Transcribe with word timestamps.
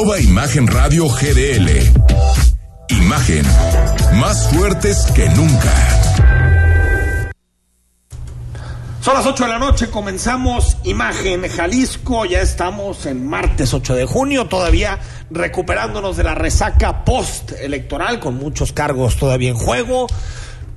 Arroba 0.00 0.18
Imagen 0.18 0.66
Radio 0.66 1.08
GDL. 1.08 1.68
Imagen. 2.88 3.44
Más 4.14 4.48
fuertes 4.48 5.04
que 5.14 5.28
nunca. 5.28 5.74
Son 9.02 9.12
las 9.12 9.26
8 9.26 9.44
de 9.44 9.50
la 9.50 9.58
noche, 9.58 9.90
comenzamos 9.90 10.78
Imagen 10.84 11.46
Jalisco, 11.46 12.24
ya 12.24 12.40
estamos 12.40 13.04
en 13.04 13.28
martes 13.28 13.74
8 13.74 13.94
de 13.94 14.06
junio, 14.06 14.46
todavía 14.46 14.98
recuperándonos 15.30 16.16
de 16.16 16.24
la 16.24 16.34
resaca 16.34 17.04
post-electoral, 17.04 18.20
con 18.20 18.36
muchos 18.36 18.72
cargos 18.72 19.16
todavía 19.16 19.50
en 19.50 19.56
juego, 19.56 20.06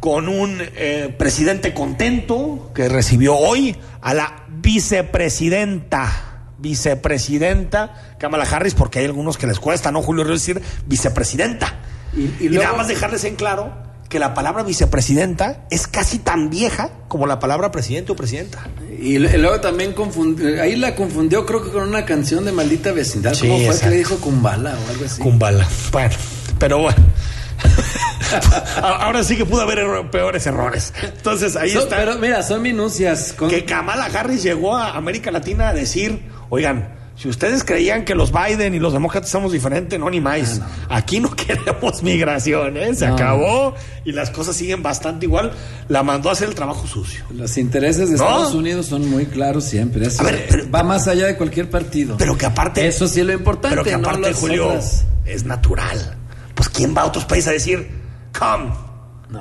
con 0.02 0.28
un 0.28 0.62
eh, 0.62 1.16
presidente 1.18 1.74
contento 1.74 2.72
que 2.76 2.90
recibió 2.90 3.38
hoy 3.38 3.74
a 4.02 4.14
la 4.14 4.48
vicepresidenta, 4.50 6.33
vicepresidenta 6.58 8.16
Kamala 8.20 8.44
Harris, 8.44 8.74
porque 8.74 9.00
hay 9.00 9.06
algunos 9.06 9.38
que 9.38 9.48
les 9.48 9.60
cuesta, 9.60 9.92
¿no, 9.92 10.02
Julio 10.02 10.24
Ríos, 10.24 10.40
decir 10.40 10.62
vicepresidenta? 10.86 11.80
Y, 12.16 12.50
nada 12.50 12.74
más 12.74 12.88
dejarles 12.88 13.24
en 13.24 13.36
claro 13.36 13.74
que 14.08 14.20
la 14.20 14.36
palabra 14.36 14.62
vicepresidenta 14.62 15.66
es 15.72 15.88
casi 15.88 16.20
tan 16.20 16.52
vieja 16.52 16.92
como 17.08 17.26
la 17.26 17.40
palabra 17.40 17.72
presidente 17.72 18.12
o 18.12 18.16
presidenta. 18.16 18.68
Y 19.00 19.18
luego 19.18 19.60
también 19.60 19.94
confundió, 19.94 20.62
ahí 20.62 20.76
la 20.76 20.96
confundió 20.96 21.46
creo 21.46 21.64
que 21.64 21.72
con 21.72 21.88
una 21.88 22.06
canción 22.06 22.46
de 22.46 22.52
maldita 22.52 22.92
vecindad. 22.92 23.36
¿Cómo 23.40 23.58
fue 23.58 23.80
que 23.80 23.90
le 23.90 23.98
dijo 23.98 24.18
Kumbala 24.18 24.76
o 24.76 24.90
algo 24.92 25.06
así? 25.06 25.20
Kumbala. 25.20 25.68
Bueno, 25.92 26.16
pero 26.60 26.78
bueno. 26.78 27.04
Ahora 28.82 29.24
sí 29.24 29.36
que 29.36 29.46
pudo 29.46 29.62
haber 29.62 30.10
peores 30.12 30.46
errores. 30.46 30.94
Entonces 31.02 31.56
ahí 31.56 31.72
está. 31.72 31.98
Pero 31.98 32.18
mira, 32.20 32.44
son 32.44 32.62
minucias. 32.62 33.34
Que 33.50 33.66
Kamala 33.66 34.06
Harris 34.06 34.44
llegó 34.44 34.76
a 34.76 34.96
América 34.96 35.32
Latina 35.32 35.70
a 35.70 35.74
decir, 35.74 36.22
oigan, 36.54 36.94
si 37.16 37.30
ustedes 37.30 37.64
creían 37.64 38.06
que 38.06 38.16
los 38.16 38.32
Biden 38.32 38.74
y 38.74 38.80
los 38.80 38.94
demócratas 38.94 39.30
somos 39.30 39.52
diferentes, 39.52 40.00
no 40.00 40.10
ni 40.10 40.20
más. 40.22 40.62
Ah, 40.90 40.98
Aquí 40.98 41.20
no 41.20 41.30
queremos 41.36 42.04
migración, 42.04 42.78
¿eh? 42.78 42.94
Se 42.96 43.06
acabó 43.06 43.74
y 44.06 44.12
las 44.12 44.30
cosas 44.30 44.56
siguen 44.56 44.84
bastante 44.84 45.26
igual. 45.26 45.52
La 45.90 46.04
mandó 46.04 46.30
a 46.30 46.34
hacer 46.34 46.50
el 46.50 46.56
trabajo 46.56 46.88
sucio. 46.88 47.24
Los 47.32 47.58
intereses 47.58 48.10
de 48.10 48.16
Estados 48.16 48.54
Unidos 48.54 48.88
son 48.88 49.10
muy 49.10 49.26
claros 49.26 49.64
siempre. 49.64 50.08
a 50.08 50.24
ver, 50.24 50.74
va 50.74 50.84
más 50.84 51.08
allá 51.08 51.28
de 51.28 51.36
cualquier 51.38 51.70
partido. 51.70 52.18
Pero 52.18 52.38
que 52.38 52.46
aparte. 52.46 52.86
Eso 52.88 53.08
sí 53.08 53.20
es 53.20 53.26
lo 53.26 53.34
importante. 53.34 53.70
Pero 53.70 53.84
que 53.84 53.94
aparte, 53.94 54.34
Julio, 54.34 54.74
es 55.26 55.44
natural. 55.46 56.18
Pues 56.56 56.70
¿quién 56.70 56.96
va 56.96 57.02
a 57.02 57.06
otros 57.06 57.26
países 57.26 57.50
a 57.50 57.52
decir, 57.54 57.90
come? 58.38 58.72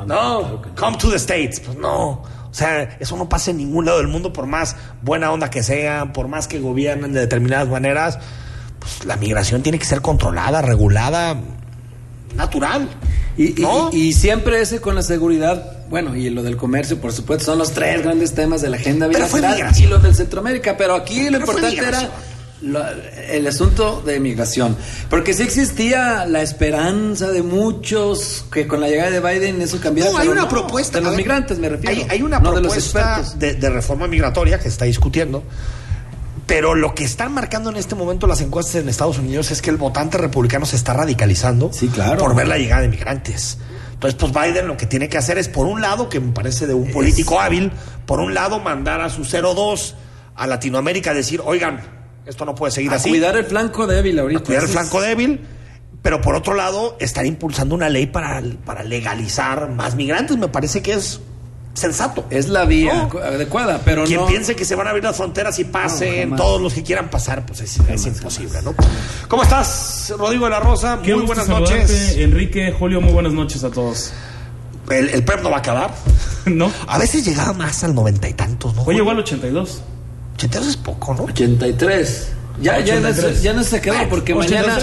No, 0.07 0.63
come 0.77 0.97
to 0.97 1.11
the 1.11 1.17
States. 1.17 1.61
Pues 1.61 1.77
no. 1.77 2.23
O 2.53 2.55
sea, 2.55 2.97
eso 3.00 3.17
no 3.17 3.31
pasa 3.31 3.50
en 3.50 3.56
ningún 3.56 3.86
lado 3.86 3.97
del 3.97 4.08
mundo, 4.08 4.31
por 4.33 4.47
más 4.47 4.77
buena 5.00 5.33
onda 5.33 5.48
que 5.48 5.62
sea, 5.62 6.12
por 6.12 6.28
más 6.28 6.47
que 6.47 6.61
gobiernen 6.61 7.14
de 7.14 7.20
determinadas 7.20 7.69
maneras. 7.69 8.19
Pues 8.78 9.06
la 9.06 9.17
migración 9.17 9.62
tiene 9.62 9.78
que 9.78 9.86
ser 9.86 10.03
controlada, 10.03 10.61
regulada, 10.61 11.41
natural. 12.36 12.91
Y, 13.39 13.55
y, 13.92 14.12
siempre 14.12 14.61
ese 14.61 14.83
con 14.83 14.95
la 14.95 15.03
seguridad, 15.03 15.86
bueno, 15.89 16.14
y 16.14 16.28
lo 16.28 16.42
del 16.42 16.58
comercio, 16.58 17.00
por 17.00 17.12
supuesto, 17.12 17.47
son 17.47 17.58
los 17.58 17.73
tres 17.73 18.03
grandes 18.03 18.34
temas 18.34 18.61
de 18.61 18.69
la 18.69 18.77
agenda 18.77 19.06
bilateral 19.06 19.73
y 19.78 19.86
los 19.86 20.03
del 20.03 20.14
Centroamérica. 20.14 20.77
Pero 20.77 20.95
aquí 20.95 21.30
lo 21.30 21.39
importante 21.39 21.78
era 21.78 22.11
el 22.63 23.47
asunto 23.47 24.03
de 24.05 24.21
migración. 24.21 24.77
Porque 25.11 25.35
sí 25.35 25.43
existía 25.43 26.27
la 26.27 26.43
esperanza 26.43 27.31
de 27.31 27.43
muchos 27.43 28.45
que 28.53 28.67
con 28.67 28.81
la 28.81 28.89
llegada 28.89 29.11
de 29.11 29.21
Biden 29.21 29.61
eso 29.61 29.81
cambiara. 29.81 30.11
No, 30.11 30.19
hay 30.19 30.29
una 30.29 30.49
propuesta. 30.49 30.99
De 30.99 31.05
los 31.05 31.17
migrantes, 31.17 31.59
me 31.59 31.69
refiero. 31.69 32.07
Hay, 32.09 32.23
una 32.23 32.41
propuesta 32.41 33.23
de, 33.37 33.55
de, 33.55 33.71
reforma 33.71 34.07
migratoria 34.07 34.59
que 34.59 34.65
se 34.65 34.69
está 34.71 34.85
discutiendo. 34.85 35.43
Pero 36.47 36.75
lo 36.75 36.95
que 36.95 37.05
están 37.05 37.33
marcando 37.33 37.71
en 37.71 37.77
este 37.77 37.95
momento 37.95 38.27
las 38.27 38.41
encuestas 38.41 38.77
en 38.77 38.89
Estados 38.89 39.19
Unidos 39.19 39.51
es 39.51 39.63
que 39.63 39.71
el 39.71 39.77
votante 39.77 40.19
republicano 40.19 40.67
se 40.67 40.77
está 40.77 40.93
radicalizando 40.93 41.71
sí, 41.73 41.89
claro. 41.89 42.19
por 42.19 42.35
ver 42.35 42.49
la 42.49 42.59
llegada 42.59 42.83
de 42.83 42.89
migrantes. 42.89 43.59
Entonces, 43.92 44.19
pues 44.19 44.33
Biden 44.33 44.67
lo 44.67 44.77
que 44.77 44.86
tiene 44.86 45.09
que 45.09 45.17
hacer 45.17 45.39
es, 45.39 45.48
por 45.48 45.67
un 45.67 45.81
lado, 45.81 46.09
que 46.09 46.19
me 46.19 46.33
parece 46.33 46.67
de 46.67 46.75
un 46.75 46.91
político 46.91 47.41
hábil, 47.41 47.70
por 48.05 48.19
un 48.19 48.35
lado, 48.35 48.59
mandar 48.59 49.01
a 49.01 49.09
su 49.09 49.23
02 49.23 49.95
a 50.35 50.47
Latinoamérica 50.48 51.13
a 51.13 51.15
decir, 51.15 51.41
oigan, 51.45 52.02
esto 52.27 52.45
no 52.45 52.55
puede 52.55 52.73
seguir 52.73 52.93
así. 52.93 53.11
Cuidar 53.11 53.37
el 53.37 53.45
flanco 53.45 53.87
débil 53.87 54.19
ahorita. 54.19 54.45
cuidar 54.45 54.63
el 54.65 54.69
flanco 54.69 55.01
débil. 55.01 55.41
Pero 56.03 56.21
por 56.21 56.35
otro 56.35 56.55
lado, 56.55 56.97
estar 56.99 57.25
impulsando 57.27 57.77
una 57.77 57.89
ley 57.89 58.07
para, 58.07 58.43
para 58.65 58.83
legalizar 58.83 59.71
más 59.71 59.95
migrantes 59.95 60.37
me 60.37 60.49
parece 60.49 60.83
que 60.83 60.95
es 60.95 61.21
sensato. 61.75 62.25
Es 62.31 62.49
la 62.49 62.65
vía 62.65 63.09
adecuada, 63.25 63.81
pero 63.85 64.05
Quien 64.05 64.27
piense 64.27 64.57
que 64.57 64.65
se 64.65 64.75
van 64.75 64.87
a 64.89 64.91
abrir 64.91 65.05
las 65.05 65.17
fronteras 65.17 65.59
y 65.59 65.65
pasen 65.65 66.37
todos 66.37 66.61
los 66.61 66.75
que 66.75 66.83
quieran 66.83 67.09
pasar, 67.09 67.47
pues 67.47 67.61
es, 67.61 68.07
imposible, 68.07 68.61
¿no? 68.63 68.75
¿Cómo 69.29 69.43
estás, 69.43 70.13
Rodrigo 70.19 70.47
de 70.47 70.51
la 70.51 70.61
Rosa? 70.61 70.97
muy 70.97 71.23
buenas 71.23 71.49
noches. 71.49 72.17
Enrique, 72.17 72.75
Julio, 72.77 73.01
muy 73.01 73.13
buenas 73.13 73.33
noches 73.33 73.63
a 73.65 73.71
todos. 73.71 74.13
El, 74.91 75.09
el 75.09 75.25
PREP 75.25 75.43
no 75.43 75.51
va 75.51 75.57
a 75.57 75.61
acabar. 75.61 75.95
no. 76.47 76.71
A 76.89 76.99
veces 76.99 77.25
llegaba 77.25 77.53
más 77.53 77.85
al 77.85 77.95
noventa 77.95 78.29
y 78.29 78.35
tantos, 78.35 78.75
¿no? 78.75 78.83
Hoy 78.83 78.97
llegó 78.97 79.11
al 79.11 79.21
82. 79.21 79.83
82 80.42 80.69
es 80.69 80.77
poco, 80.77 81.14
¿no? 81.14 81.25
83. 81.25 82.29
Ya, 82.61 82.80
ya, 82.80 83.01
no, 83.01 83.11
ya 83.11 83.53
no 83.55 83.64
se 83.64 83.80
quedó 83.80 83.97
porque 84.11 84.35
mañana 84.35 84.79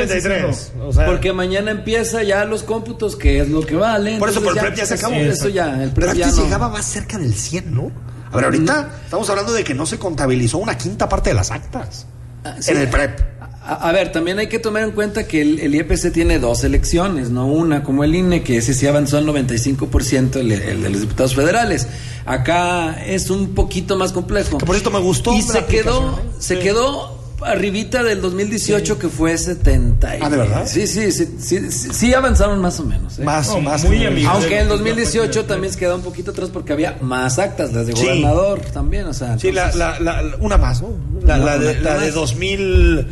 porque 1.06 1.34
mañana 1.34 1.72
empieza 1.72 2.24
ya 2.24 2.44
los 2.44 2.64
cómputos 2.64 3.16
que 3.16 3.42
es 3.42 3.50
lo 3.50 3.66
que 3.66 3.76
vale. 3.76 4.18
Por 4.18 4.30
eso 4.30 4.42
por 4.42 4.54
el 4.54 4.60
PREP 4.60 4.76
ya 4.76 4.86
se 4.86 4.96
acabó. 4.96 5.16
Eso 5.16 5.50
ya, 5.50 5.84
el 5.84 5.92
Pero 5.92 6.12
antes 6.12 6.38
llegaba 6.38 6.70
más 6.70 6.86
cerca 6.86 7.18
del 7.18 7.34
100, 7.34 7.74
¿no? 7.74 7.92
A 8.32 8.36
ver, 8.36 8.46
ahorita 8.46 8.90
estamos 9.04 9.30
hablando 9.30 9.54
de 9.54 9.64
que 9.64 9.74
no 9.74 9.86
se 9.86 10.00
contabilizó 10.00 10.58
una 10.60 10.78
quinta 10.78 11.08
parte 11.10 11.32
de 11.32 11.36
las 11.36 11.52
actas 11.52 12.06
ah, 12.44 12.56
en 12.66 12.78
el 12.78 12.90
PREP. 12.90 13.20
A, 13.70 13.92
ver, 13.92 14.12
también 14.12 14.40
hay 14.40 14.48
que 14.48 14.58
tomar 14.58 14.84
en 14.84 14.92
cuenta 14.92 15.28
que 15.28 15.42
el, 15.42 15.76
IEPC 15.76 16.12
tiene 16.12 16.40
dos 16.40 16.64
elecciones, 16.64 17.30
no 17.30 17.48
una 17.48 17.84
como 17.84 18.04
el 18.04 18.16
INE, 18.16 18.42
que 18.42 18.58
ese 18.58 18.74
sí 18.74 18.88
avanzó 18.88 19.18
al 19.18 19.28
95% 19.28 20.38
el, 20.38 20.52
el 20.52 20.82
de 20.82 20.90
los 20.90 21.02
diputados 21.02 21.36
federales. 21.36 21.88
Acá 22.26 23.04
es 23.06 23.30
un 23.30 23.54
poquito 23.54 23.96
más 23.96 24.12
complejo. 24.12 24.58
por 24.58 24.76
esto 24.76 24.92
me 24.92 25.00
gustó. 25.00 25.34
Y 25.34 25.42
se 25.42 25.66
quedó, 25.66 26.18
¿eh? 26.18 26.32
se 26.40 26.60
quedó 26.60 27.20
arribita 27.42 28.04
del 28.04 28.22
2018 28.22 29.00
que 29.00 29.10
fue 29.10 29.38
70. 29.38 30.18
Ah, 30.22 30.30
¿de 30.30 30.38
verdad? 30.38 30.68
Sí, 30.68 30.88
sí, 30.88 31.12
sí, 31.12 31.28
sí, 31.40 31.72
sí, 31.72 32.14
avanzaron 32.14 32.60
más 32.60 32.80
o 32.80 32.86
menos. 32.86 33.20
¿eh? 33.20 33.24
Más, 33.24 33.50
más. 33.62 33.86
Muy 33.86 34.04
Aunque 34.26 34.60
en 34.60 34.68
2018 34.68 35.46
también 35.46 35.74
se 35.74 35.80
quedó 35.80 35.96
un 35.96 36.02
poquito 36.02 36.32
atrás 36.32 36.50
porque 36.52 36.74
había 36.74 36.98
más 37.02 37.40
actas, 37.40 37.74
las 37.74 37.88
de 37.88 37.94
gobernador 37.94 38.62
también, 38.74 39.06
o 39.08 39.14
sea. 39.14 39.38
Sí, 39.40 39.52
la, 39.52 39.72
la, 39.76 40.24
una 40.40 40.58
más, 40.58 40.82
¿no? 40.82 40.94
La, 41.24 41.58
de, 41.58 41.80
la 41.80 41.98
de 41.98 42.12
2000... 42.12 43.08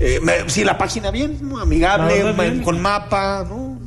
Eh, 0.00 0.20
sí, 0.46 0.64
la 0.64 0.76
página 0.76 1.10
bien, 1.10 1.38
amigable, 1.60 2.62
con 2.62 2.80
mapa, 2.80 3.44
¿no? 3.48 3.78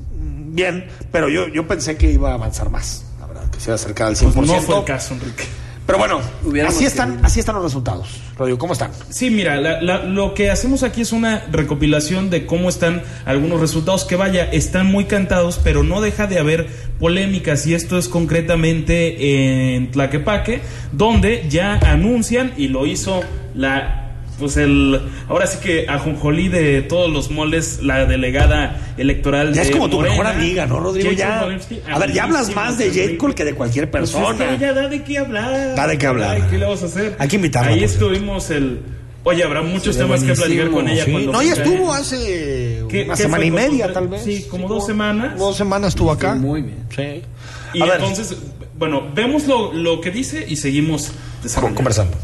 Bien, 0.52 0.88
pero 1.12 1.30
yo, 1.30 1.48
yo 1.48 1.68
pensé 1.68 1.96
que 1.96 2.12
iba 2.12 2.32
a 2.32 2.34
avanzar 2.34 2.70
más, 2.70 3.06
la 3.20 3.28
verdad, 3.28 3.50
que 3.50 3.60
se 3.60 3.66
iba 3.66 3.74
a 3.74 3.76
acercar 3.76 4.08
al 4.08 4.16
100%. 4.16 4.34
Pues 4.34 4.48
no 4.48 4.62
fue 4.62 4.78
el 4.80 4.84
caso, 4.84 5.14
Enrique. 5.14 5.46
Pero 5.90 5.98
bueno, 5.98 6.22
así 6.68 6.86
están, 6.86 7.20
así 7.26 7.40
están 7.40 7.56
los 7.56 7.64
resultados. 7.64 8.22
Rodrigo, 8.38 8.60
¿cómo 8.60 8.74
están? 8.74 8.92
Sí, 9.10 9.32
mira, 9.32 9.82
lo 9.82 10.36
que 10.36 10.52
hacemos 10.52 10.84
aquí 10.84 11.02
es 11.02 11.12
una 11.12 11.48
recopilación 11.52 12.30
de 12.30 12.46
cómo 12.46 12.70
están 12.70 13.02
algunos 13.26 13.60
resultados 13.60 14.06
que 14.06 14.16
vaya, 14.16 14.46
están 14.52 14.86
muy 14.86 15.06
cantados, 15.06 15.60
pero 15.64 15.82
no 15.82 16.00
deja 16.00 16.28
de 16.28 16.38
haber 16.38 16.68
polémicas 17.00 17.66
y 17.66 17.74
esto 17.74 17.98
es 17.98 18.08
concretamente 18.08 19.74
en 19.76 19.90
Tlaquepaque, 19.90 20.62
donde 20.92 21.48
ya 21.50 21.80
anuncian 21.80 22.54
y 22.56 22.68
lo 22.68 22.86
hizo 22.86 23.22
la 23.56 24.09
pues 24.40 24.58
el 24.58 25.00
ahora 25.28 25.46
sí 25.48 25.60
que 25.62 25.88
a 25.88 26.00
Jonjolí 26.00 26.48
de 26.48 26.82
todos 26.82 27.12
los 27.12 27.30
moles 27.30 27.80
la 27.84 28.06
delegada 28.06 28.80
electoral 28.98 29.54
ya 29.54 29.64
es 29.64 29.72
como 29.72 29.90
tu 29.90 30.00
mejor 30.00 30.26
amiga 30.28 30.66
no 30.66 30.80
Rodrigo 30.80 31.12
ya 31.12 31.42
a 31.92 32.00
ver 32.00 32.14
ya 32.14 32.24
hablas 32.24 32.56
más 32.56 32.78
de 32.78 32.90
J. 32.90 33.18
Cole 33.18 33.36
que 33.36 33.46
de 33.46 33.54
cualquier 33.54 33.92
pues 33.92 34.12
persona 34.12 34.58
ya 34.58 34.74
da 34.74 34.88
de 34.88 35.04
qué 35.04 35.20
hablar 35.20 35.76
da 35.76 35.88
de 35.88 35.98
qué 35.98 36.08
hablar 36.08 36.50
¿qué 36.50 36.58
le 36.58 36.66
vamos 36.66 36.84
a 36.84 36.86
hacer? 36.86 37.16
hay 37.20 37.28
que 37.28 37.36
invitarla 37.36 37.72
ahí 37.72 37.84
estuvimos 37.84 38.50
el 38.50 38.80
Oye, 39.24 39.44
habrá 39.44 39.62
muchos 39.62 39.98
temas 39.98 40.24
que 40.24 40.34
platicar 40.34 40.72
con 40.72 40.88
ella. 40.88 41.06
Cuando 41.06 41.34
no, 41.34 41.44
ya 41.44 41.54
estuvo 41.54 41.94
hace 41.94 42.84
una 42.84 43.16
semana 43.18 43.46
y 43.46 43.52
media, 43.52 43.92
tal 43.92 44.08
vez. 44.08 44.24
Sí, 44.24 44.46
como 44.50 44.68
dos 44.68 44.86
semanas. 44.86 45.38
Dos 45.38 45.58
semanas 45.58 45.90
estuvo 45.90 46.12
acá. 46.12 46.36
muy 46.36 46.62
bien. 46.62 46.86
Sí. 46.96 47.22
Y 47.74 47.82
entonces, 47.84 48.36
bueno, 48.78 49.04
vemos 49.14 49.46
lo, 49.46 49.74
lo 49.74 50.02
que 50.02 50.10
dice 50.10 50.46
y 50.48 50.56
seguimos 50.56 51.12
conversando. 51.76 52.18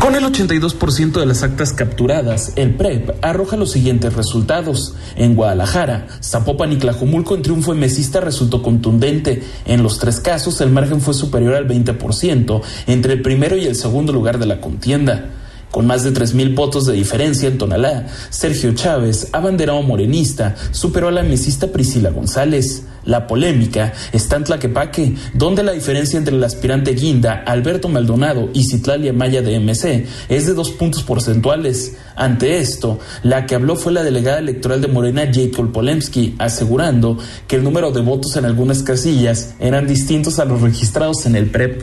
Con 0.00 0.14
el 0.14 0.24
82% 0.24 1.18
de 1.18 1.26
las 1.26 1.42
actas 1.42 1.72
capturadas, 1.72 2.52
el 2.56 2.74
PREP 2.74 3.12
arroja 3.22 3.56
los 3.56 3.72
siguientes 3.72 4.14
resultados. 4.14 4.94
En 5.16 5.34
Guadalajara, 5.34 6.06
Zapopan 6.22 6.72
y 6.72 6.76
Tlajumulco 6.76 7.34
en 7.34 7.42
triunfo 7.42 7.74
mesista 7.74 8.20
resultó 8.20 8.62
contundente. 8.62 9.42
En 9.64 9.82
los 9.82 9.98
tres 9.98 10.20
casos, 10.20 10.60
el 10.60 10.70
margen 10.70 11.00
fue 11.00 11.14
superior 11.14 11.54
al 11.54 11.66
20% 11.66 12.62
entre 12.86 13.14
el 13.14 13.22
primero 13.22 13.56
y 13.56 13.64
el 13.64 13.74
segundo 13.74 14.12
lugar 14.12 14.38
de 14.38 14.46
la 14.46 14.60
contienda. 14.60 15.30
Con 15.70 15.86
más 15.86 16.04
de 16.04 16.12
3.000 16.12 16.54
votos 16.54 16.86
de 16.86 16.94
diferencia 16.94 17.48
en 17.48 17.58
Tonalá, 17.58 18.06
Sergio 18.30 18.74
Chávez, 18.74 19.28
abanderado 19.32 19.82
morenista, 19.82 20.54
superó 20.70 21.08
a 21.08 21.12
la 21.12 21.22
mesista 21.22 21.66
Priscila 21.66 22.10
González. 22.10 22.84
La 23.04 23.28
polémica 23.28 23.92
está 24.12 24.36
en 24.36 24.44
Tlaquepaque, 24.44 25.14
donde 25.32 25.62
la 25.62 25.72
diferencia 25.72 26.18
entre 26.18 26.34
el 26.34 26.42
aspirante 26.42 26.92
Guinda, 26.92 27.44
Alberto 27.46 27.88
Maldonado 27.88 28.50
y 28.52 28.64
Citlalia 28.64 29.12
Maya 29.12 29.42
de 29.42 29.60
MC 29.60 30.06
es 30.28 30.46
de 30.46 30.54
dos 30.54 30.70
puntos 30.70 31.04
porcentuales. 31.04 31.96
Ante 32.16 32.58
esto, 32.58 32.98
la 33.22 33.46
que 33.46 33.54
habló 33.54 33.76
fue 33.76 33.92
la 33.92 34.02
delegada 34.02 34.40
electoral 34.40 34.80
de 34.80 34.88
Morena, 34.88 35.30
Jacob 35.32 35.70
Polemski, 35.70 36.34
asegurando 36.38 37.16
que 37.46 37.56
el 37.56 37.62
número 37.62 37.92
de 37.92 38.00
votos 38.00 38.36
en 38.36 38.44
algunas 38.44 38.82
casillas 38.82 39.54
eran 39.60 39.86
distintos 39.86 40.40
a 40.40 40.44
los 40.44 40.60
registrados 40.60 41.26
en 41.26 41.36
el 41.36 41.50
PREP. 41.50 41.82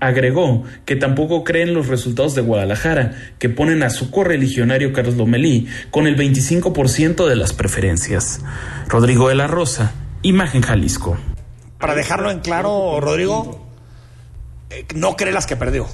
Agregó 0.00 0.64
que 0.84 0.96
tampoco 0.96 1.44
creen 1.44 1.74
los 1.74 1.88
resultados 1.88 2.34
de 2.34 2.42
Guadalajara, 2.42 3.12
que 3.38 3.48
ponen 3.48 3.82
a 3.82 3.90
su 3.90 4.10
correligionario 4.10 4.92
Carlos 4.92 5.16
Lomelí 5.16 5.66
con 5.90 6.06
el 6.06 6.16
25% 6.16 7.26
de 7.26 7.36
las 7.36 7.52
preferencias. 7.52 8.40
Rodrigo 8.88 9.28
de 9.28 9.34
la 9.34 9.46
Rosa, 9.46 9.92
Imagen 10.22 10.62
Jalisco. 10.62 11.16
Para 11.78 11.94
dejarlo 11.94 12.30
en 12.30 12.40
claro, 12.40 13.00
Rodrigo, 13.00 13.66
eh, 14.70 14.84
no 14.94 15.16
cree 15.16 15.32
las 15.32 15.46
que 15.46 15.56
perdió. 15.56 15.86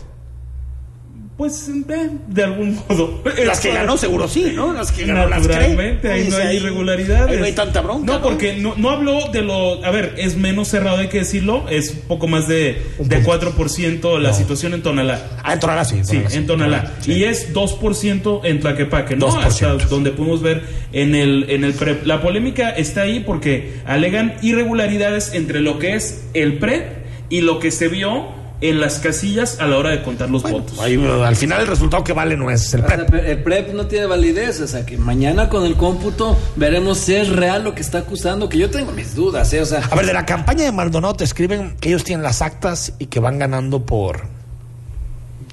Pues 1.40 1.70
eh, 1.70 2.10
de 2.26 2.44
algún 2.44 2.78
modo. 2.86 3.22
Las 3.46 3.60
que 3.60 3.72
ganó 3.72 3.96
seguro 3.96 4.28
sí, 4.28 4.52
¿no? 4.54 4.74
Las 4.74 4.92
que 4.92 5.06
ganó 5.06 5.26
las 5.26 5.40
Naturalmente, 5.40 6.00
cree. 6.02 6.12
ahí 6.12 6.28
no 6.28 6.36
hay 6.36 6.56
irregularidades. 6.58 7.30
ahí 7.30 7.38
no 7.38 7.44
hay 7.46 7.52
tanta 7.52 7.80
bronca. 7.80 8.12
No, 8.12 8.20
porque 8.20 8.58
no, 8.58 8.74
no 8.76 8.90
habló 8.90 9.30
de 9.32 9.40
lo. 9.40 9.82
A 9.82 9.90
ver, 9.90 10.16
es 10.18 10.36
menos 10.36 10.68
cerrado, 10.68 10.98
hay 10.98 11.08
que 11.08 11.20
decirlo. 11.20 11.66
Es 11.70 11.92
poco 11.92 12.28
más 12.28 12.46
de, 12.46 12.82
de 12.98 13.20
punto. 13.20 13.56
4% 13.56 14.18
la 14.18 14.34
situación 14.34 14.74
en 14.74 14.82
Tonalá. 14.82 15.38
Ah, 15.42 15.54
en 15.54 15.60
Tonalá 15.60 15.86
sí. 15.86 16.00
Sí, 16.02 16.22
en 16.30 16.46
Tonalá. 16.46 16.92
Sí. 17.00 17.12
Y 17.14 17.24
es 17.24 17.54
2% 17.54 18.40
en 18.44 18.60
Tlaquepaque, 18.60 19.16
¿no? 19.16 19.30
2%. 19.30 19.42
Hasta 19.42 19.86
donde 19.86 20.10
pudimos 20.10 20.42
ver 20.42 20.62
en 20.92 21.14
el, 21.14 21.46
en 21.48 21.64
el 21.64 21.72
PREP. 21.72 22.04
La 22.04 22.20
polémica 22.20 22.68
está 22.68 23.00
ahí 23.00 23.20
porque 23.20 23.80
alegan 23.86 24.34
irregularidades 24.42 25.32
entre 25.32 25.60
lo 25.60 25.78
que 25.78 25.94
es 25.94 26.22
el 26.34 26.58
PREP 26.58 27.00
y 27.30 27.40
lo 27.40 27.60
que 27.60 27.70
se 27.70 27.88
vio 27.88 28.39
en 28.60 28.80
las 28.80 28.98
casillas 28.98 29.58
a 29.60 29.66
la 29.66 29.78
hora 29.78 29.90
de 29.90 30.02
contar 30.02 30.28
los 30.28 30.42
votos. 30.42 30.78
Ahí, 30.80 31.02
al 31.24 31.36
final 31.36 31.62
el 31.62 31.66
resultado 31.66 32.04
que 32.04 32.12
vale 32.12 32.36
no 32.36 32.50
es 32.50 32.72
el 32.74 32.84
O 32.84 32.88
sea, 32.88 33.06
PREP. 33.06 33.24
el 33.26 33.42
PREP 33.42 33.72
no 33.72 33.86
tiene 33.86 34.06
validez, 34.06 34.60
o 34.60 34.66
sea 34.66 34.84
que 34.84 34.98
mañana 34.98 35.48
con 35.48 35.64
el 35.64 35.76
cómputo 35.76 36.36
veremos 36.56 36.98
si 36.98 37.14
es 37.14 37.28
real 37.30 37.64
lo 37.64 37.74
que 37.74 37.80
está 37.80 37.98
acusando, 37.98 38.48
que 38.48 38.58
yo 38.58 38.70
tengo 38.70 38.92
mis 38.92 39.14
dudas, 39.14 39.52
¿eh? 39.54 39.60
o 39.62 39.66
sea, 39.66 39.80
A 39.90 39.94
ver, 39.94 40.06
de 40.06 40.12
la 40.12 40.26
campaña 40.26 40.64
de 40.64 40.72
Maldonado 40.72 41.14
te 41.14 41.24
escriben 41.24 41.76
que 41.80 41.88
ellos 41.88 42.04
tienen 42.04 42.22
las 42.22 42.42
actas 42.42 42.92
y 42.98 43.06
que 43.06 43.18
van 43.20 43.38
ganando 43.38 43.86
por 43.86 44.22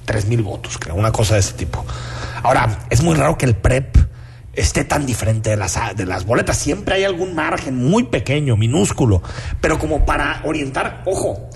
tres 0.04 0.26
mil 0.26 0.42
votos, 0.42 0.78
creo, 0.78 0.94
una 0.94 1.12
cosa 1.12 1.34
de 1.34 1.40
ese 1.40 1.52
tipo. 1.54 1.84
Ahora, 2.42 2.80
es 2.90 3.02
muy 3.02 3.14
raro 3.14 3.36
que 3.36 3.46
el 3.46 3.54
PREP 3.54 3.96
esté 4.52 4.84
tan 4.84 5.06
diferente 5.06 5.50
de 5.50 5.56
las, 5.56 5.78
de 5.96 6.04
las 6.04 6.24
boletas. 6.24 6.56
Siempre 6.58 6.96
hay 6.96 7.04
algún 7.04 7.34
margen 7.34 7.76
muy 7.76 8.04
pequeño, 8.04 8.56
minúsculo, 8.56 9.22
pero 9.60 9.78
como 9.78 10.04
para 10.04 10.40
orientar, 10.44 11.02
ojo, 11.06 11.48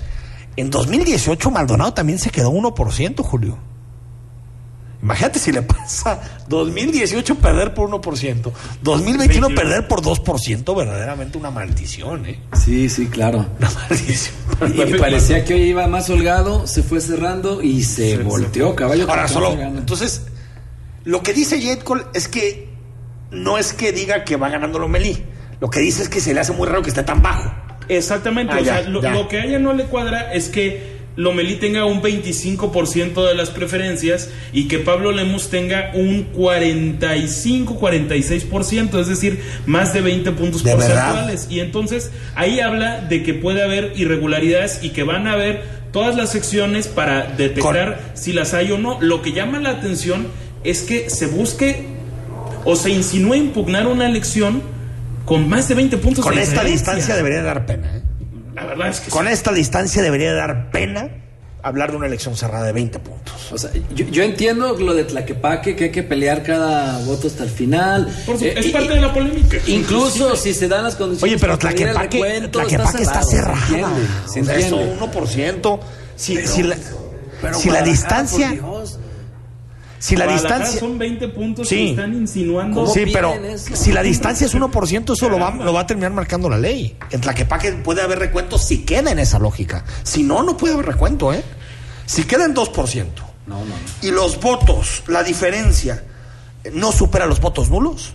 en 0.57 0.71
2018 0.71 1.51
Maldonado 1.51 1.95
también 1.95 2.19
se 2.19 2.31
quedó 2.31 2.53
1%, 2.53 3.23
Julio. 3.23 3.59
Imagínate 5.03 5.41
si 5.41 5.51
le 5.51 5.63
pasa 5.63 6.21
2018 6.49 7.35
perder 7.37 7.75
por 7.75 7.91
1%, 7.91 8.53
2021 8.83 9.49
perder 9.49 9.89
por 9.89 10.01
2%, 10.01 10.77
verdaderamente 10.77 11.39
una 11.39 11.51
maldición, 11.51 12.25
¿eh? 12.27 12.41
sí, 12.53 12.89
sí, 12.89 13.07
claro. 13.07 13.45
Una 13.59 13.71
maldición. 13.71 14.35
Y 14.75 14.99
parecía 14.99 15.45
que 15.45 15.55
hoy 15.55 15.63
iba 15.63 15.89
más 15.89 16.09
holgado, 16.09 16.69
se 16.69 16.85
fue 16.85 17.01
cerrando 17.01 17.63
y 17.63 17.83
se 17.83 18.19
volteó, 18.19 18.77
caballo. 18.77 19.11
Ahora, 19.11 19.27
solo. 19.27 19.57
gana. 19.57 19.77
Entonces, 19.77 20.23
lo 21.05 21.21
que 21.25 21.33
dice 21.33 21.61
Jet 21.61 21.83
Cole 21.83 22.05
es 22.15 22.29
que 22.29 22.69
no 23.33 23.59
es 23.59 23.73
que 23.73 23.91
diga 23.91 24.23
que 24.23 24.37
va 24.37 24.51
ganando 24.51 24.79
Lomelí. 24.79 25.25
Lo 25.61 25.69
que 25.69 25.81
dice 25.81 26.03
es 26.03 26.09
que 26.09 26.21
se 26.21 26.33
le 26.33 26.41
hace 26.41 26.53
muy 26.53 26.69
raro 26.69 26.83
que 26.83 26.91
esté 26.91 27.03
tan 27.03 27.23
bajo. 27.23 27.53
Exactamente, 27.89 28.55
Ah, 28.55 28.59
o 28.61 28.65
ya, 28.65 28.81
sea, 28.81 28.89
lo, 28.89 29.29
que 29.29 29.39
a 29.39 29.45
ella 29.45 29.59
no 29.59 29.73
le 29.73 29.85
cuadra 29.85 30.33
es 30.33 30.49
que 30.49 30.93
Lomelí 31.15 31.57
tenga 31.57 31.85
un 31.85 32.01
25% 32.01 33.27
de 33.29 33.35
las 33.35 33.51
preferencias 33.51 34.31
y 34.53 34.67
que 34.67 34.79
Pablo 34.79 35.13
Lemus 35.13 35.51
tenga 35.51 35.91
un 35.95 36.23
45, 36.33 37.79
46%, 37.79 38.99
es 38.99 39.09
decir, 39.09 39.41
más 39.67 39.93
de 39.93 40.01
20 40.01 40.33
puntos 40.33 40.65
¿De 40.65 40.75
verdad? 40.75 40.87
porcentuales. 40.87 41.49
Y 41.51 41.61
entonces 41.61 42.11
ahí 42.35 42.61
habla 42.61 43.01
de 43.03 43.23
que 43.23 43.35
puede 43.35 43.63
haber 43.63 43.93
irregularidades 43.97 44.81
y 44.83 44.91
que 44.91 45.03
van 45.03 45.27
a 45.27 45.33
haber 45.35 45.63
todas 45.93 46.17
las 46.17 46.31
secciones 46.31 46.89
para 46.89 47.27
detectar 47.27 48.01
si 48.15 48.33
las 48.33 48.55
hay 48.55 48.71
o 48.71 48.79
no. 48.79 48.99
Lo 49.01 49.21
que 49.21 49.33
llama 49.33 49.61
la 49.61 49.71
atención 49.71 50.29
es 50.65 50.83
que 50.83 51.11
se 51.11 51.27
busque 51.27 51.89
o 52.65 52.75
se 52.75 52.91
insinúe 52.91 53.35
impugnar 53.35 53.87
una 53.87 54.07
elección 54.07 54.63
con 55.25 55.49
más 55.49 55.69
de 55.69 55.75
20 55.75 55.97
puntos 55.99 56.25
Con 56.25 56.35
de 56.35 56.43
esta 56.43 56.65
distancia 56.65 57.15
debería 57.17 57.43
dar 57.43 57.67
pena. 57.67 57.97
¿eh? 57.97 58.03
La 58.55 58.67
verdad 58.67 58.89
es 58.89 59.01
que 59.01 59.11
Con 59.11 59.27
sí. 59.27 59.33
esta 59.33 59.53
distancia 59.53 60.03
debería 60.03 60.33
dar 60.35 60.71
pena 60.71 61.09
hablar 61.65 61.93
de 61.93 61.97
una 61.97 62.07
elección 62.07 62.37
cerrada 62.37 62.67
de 62.67 62.73
20 62.73 62.99
puntos. 62.99 63.53
O 63.53 63.57
sea, 63.57 63.71
yo, 63.95 64.05
yo 64.07 64.25
entiendo 64.25 64.77
lo 64.79 64.95
de 64.95 65.05
Tlaquepaque, 65.05 65.77
que 65.77 65.85
hay 65.85 65.91
que 65.93 66.03
pelear 66.03 66.43
cada 66.43 66.99
voto 67.05 67.29
hasta 67.29 67.45
el 67.45 67.51
final. 67.51 68.09
Por 68.27 68.37
su- 68.39 68.45
Eh, 68.47 68.55
es 68.57 68.67
y- 68.67 68.71
parte 68.71 68.95
de 68.95 69.01
la 69.01 69.15
polémica. 69.15 69.59
Incluso 69.69 70.35
si 70.35 70.55
se 70.55 70.67
dan 70.67 70.83
las 70.83 70.97
condiciones. 70.97 71.23
Oye, 71.35 71.41
pero 71.41 71.57
Tlaquepaque, 71.57 72.17
recuento, 72.19 72.59
Tlaquepaque 72.59 73.03
está 73.05 73.23
cerrado, 73.23 73.61
cerrada. 73.69 73.97
Se 74.27 74.41
entiende, 74.41 74.41
se 74.41 74.41
O 74.41 74.45
sea, 74.45 74.57
eso, 74.57 74.81
entiende. 74.81 75.05
1%. 75.05 75.81
Si, 76.17 76.47
si 76.47 76.63
la, 76.65 76.77
Pero 77.41 77.55
si 77.59 77.71
la 77.71 77.83
distancia. 77.83 78.49
por 78.61 78.81
Dios. 78.83 78.99
Si 80.03 80.17
la 80.17 80.27
distancia. 80.27 80.81
son 80.81 80.99
20 80.99 81.29
puntos 81.29 81.69
Sí. 81.69 81.77
que 81.77 81.91
están 81.91 82.13
insinuando. 82.13 82.81
¿Cómo 82.81 82.93
Sí, 82.93 83.05
pero 83.13 83.35
si 83.57 83.93
la 83.93 84.03
distancia 84.03 84.49
es 84.49 84.53
1%, 84.53 85.13
eso 85.13 85.29
lo 85.29 85.39
va, 85.39 85.53
lo 85.53 85.73
va 85.73 85.83
a 85.83 85.87
terminar 85.87 86.11
marcando 86.11 86.51
la 86.51 86.59
ley. 86.59 86.97
En 87.13 87.21
Tlaquepaque 87.21 87.71
puede 87.75 88.03
haber 88.03 88.19
recuento 88.19 88.59
si 88.59 88.79
queda 88.79 89.13
en 89.13 89.21
esa 89.21 89.39
lógica. 89.39 89.85
Si 90.03 90.25
no, 90.25 90.43
no 90.43 90.57
puede 90.57 90.75
haber 90.75 90.87
recuento, 90.87 91.33
¿eh? 91.33 91.45
Si 92.05 92.25
queda 92.25 92.47
en 92.47 92.53
2%. 92.53 93.23
No, 93.47 93.61
no, 93.61 93.65
no. 93.65 93.75
Y 94.03 94.11
los 94.11 94.41
votos, 94.41 95.05
la 95.07 95.23
diferencia, 95.23 96.03
no 96.73 96.91
supera 96.91 97.27
los 97.27 97.41
votos 97.41 97.71
nulos. 97.71 98.15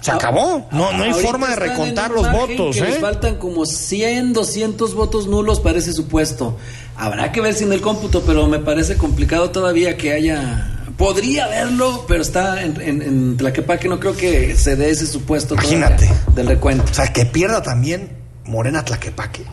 Se 0.00 0.10
acabó. 0.10 0.66
No, 0.72 0.92
no 0.92 1.04
hay 1.04 1.12
forma 1.12 1.48
de 1.48 1.54
en 1.54 1.60
recontar 1.60 2.10
los 2.10 2.30
votos, 2.30 2.76
les 2.76 2.96
¿eh? 2.96 2.98
faltan 3.00 3.36
como 3.36 3.66
100, 3.66 4.32
200 4.32 4.94
votos 4.94 5.26
nulos 5.26 5.60
para 5.60 5.78
ese 5.78 5.92
supuesto. 5.92 6.56
Habrá 6.96 7.32
que 7.32 7.40
ver 7.40 7.54
sin 7.54 7.72
el 7.72 7.80
cómputo, 7.80 8.22
pero 8.26 8.46
me 8.46 8.58
parece 8.58 8.96
complicado 8.96 9.50
todavía 9.50 9.96
que 9.96 10.12
haya. 10.12 10.68
Podría 10.96 11.46
haberlo, 11.46 12.04
pero 12.06 12.22
está 12.22 12.62
en, 12.62 12.80
en, 12.80 13.02
en 13.02 13.36
Tlaquepaque, 13.36 13.88
no 13.88 13.98
creo 13.98 14.14
que 14.16 14.54
se 14.56 14.76
dé 14.76 14.90
ese 14.90 15.06
supuesto 15.06 15.54
Imagínate. 15.54 16.08
del 16.34 16.46
recuento. 16.46 16.84
O 16.90 16.94
sea, 16.94 17.12
que 17.12 17.24
pierda 17.24 17.62
también 17.62 18.10
Morena 18.44 18.84
Tlaquepaque. 18.84 19.44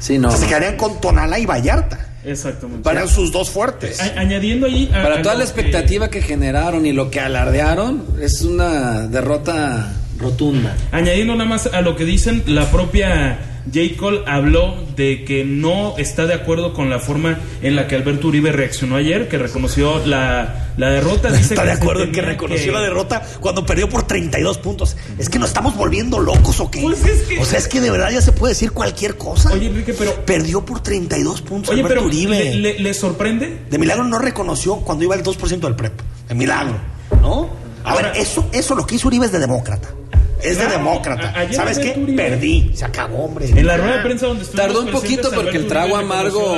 Sí, 0.00 0.18
no. 0.18 0.28
O 0.28 0.30
sea, 0.32 0.40
se 0.40 0.46
quedarían 0.46 0.76
con 0.76 1.00
Tonala 1.00 1.38
y 1.38 1.46
Vallarta. 1.46 2.07
Exactamente. 2.24 2.82
Para 2.82 3.06
sus 3.06 3.30
dos 3.32 3.50
fuertes. 3.50 4.00
A- 4.00 4.18
añadiendo 4.20 4.66
ahí. 4.66 4.88
a- 4.92 5.02
Para 5.02 5.16
a 5.16 5.22
toda 5.22 5.34
la 5.34 5.40
que- 5.44 5.50
expectativa 5.50 6.10
que 6.10 6.20
generaron 6.22 6.84
y 6.86 6.92
lo 6.92 7.10
que 7.10 7.20
alardearon, 7.20 8.04
es 8.20 8.42
una 8.42 9.06
derrota 9.08 9.92
rotunda. 10.18 10.76
Añadiendo 10.90 11.34
nada 11.36 11.48
más 11.48 11.66
a 11.66 11.80
lo 11.80 11.94
que 11.96 12.04
dicen, 12.04 12.42
la 12.46 12.70
propia 12.70 13.38
J. 13.72 13.96
Cole 13.96 14.22
habló 14.26 14.74
de 14.96 15.24
que 15.24 15.44
no 15.44 15.96
está 15.98 16.26
de 16.26 16.34
acuerdo 16.34 16.72
con 16.72 16.90
la 16.90 16.98
forma 16.98 17.38
en 17.62 17.76
la 17.76 17.86
que 17.86 17.96
Alberto 17.96 18.28
Uribe 18.28 18.52
reaccionó 18.52 18.96
ayer, 18.96 19.28
que 19.28 19.38
reconoció 19.38 20.04
la, 20.06 20.68
la 20.76 20.90
derrota. 20.90 21.30
Dice 21.30 21.54
Está 21.54 21.64
de 21.64 21.72
acuerdo 21.72 22.04
en 22.04 22.12
que 22.12 22.20
reconoció 22.22 22.66
que- 22.66 22.72
la 22.72 22.80
derrota 22.82 23.22
cuando 23.40 23.64
perdió 23.66 23.88
por 23.88 24.06
32 24.06 24.58
puntos. 24.58 24.96
Es 25.18 25.28
que 25.28 25.38
nos 25.38 25.48
estamos 25.48 25.76
volviendo 25.76 26.18
locos 26.18 26.60
o 26.60 26.70
qué. 26.70 26.80
Pues 26.82 27.04
es 27.04 27.22
que- 27.22 27.38
O 27.40 27.44
sea, 27.44 27.58
es 27.58 27.68
que 27.68 27.80
de 27.80 27.90
verdad 27.90 28.10
ya 28.10 28.20
se 28.20 28.32
puede 28.32 28.52
decir 28.54 28.72
cualquier 28.72 29.16
cosa. 29.16 29.52
Oye, 29.52 29.66
Enrique, 29.66 29.92
pero. 29.92 30.14
Perdió 30.24 30.64
por 30.64 30.80
32 30.82 31.42
puntos 31.42 31.70
Oye, 31.70 31.80
Alberto 31.82 32.04
pero 32.04 32.06
Uribe. 32.08 32.38
¿le, 32.44 32.54
le- 32.56 32.78
le 32.78 32.94
sorprende? 32.94 33.58
De 33.70 33.78
milagro 33.78 34.04
no 34.04 34.18
reconoció 34.18 34.76
cuando 34.76 35.04
iba 35.04 35.14
el 35.14 35.22
2% 35.22 35.66
del 35.66 35.76
PREP. 35.76 36.00
De 36.28 36.34
milagro. 36.34 36.76
¿No? 37.20 37.50
A 37.84 37.92
Ahora- 37.92 38.12
ver, 38.12 38.20
eso, 38.22 38.48
eso 38.52 38.74
lo 38.74 38.86
que 38.86 38.96
hizo 38.96 39.08
Uribe 39.08 39.26
es 39.26 39.32
de 39.32 39.38
demócrata. 39.38 39.88
Es 40.42 40.58
de 40.58 40.66
demócrata. 40.66 41.30
a- 41.36 41.52
¿Sabes 41.52 41.78
qué? 41.78 41.94
Uribe- 41.96 42.16
Perdí. 42.16 42.70
Se 42.74 42.84
acabó, 42.84 43.24
hombre. 43.24 43.46
En 43.48 43.66
la 43.66 43.76
rueda 43.76 43.96
de 43.98 44.02
prensa 44.02 44.26
donde 44.26 44.44
Tardó 44.44 44.82
un 44.82 44.90
poquito 44.90 45.30
porque 45.32 45.56
el 45.56 45.66
trago 45.66 45.96
amargo 45.96 46.56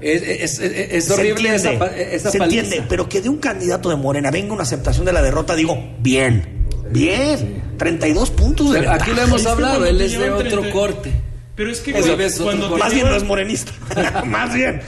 es, 0.00 0.22
es- 0.22 0.58
es- 0.60 0.92
es 0.92 1.04
Se 1.06 1.12
horrible 1.12 1.54
esa, 1.54 1.72
entiende, 1.72 1.78
pa- 1.78 1.96
esa 1.96 2.30
se 2.30 2.38
paliza. 2.38 2.60
entiende, 2.62 2.86
pero 2.88 3.08
que 3.08 3.20
de 3.20 3.28
un 3.28 3.38
candidato 3.38 3.88
de 3.88 3.96
Morena 3.96 4.30
venga 4.30 4.52
una 4.52 4.62
aceptación 4.62 5.04
de 5.04 5.12
la 5.12 5.22
derrota, 5.22 5.54
digo, 5.54 5.76
bien, 6.00 6.66
bien, 6.90 7.62
32 7.76 8.30
puntos 8.30 8.72
de 8.72 8.80
Pero 8.80 8.92
aquí 8.92 9.10
lo 9.12 9.22
hemos 9.22 9.40
Es 9.40 9.46
que 9.46 9.52
hablado, 9.52 9.84
él 9.86 10.00
es 10.00 10.12
de 10.18 10.30
otro 10.30 10.48
30 10.60 10.70
corte. 10.72 11.12
Pero 11.58 11.72
es 11.72 11.80
que 11.80 11.90
güey, 11.90 12.04
cuando. 12.40 12.78
Más 12.78 12.94
bien 12.94 13.08
no 13.08 13.16
es 13.16 13.24
morenista. 13.24 13.72
Más 14.24 14.54
bien. 14.54 14.80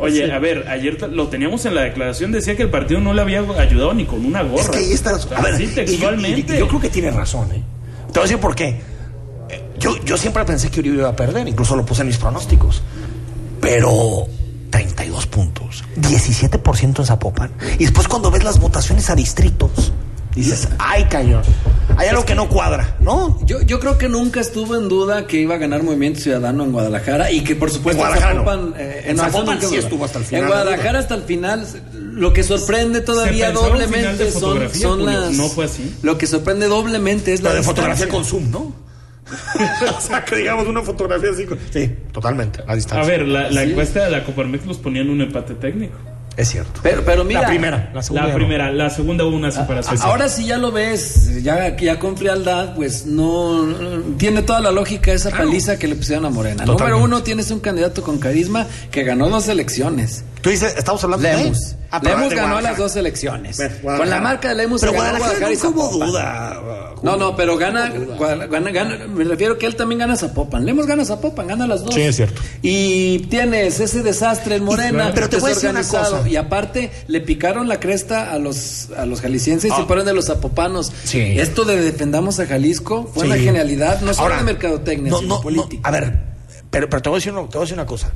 Oye, 0.00 0.32
a 0.32 0.38
ver, 0.38 0.64
ayer 0.68 1.02
lo 1.10 1.26
teníamos 1.26 1.66
en 1.66 1.74
la 1.74 1.82
declaración, 1.82 2.30
decía 2.30 2.54
que 2.56 2.62
el 2.62 2.70
partido 2.70 3.00
no 3.00 3.12
le 3.12 3.22
había 3.22 3.40
ayudado 3.40 3.92
ni 3.92 4.04
con 4.06 4.24
una 4.24 4.42
gorra. 4.42 4.62
Es 4.62 4.68
que 4.70 4.78
ahí 4.78 4.92
está. 4.92 5.16
O 5.16 5.18
sea, 5.18 5.36
A 5.36 5.42
ver, 5.42 5.56
sí, 5.56 5.64
y 5.64 5.66
yo- 5.66 5.74
textualmente. 5.74 6.54
y 6.54 6.58
yo 6.60 6.68
creo 6.68 6.80
que 6.80 6.90
tiene 6.90 7.10
razón, 7.10 7.50
¿eh? 7.50 7.60
Te 8.12 8.12
voy 8.12 8.20
a 8.20 8.22
decir 8.22 8.38
por 8.38 8.54
qué. 8.54 8.80
Eh, 9.48 9.62
Yo, 9.80 9.96
yo 10.04 10.16
siempre 10.16 10.44
pensé 10.44 10.70
que 10.70 10.78
Uribe 10.78 10.98
iba 10.98 11.08
a 11.08 11.16
perder, 11.16 11.46
incluso 11.48 11.74
lo 11.74 11.84
puse 11.84 12.02
en 12.02 12.06
mis 12.06 12.18
pronósticos. 12.18 12.82
Pero 13.60 14.28
32 14.70 15.26
puntos, 15.26 15.82
17% 15.96 17.00
en 17.00 17.04
Zapopan. 17.04 17.50
Y 17.80 17.84
después 17.84 18.06
cuando 18.06 18.30
ves 18.30 18.44
las 18.44 18.60
votaciones 18.60 19.10
a 19.10 19.16
distritos, 19.16 19.92
dices, 20.40 20.68
ay, 20.78 21.04
cañón. 21.04 21.42
Hay 21.98 22.08
algo 22.08 22.24
que 22.26 22.34
no 22.34 22.48
cuadra, 22.48 22.96
¿no? 23.00 23.38
Yo, 23.46 23.62
yo 23.62 23.80
creo 23.80 23.96
que 23.96 24.08
nunca 24.08 24.40
estuvo 24.40 24.76
en 24.76 24.88
duda 24.88 25.26
que 25.26 25.38
iba 25.40 25.54
a 25.54 25.58
ganar 25.58 25.82
Movimiento 25.82 26.20
Ciudadano 26.20 26.62
en 26.64 26.72
Guadalajara 26.72 27.30
y 27.32 27.42
que 27.42 27.56
por 27.56 27.70
supuesto 27.70 28.02
En 28.02 28.08
Guadalajara. 28.08 28.34
Zapopan, 28.40 28.74
eh, 28.76 29.04
En 29.06 29.16
no, 29.16 29.22
eso 29.22 29.32
Zapopan 29.32 29.60
sí 29.62 29.76
estuvo 29.76 30.04
hasta 30.04 30.18
el 30.18 30.24
final, 30.26 30.42
En 30.42 30.48
Guadalajara 30.48 30.98
hasta 30.98 31.14
el 31.14 31.22
final, 31.22 31.66
lo 31.94 32.32
que 32.34 32.42
sorprende 32.42 33.00
todavía 33.00 33.50
doblemente 33.50 34.30
son, 34.30 34.42
fotografía, 34.42 34.82
son 34.82 35.00
Julio. 35.00 35.20
las... 35.20 35.32
No 35.32 35.48
fue 35.48 35.64
así. 35.64 35.96
Lo 36.02 36.18
que 36.18 36.26
sorprende 36.26 36.66
doblemente 36.66 37.32
es 37.32 37.40
la 37.42 37.50
La 37.50 37.56
de 37.56 37.62
fotografía 37.62 38.08
con 38.08 38.24
zoom, 38.24 38.50
¿no? 38.50 38.74
o 39.96 40.00
sea, 40.00 40.24
que 40.24 40.36
digamos 40.36 40.68
una 40.68 40.82
fotografía 40.82 41.30
así. 41.32 41.46
con- 41.46 41.58
Sí, 41.72 41.90
totalmente, 42.12 42.62
a 42.66 42.74
distancia. 42.76 43.02
A 43.02 43.06
ver, 43.06 43.26
la, 43.26 43.50
la 43.50 43.62
encuesta 43.64 44.04
de 44.04 44.10
la 44.10 44.22
Coparmex 44.24 44.66
los 44.66 44.76
ponía 44.78 45.00
en 45.02 45.10
un 45.10 45.20
empate 45.22 45.54
técnico. 45.54 45.96
Es 46.36 46.50
cierto. 46.50 46.80
Pero, 46.82 47.02
pero 47.04 47.24
mira, 47.24 47.42
la 47.42 47.48
primera, 47.48 47.90
la 47.94 48.02
segunda. 48.02 48.26
La 48.26 48.32
no. 48.32 48.36
primera, 48.38 48.70
la 48.70 48.90
segunda 48.90 49.24
hubo 49.24 49.36
una 49.36 49.50
separación. 49.50 49.98
Ahora 50.02 50.28
sí 50.28 50.44
ya 50.44 50.58
lo 50.58 50.70
ves, 50.70 51.42
ya, 51.42 51.74
ya 51.76 51.98
con 51.98 52.16
frialdad, 52.16 52.74
pues 52.74 53.06
no, 53.06 53.62
no- 53.64 54.16
tiene 54.18 54.42
toda 54.42 54.60
la 54.60 54.70
lógica 54.70 55.12
esa 55.12 55.30
paliza 55.30 55.78
que 55.78 55.88
le 55.88 55.94
pusieron 55.96 56.26
a 56.26 56.30
Morena. 56.30 56.64
Totalmente. 56.64 56.82
Número 56.90 57.04
uno, 57.04 57.22
tienes 57.22 57.50
un 57.50 57.60
candidato 57.60 58.02
con 58.02 58.18
carisma 58.18 58.66
que 58.90 59.02
ganó 59.02 59.30
dos 59.30 59.48
elecciones. 59.48 60.24
Tú 60.46 60.50
dices, 60.50 60.74
estamos 60.78 61.02
hablando 61.02 61.26
Lemus. 61.26 61.58
de. 61.70 61.76
Ah, 61.90 62.00
Lemus 62.04 62.30
de 62.30 62.36
ganó 62.36 62.60
las 62.60 62.78
dos 62.78 62.94
elecciones. 62.94 63.60
Con 63.82 64.08
la 64.08 64.20
marca 64.20 64.50
de 64.50 64.54
Lemus 64.54 64.80
Pero 64.80 64.92
se 64.92 64.98
ganó 64.98 65.18
Guadalajara 65.18 65.48
Guadalajara 65.48 65.52
y 65.52 65.56
Zapopan. 65.56 66.08
duda. 66.08 66.94
No, 67.02 67.16
no, 67.16 67.34
pero 67.34 67.56
gana, 67.58 67.92
Guadal- 67.92 68.48
gana, 68.48 68.70
gana- 68.70 69.06
me 69.08 69.24
refiero 69.24 69.58
que 69.58 69.66
él 69.66 69.74
también 69.74 69.98
gana 69.98 70.14
Zapopan. 70.14 70.64
Lemus 70.64 70.86
gana 70.86 71.04
Zapopan, 71.04 71.48
gana 71.48 71.66
las 71.66 71.82
dos. 71.84 71.92
Sí, 71.92 72.02
es 72.02 72.14
cierto. 72.14 72.40
Y 72.62 73.18
tienes 73.28 73.80
ese 73.80 74.04
desastre 74.04 74.54
en 74.54 74.62
Morena, 74.64 75.10
pero 75.12 75.28
te 75.28 75.38
voy 75.38 75.50
a 75.50 75.54
decir 75.54 75.70
una 75.70 75.82
cosa. 75.82 76.22
Y 76.28 76.36
aparte, 76.36 76.92
le 77.08 77.20
picaron 77.22 77.66
la 77.66 77.80
cresta 77.80 78.30
a 78.32 78.38
los, 78.38 78.90
a 78.96 79.04
los 79.04 79.20
jaliscienses 79.22 79.72
Ah. 79.74 79.80
y 79.82 79.86
fueron 79.86 80.06
de 80.06 80.14
los 80.14 80.26
zapopanos. 80.26 80.92
Sí. 81.02 81.18
Esto 81.40 81.64
de 81.64 81.80
defendamos 81.80 82.38
a 82.38 82.46
Jalisco 82.46 83.10
fue 83.12 83.24
Sí. 83.24 83.32
una 83.32 83.36
genialidad, 83.40 84.00
no 84.00 84.14
solo 84.14 84.22
Ahora, 84.26 84.36
de 84.36 84.44
mercadotecnia, 84.44 85.10
no, 85.10 85.18
sino 85.18 85.28
no, 85.28 85.34
no, 85.38 85.42
política. 85.42 85.88
a 85.88 85.90
ver, 85.90 86.20
pero, 86.70 86.88
pero 86.88 87.02
te, 87.02 87.08
voy 87.08 87.16
a 87.16 87.18
decir 87.18 87.32
una, 87.32 87.42
te 87.48 87.58
voy 87.58 87.62
a 87.62 87.64
decir 87.64 87.74
una 87.74 87.86
cosa. 87.86 88.12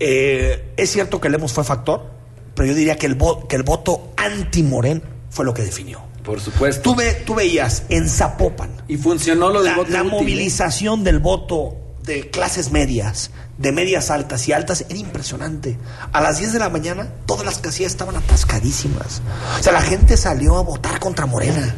Eh, 0.00 0.72
es 0.76 0.90
cierto 0.90 1.20
que 1.20 1.28
Lemos 1.28 1.52
fue 1.52 1.64
factor, 1.64 2.10
pero 2.54 2.68
yo 2.68 2.74
diría 2.74 2.96
que 2.96 3.06
el, 3.06 3.16
que 3.48 3.56
el 3.56 3.62
voto 3.62 4.12
anti-Morén 4.16 5.02
fue 5.30 5.44
lo 5.44 5.54
que 5.54 5.62
definió. 5.62 6.00
Por 6.22 6.40
supuesto. 6.40 6.82
Tú, 6.82 6.94
ve- 6.94 7.22
tú 7.26 7.34
veías 7.34 7.82
en 7.90 8.08
Zapopan 8.08 8.70
Y 8.88 8.96
funcionó 8.96 9.50
lo 9.50 9.62
del 9.62 9.72
la, 9.72 9.76
voto 9.76 9.90
la 9.90 10.02
útil, 10.02 10.12
¿eh? 10.12 10.20
movilización 10.20 11.04
del 11.04 11.18
voto 11.18 11.76
de 12.02 12.30
clases 12.30 12.70
medias, 12.72 13.30
de 13.58 13.72
medias 13.72 14.10
altas 14.10 14.46
y 14.48 14.52
altas, 14.52 14.84
era 14.88 14.98
impresionante. 14.98 15.78
A 16.12 16.20
las 16.20 16.38
10 16.38 16.52
de 16.54 16.58
la 16.58 16.68
mañana, 16.70 17.08
todas 17.26 17.44
las 17.46 17.58
casillas 17.58 17.92
estaban 17.92 18.16
atascadísimas. 18.16 19.22
O 19.58 19.62
sea, 19.62 19.72
la 19.72 19.80
gente 19.82 20.16
salió 20.16 20.56
a 20.56 20.62
votar 20.62 20.98
contra 21.00 21.26
Morena. 21.26 21.74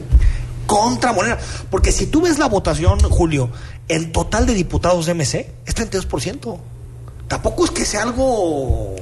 Contra 0.66 1.12
Morena. 1.12 1.38
Porque 1.70 1.92
si 1.92 2.06
tú 2.06 2.22
ves 2.22 2.38
la 2.38 2.46
votación, 2.46 2.98
Julio, 3.00 3.50
el 3.88 4.10
total 4.10 4.46
de 4.46 4.54
diputados 4.54 5.06
de 5.06 5.14
MC 5.14 5.48
es 5.64 5.76
32%. 5.76 6.58
Tampoco 7.28 7.64
es 7.64 7.70
que 7.70 7.84
sea 7.84 8.02
algo 8.02 8.94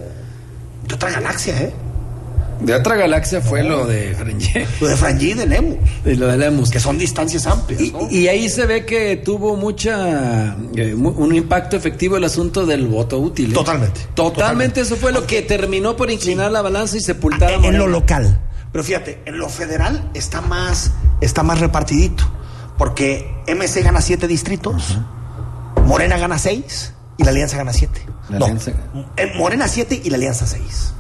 de 0.88 0.94
otra 0.94 1.10
galaxia, 1.10 1.60
¿eh? 1.60 1.72
De 2.60 2.72
otra 2.72 2.94
galaxia 2.94 3.40
fue 3.40 3.62
lo 3.64 3.84
de 3.84 4.14
Frangé. 4.14 4.66
Lo 4.80 4.86
de 4.86 4.96
Frangí 4.96 5.32
y 5.32 5.34
de 5.34 5.44
Lemus, 5.46 5.76
Y 6.06 6.14
lo 6.14 6.28
de 6.28 6.38
Lemus. 6.38 6.70
que 6.70 6.78
son 6.78 6.96
distancias 6.96 7.46
amplias. 7.46 7.80
Y, 7.82 7.90
¿no? 7.90 8.08
y 8.10 8.28
ahí 8.28 8.48
se 8.48 8.64
ve 8.64 8.86
que 8.86 9.16
tuvo 9.16 9.56
mucha 9.56 10.56
eh, 10.76 10.94
un 10.94 11.34
impacto 11.34 11.76
efectivo 11.76 12.16
el 12.16 12.24
asunto 12.24 12.64
del 12.64 12.86
voto 12.86 13.18
útil. 13.18 13.50
¿eh? 13.50 13.54
Totalmente. 13.54 14.00
Totalmente, 14.14 14.80
eso 14.82 14.94
fue 14.96 15.10
lo 15.12 15.26
que 15.26 15.42
terminó 15.42 15.96
por 15.96 16.10
inclinar 16.12 16.52
la 16.52 16.62
balanza 16.62 16.96
y 16.96 17.00
sepultar 17.00 17.50
a 17.50 17.54
en 17.56 17.60
Morena. 17.62 17.78
lo 17.78 17.88
local. 17.88 18.40
Pero 18.70 18.84
fíjate, 18.84 19.20
en 19.26 19.36
lo 19.38 19.48
federal 19.48 20.10
está 20.14 20.40
más, 20.40 20.92
está 21.20 21.42
más 21.42 21.58
repartidito. 21.60 22.24
Porque 22.78 23.28
MC 23.48 23.82
gana 23.82 24.00
siete 24.00 24.26
distritos, 24.28 24.96
Morena 25.86 26.16
gana 26.18 26.38
seis 26.38 26.92
y 27.18 27.24
la 27.24 27.30
Alianza 27.30 27.56
gana 27.56 27.72
siete. 27.72 28.00
La 28.28 28.38
no, 28.38 28.46
Alianza- 28.46 28.72
eh, 29.16 29.32
Morena 29.36 29.68
siete 29.68 30.00
y 30.02 30.10
la 30.10 30.16
Alianza 30.16 30.46
seis. 30.46 30.92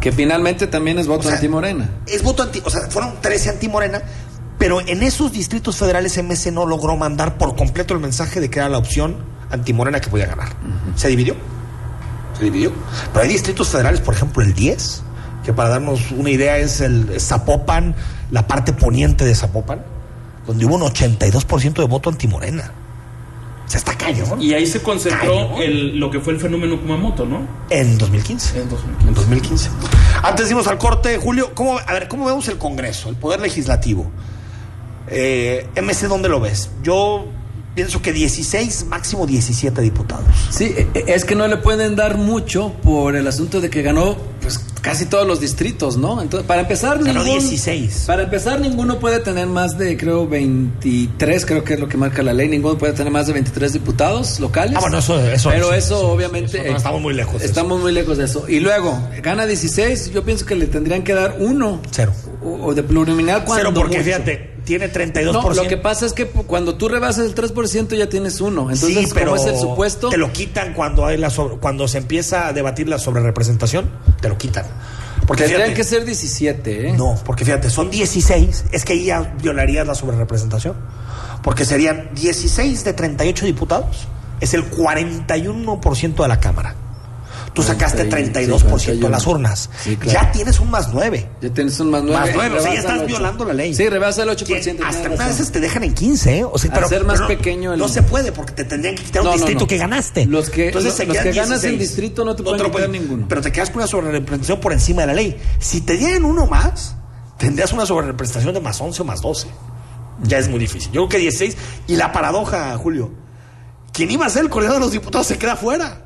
Que 0.00 0.12
finalmente 0.12 0.66
también 0.66 0.98
es 0.98 1.06
voto 1.06 1.20
O 1.20 1.24
sea, 1.24 1.34
anti-morena. 1.34 1.88
Es 2.06 2.22
voto 2.22 2.42
anti, 2.42 2.60
o 2.64 2.70
sea, 2.70 2.82
fueron 2.90 3.20
13 3.20 3.50
anti-Morena, 3.50 4.02
pero 4.58 4.80
en 4.80 5.02
esos 5.02 5.32
distritos 5.32 5.76
federales 5.76 6.16
MC 6.18 6.50
no 6.52 6.66
logró 6.66 6.96
mandar 6.96 7.38
por 7.38 7.56
completo 7.56 7.94
el 7.94 8.00
mensaje 8.00 8.40
de 8.40 8.48
que 8.50 8.58
era 8.58 8.68
la 8.68 8.78
opción 8.78 9.16
anti-Morena 9.50 10.00
que 10.00 10.08
podía 10.10 10.26
ganar. 10.26 10.48
Se 10.96 11.08
dividió. 11.08 11.34
Se 12.38 12.44
dividió. 12.44 12.72
Pero 13.12 13.22
hay 13.24 13.28
distritos 13.28 13.68
federales, 13.68 14.00
por 14.00 14.14
ejemplo, 14.14 14.42
el 14.42 14.54
10, 14.54 15.02
que 15.44 15.52
para 15.52 15.70
darnos 15.70 16.10
una 16.12 16.30
idea 16.30 16.56
es 16.58 16.80
el 16.80 17.20
Zapopan, 17.20 17.94
la 18.30 18.46
parte 18.46 18.72
poniente 18.72 19.24
de 19.24 19.34
Zapopan, 19.34 19.82
donde 20.46 20.66
hubo 20.66 20.74
un 20.76 20.82
82% 20.82 21.74
de 21.82 21.84
voto 21.88 22.10
anti-Morena. 22.10 22.70
O 23.66 23.68
sea, 23.68 23.78
está 23.78 23.98
cañón. 23.98 24.40
Y 24.40 24.54
ahí 24.54 24.66
se 24.66 24.80
concentró 24.80 25.60
el, 25.60 25.98
lo 25.98 26.10
que 26.10 26.20
fue 26.20 26.32
el 26.32 26.38
fenómeno 26.38 26.80
Kumamoto, 26.80 27.26
¿no? 27.26 27.46
En 27.68 27.98
2015. 27.98 28.60
En 28.60 28.68
2015. 28.68 29.08
En 29.08 29.14
2015. 29.14 29.70
Antes 30.22 30.48
dimos 30.48 30.68
al 30.68 30.78
corte, 30.78 31.18
Julio, 31.18 31.52
¿cómo, 31.54 31.78
a 31.78 31.92
ver, 31.92 32.06
¿cómo 32.06 32.26
vemos 32.26 32.46
el 32.48 32.58
Congreso, 32.58 33.08
el 33.08 33.16
Poder 33.16 33.40
Legislativo? 33.40 34.08
Eh, 35.08 35.68
MC, 35.74 36.06
¿dónde 36.06 36.28
lo 36.28 36.40
ves? 36.40 36.70
Yo 36.82 37.26
pienso 37.76 38.02
que 38.02 38.12
16, 38.12 38.86
máximo 38.88 39.26
17 39.26 39.80
diputados. 39.82 40.24
Sí, 40.50 40.64
e- 40.76 40.88
e- 40.94 41.04
es 41.14 41.24
que 41.24 41.36
no 41.36 41.46
le 41.46 41.58
pueden 41.58 41.94
dar 41.94 42.16
mucho 42.16 42.72
por 42.82 43.14
el 43.14 43.28
asunto 43.28 43.60
de 43.60 43.70
que 43.70 43.82
ganó 43.82 44.16
pues 44.40 44.60
casi 44.80 45.06
todos 45.06 45.26
los 45.26 45.40
distritos, 45.40 45.96
¿no? 45.96 46.22
Entonces, 46.22 46.46
para 46.46 46.60
empezar, 46.62 47.02
Ganó 47.02 47.22
ningún- 47.24 47.40
16. 47.40 48.04
Para 48.06 48.22
empezar, 48.22 48.60
ninguno 48.60 48.98
puede 49.00 49.18
tener 49.18 49.46
más 49.48 49.76
de, 49.76 49.96
creo, 49.96 50.26
23, 50.28 51.44
creo 51.44 51.64
que 51.64 51.74
es 51.74 51.80
lo 51.80 51.88
que 51.88 51.96
marca 51.96 52.22
la 52.22 52.32
ley. 52.32 52.48
Ninguno 52.48 52.78
puede 52.78 52.92
tener 52.92 53.12
más 53.12 53.26
de 53.26 53.32
23 53.34 53.72
diputados 53.72 54.38
locales. 54.40 54.74
Ah, 54.76 54.80
bueno, 54.80 54.98
eso- 54.98 55.20
eso- 55.20 55.50
Pero 55.50 55.70
sí, 55.70 55.76
eso, 55.78 55.98
sí, 56.00 56.06
obviamente. 56.06 56.58
eso 56.60 56.70
no, 56.70 56.76
estamos 56.76 57.00
muy 57.02 57.14
lejos 57.14 57.32
de 57.34 57.38
eso. 57.38 57.46
Estamos 57.46 57.80
muy 57.80 57.92
lejos 57.92 58.16
de 58.18 58.24
eso. 58.24 58.48
Y 58.48 58.60
luego, 58.60 58.98
gana 59.22 59.44
16, 59.46 60.12
yo 60.12 60.24
pienso 60.24 60.46
que 60.46 60.54
le 60.54 60.66
tendrían 60.66 61.02
que 61.02 61.12
dar 61.14 61.36
uno. 61.40 61.80
Cero. 61.90 62.12
O, 62.44 62.66
o 62.68 62.74
de 62.74 62.82
plurinominal 62.84 63.44
cuando. 63.44 63.64
Cero, 63.70 63.74
porque 63.74 63.96
mucho. 63.98 64.04
fíjate, 64.04 64.55
tiene 64.66 64.92
32%. 64.92 65.32
No, 65.32 65.50
lo 65.54 65.66
que 65.68 65.76
pasa 65.78 66.04
es 66.04 66.12
que 66.12 66.26
cuando 66.26 66.74
tú 66.76 66.88
rebasas 66.88 67.24
el 67.24 67.34
3% 67.34 67.96
ya 67.96 68.08
tienes 68.08 68.40
uno. 68.42 68.62
Entonces, 68.70 69.06
sí, 69.06 69.08
pero 69.14 69.30
¿cómo 69.30 69.42
es 69.42 69.48
el 69.50 69.56
supuesto? 69.58 70.08
te 70.10 70.18
lo 70.18 70.30
quitan 70.32 70.74
cuando 70.74 71.06
hay 71.06 71.16
la 71.16 71.30
sobre- 71.30 71.56
cuando 71.58 71.86
se 71.88 71.98
empieza 71.98 72.48
a 72.48 72.52
debatir 72.52 72.88
la 72.88 72.98
sobrerepresentación, 72.98 73.88
te 74.20 74.28
lo 74.28 74.36
quitan. 74.36 74.66
Porque 75.26 75.44
Tendrían 75.44 75.70
fíjate, 75.70 75.76
que 75.82 75.84
ser 75.88 76.04
17, 76.04 76.88
¿eh? 76.88 76.92
No, 76.96 77.14
porque 77.24 77.44
fíjate, 77.44 77.70
son 77.70 77.90
16, 77.90 78.64
es 78.72 78.84
que 78.84 78.92
ahí 78.92 79.04
ya 79.06 79.34
violarías 79.40 79.86
la 79.86 79.94
sobrerepresentación. 79.94 80.74
Porque 81.42 81.64
serían 81.64 82.10
16 82.14 82.84
de 82.84 82.92
38 82.92 83.46
diputados, 83.46 84.08
es 84.40 84.52
el 84.52 84.68
41% 84.70 86.22
de 86.22 86.28
la 86.28 86.40
Cámara. 86.40 86.74
Tú 87.56 87.62
sacaste 87.62 88.06
32% 88.08 88.98
de 88.98 89.08
las 89.08 89.26
urnas. 89.26 89.70
Sí, 89.82 89.96
claro. 89.96 90.20
Ya 90.20 90.30
tienes 90.30 90.60
un 90.60 90.70
más 90.70 90.90
9. 90.92 91.26
Ya 91.40 91.48
tienes 91.54 91.80
un 91.80 91.90
más 91.90 92.02
9. 92.02 92.18
Más 92.20 92.30
9, 92.34 92.58
o 92.58 92.62
sea, 92.62 92.74
ya 92.74 92.80
estás 92.80 93.06
violando 93.06 93.46
la 93.46 93.54
ley. 93.54 93.74
Sí, 93.74 93.88
rebasa 93.88 94.24
el 94.24 94.28
8%. 94.28 94.44
Que 94.46 94.60
tienes 94.60 94.82
hasta 94.84 95.08
unas 95.10 95.28
veces 95.28 95.50
te 95.52 95.60
dejan 95.60 95.82
en 95.82 95.94
15, 95.94 96.38
¿eh? 96.40 96.44
O 96.44 96.58
sea, 96.58 96.70
pero, 96.72 96.84
Hacer 96.84 97.04
más 97.04 97.16
pero 97.16 97.28
pequeño 97.28 97.72
el- 97.72 97.78
No 97.78 97.88
se 97.88 98.02
puede 98.02 98.30
porque 98.30 98.52
te 98.52 98.64
tendrían 98.64 98.94
que 98.94 99.04
quitar 99.04 99.24
No, 99.24 99.30
un 99.30 99.36
no, 99.36 99.38
distrito 99.38 99.60
no. 99.62 99.66
que 99.68 99.78
ganaste. 99.78 100.26
Los 100.26 100.50
que- 100.50 100.66
Entonces 100.66 100.98
los- 101.08 101.16
que 101.16 101.32
ganas 101.32 101.62
16. 101.62 101.78
distrito 101.78 102.24
no 102.26 102.36
te 102.36 102.42
pueden 102.42 102.62
quitar 102.70 102.90
ninguno. 102.90 103.24
Pero 103.26 103.40
te 103.40 103.50
quedas 103.50 103.70
con 103.70 103.78
una 103.78 103.86
sobrerepresentación 103.86 104.60
por 104.60 104.74
encima 104.74 105.00
de 105.00 105.06
la 105.06 105.14
ley. 105.14 105.36
Si 105.58 105.80
te 105.80 105.96
dieran 105.96 106.26
uno 106.26 106.46
más, 106.46 106.94
tendrías 107.38 107.72
una 107.72 107.86
sobrerepresentación 107.86 108.52
de 108.52 108.60
más 108.60 108.78
11 108.82 109.00
o 109.00 109.04
más 109.06 109.22
12. 109.22 109.48
Ya 110.24 110.36
es 110.36 110.48
muy 110.50 110.58
difícil. 110.58 110.92
Yo 110.92 111.00
creo 111.02 111.08
que 111.08 111.18
16. 111.18 111.56
Y 111.86 111.96
la 111.96 112.12
paradoja, 112.12 112.76
Julio. 112.76 113.10
Quien 113.94 114.10
iba 114.10 114.26
a 114.26 114.28
ser 114.28 114.42
el 114.42 114.50
coordinador 114.50 114.80
de 114.80 114.84
los 114.86 114.92
diputados 114.92 115.26
se 115.26 115.38
queda 115.38 115.56
fuera. 115.56 116.02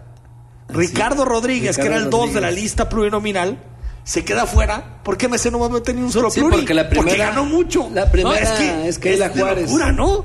Ricardo 0.72 1.24
Rodríguez, 1.24 1.76
que 1.76 1.82
era 1.86 1.96
el 1.96 2.04
Ricardo 2.04 2.26
2 2.26 2.34
de 2.34 2.40
la 2.40 2.50
lista 2.50 2.88
plurinominal, 2.88 3.58
se 4.04 4.24
queda 4.24 4.46
fuera. 4.46 5.02
¿Por 5.04 5.16
qué 5.16 5.26
MC 5.28 5.50
no 5.50 5.58
va 5.58 5.66
a 5.66 5.92
ni 5.92 6.02
un 6.02 6.10
solo 6.12 6.30
Sí, 6.30 6.40
pluri? 6.40 6.56
porque 6.56 6.74
la 6.74 6.88
primera- 6.88 7.28
ganó 7.30 7.44
mucho. 7.44 7.88
la 7.94 8.10
primera 8.10 8.40
No, 8.40 8.44
es 8.44 8.50
que 8.58 8.88
es 8.88 8.98
Keila 8.98 9.28
de 9.28 9.40
Juárez. 9.40 9.64
locura, 9.66 9.92
¿no? 9.92 10.24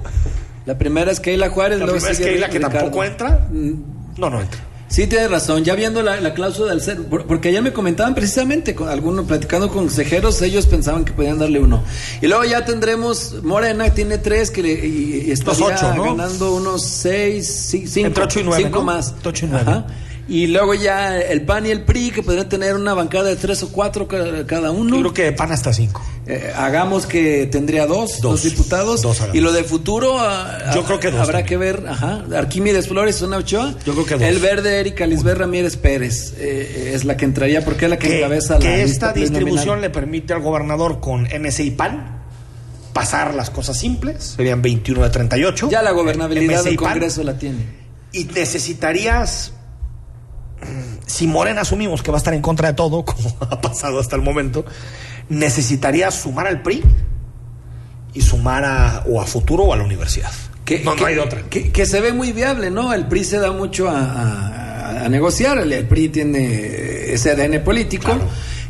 La 0.65 0.77
primera 0.77 1.11
es 1.11 1.19
Keila 1.19 1.49
Juárez. 1.49 1.79
La 1.79 1.85
primera 1.85 2.11
es 2.11 2.17
Keila, 2.17 2.49
que 2.49 2.57
Ricardo. 2.57 2.77
tampoco 2.79 3.03
entra. 3.03 3.47
Mm, 3.51 3.73
No, 4.17 4.29
no 4.29 4.41
entra. 4.41 4.59
Sí, 4.87 5.07
tienes 5.07 5.29
razón. 5.29 5.63
Ya 5.63 5.73
viendo 5.75 6.01
la, 6.03 6.21
la 6.21 6.33
cláusula 6.33 6.69
del 6.71 6.79
ser, 6.79 7.01
por- 7.07 7.25
porque 7.25 7.49
ayer 7.49 7.61
me 7.61 7.73
comentaban 7.73 8.15
precisamente, 8.15 8.75
con 8.75 8.87
algunos 8.87 9.25
platicando 9.25 9.67
con 9.67 9.79
consejeros, 9.79 10.41
ellos 10.43 10.67
pensaban 10.67 11.03
que 11.03 11.11
podían 11.11 11.37
darle 11.39 11.59
uno. 11.59 11.83
Y 12.21 12.27
luego 12.27 12.43
ya 12.45 12.63
tendremos, 12.65 13.43
Morena 13.43 13.89
tiene 13.93 14.19
tres, 14.19 14.51
que 14.51 14.61
le, 14.63 14.71
y, 14.87 15.23
y 15.27 15.31
estaría 15.31 15.65
ocho, 15.65 15.93
¿no? 15.95 16.15
ganando 16.15 16.53
unos 16.53 16.83
seis, 16.85 17.47
cinco, 17.71 18.07
Entre 18.07 18.23
ocho 18.23 18.39
y 18.39 18.43
nueve, 18.43 18.63
cinco 18.63 18.79
¿no? 18.79 18.85
más. 18.85 19.13
Ocho 19.25 19.45
y 19.47 19.49
nueve. 19.49 19.65
Ajá. 19.69 19.87
Y 20.27 20.47
luego 20.47 20.73
ya 20.73 21.19
el 21.21 21.43
PAN 21.43 21.67
y 21.67 21.69
el 21.69 21.83
PRI, 21.83 22.09
que 22.09 22.23
podrían 22.23 22.49
tener 22.49 22.75
una 22.75 22.95
bancada 22.95 23.25
de 23.25 23.35
tres 23.35 23.61
o 23.61 23.69
cuatro 23.71 24.07
ca- 24.07 24.47
cada 24.47 24.71
uno. 24.71 24.95
Yo 24.95 25.01
creo 25.01 25.13
que 25.13 25.31
pan 25.33 25.51
hasta 25.51 25.71
cinco. 25.71 26.03
Eh, 26.25 26.51
hagamos 26.55 27.05
que 27.05 27.45
tendría 27.45 27.85
dos, 27.85 28.21
dos, 28.21 28.41
Dos. 28.41 28.43
diputados. 28.43 29.01
Dos 29.03 29.21
y 29.33 29.39
lo 29.39 29.53
de 29.53 29.63
futuro, 29.63 30.17
ah, 30.19 30.71
Yo 30.73 30.83
creo 30.83 30.99
que 30.99 31.11
dos 31.11 31.19
habrá 31.21 31.39
también. 31.39 31.45
que 31.47 31.57
ver. 31.57 31.83
Ajá. 31.87 32.25
Arquímedes 32.35 32.87
Flores, 32.87 33.21
una 33.21 33.37
Ochoa. 33.37 33.75
Yo 33.85 33.93
creo 33.93 34.05
que 34.07 34.13
dos. 34.15 34.23
El 34.23 34.39
verde, 34.39 34.79
Erika 34.79 35.05
Lisbeth 35.05 35.37
Ramírez 35.37 35.77
Pérez. 35.77 36.33
eh, 36.39 36.93
es 36.95 37.05
la 37.05 37.15
que 37.17 37.25
entraría 37.25 37.63
porque 37.63 37.85
es 37.85 37.91
la 37.91 37.99
que, 37.99 38.07
que, 38.07 38.17
encabeza 38.17 38.57
que 38.57 38.63
la 38.67 38.75
esta 38.77 38.83
lista 39.13 39.13
distribución 39.13 39.79
le 39.81 39.91
permite 39.91 40.33
al 40.33 40.41
gobernador 40.41 40.99
con 41.01 41.27
MC 41.27 41.59
y 41.65 41.69
PAN 41.71 42.23
pasar 42.93 43.35
las 43.35 43.51
cosas 43.51 43.77
simples, 43.77 44.33
serían 44.37 44.63
21 44.63 45.03
de 45.03 45.09
38. 45.11 45.69
Ya 45.69 45.83
la 45.83 45.91
gobernabilidad 45.91 46.63
del 46.63 46.77
PAN, 46.77 46.93
Congreso 46.93 47.21
la 47.23 47.37
tiene. 47.37 47.85
Y 48.11 48.23
necesitarías, 48.23 49.51
si 51.05 51.27
Morena 51.27 51.61
asumimos 51.61 52.01
que 52.01 52.11
va 52.11 52.17
a 52.17 52.19
estar 52.19 52.33
en 52.33 52.41
contra 52.41 52.69
de 52.69 52.73
todo, 52.75 53.03
como 53.05 53.35
ha 53.49 53.61
pasado 53.61 53.99
hasta 53.99 54.15
el 54.15 54.21
momento, 54.21 54.65
necesitarías 55.29 56.13
sumar 56.15 56.47
al 56.47 56.61
PRI 56.61 56.83
y 58.13 58.21
sumar 58.21 58.63
a, 58.63 59.03
o 59.09 59.21
a 59.21 59.25
futuro 59.25 59.63
o 59.63 59.73
a 59.73 59.77
la 59.77 59.83
universidad. 59.83 60.31
Que, 60.63 60.79
no, 60.79 60.95
que- 60.95 61.01
no 61.01 61.07
hay 61.07 61.15
de 61.15 61.21
otra. 61.21 61.41
Que, 61.49 61.71
que 61.71 61.85
se 61.85 62.01
ve 62.01 62.13
muy 62.13 62.31
viable, 62.31 62.71
¿no? 62.71 62.93
El 62.93 63.07
PRI 63.07 63.23
se 63.23 63.39
da 63.39 63.51
mucho 63.51 63.89
a, 63.89 63.99
a- 63.99 65.05
a 65.05 65.09
negociar. 65.09 65.57
El, 65.59 65.71
el 65.73 65.87
PRI 65.87 66.09
tiene 66.09 67.13
ese 67.13 67.31
ADN 67.31 67.63
político. 67.63 68.05
Claro. 68.05 68.27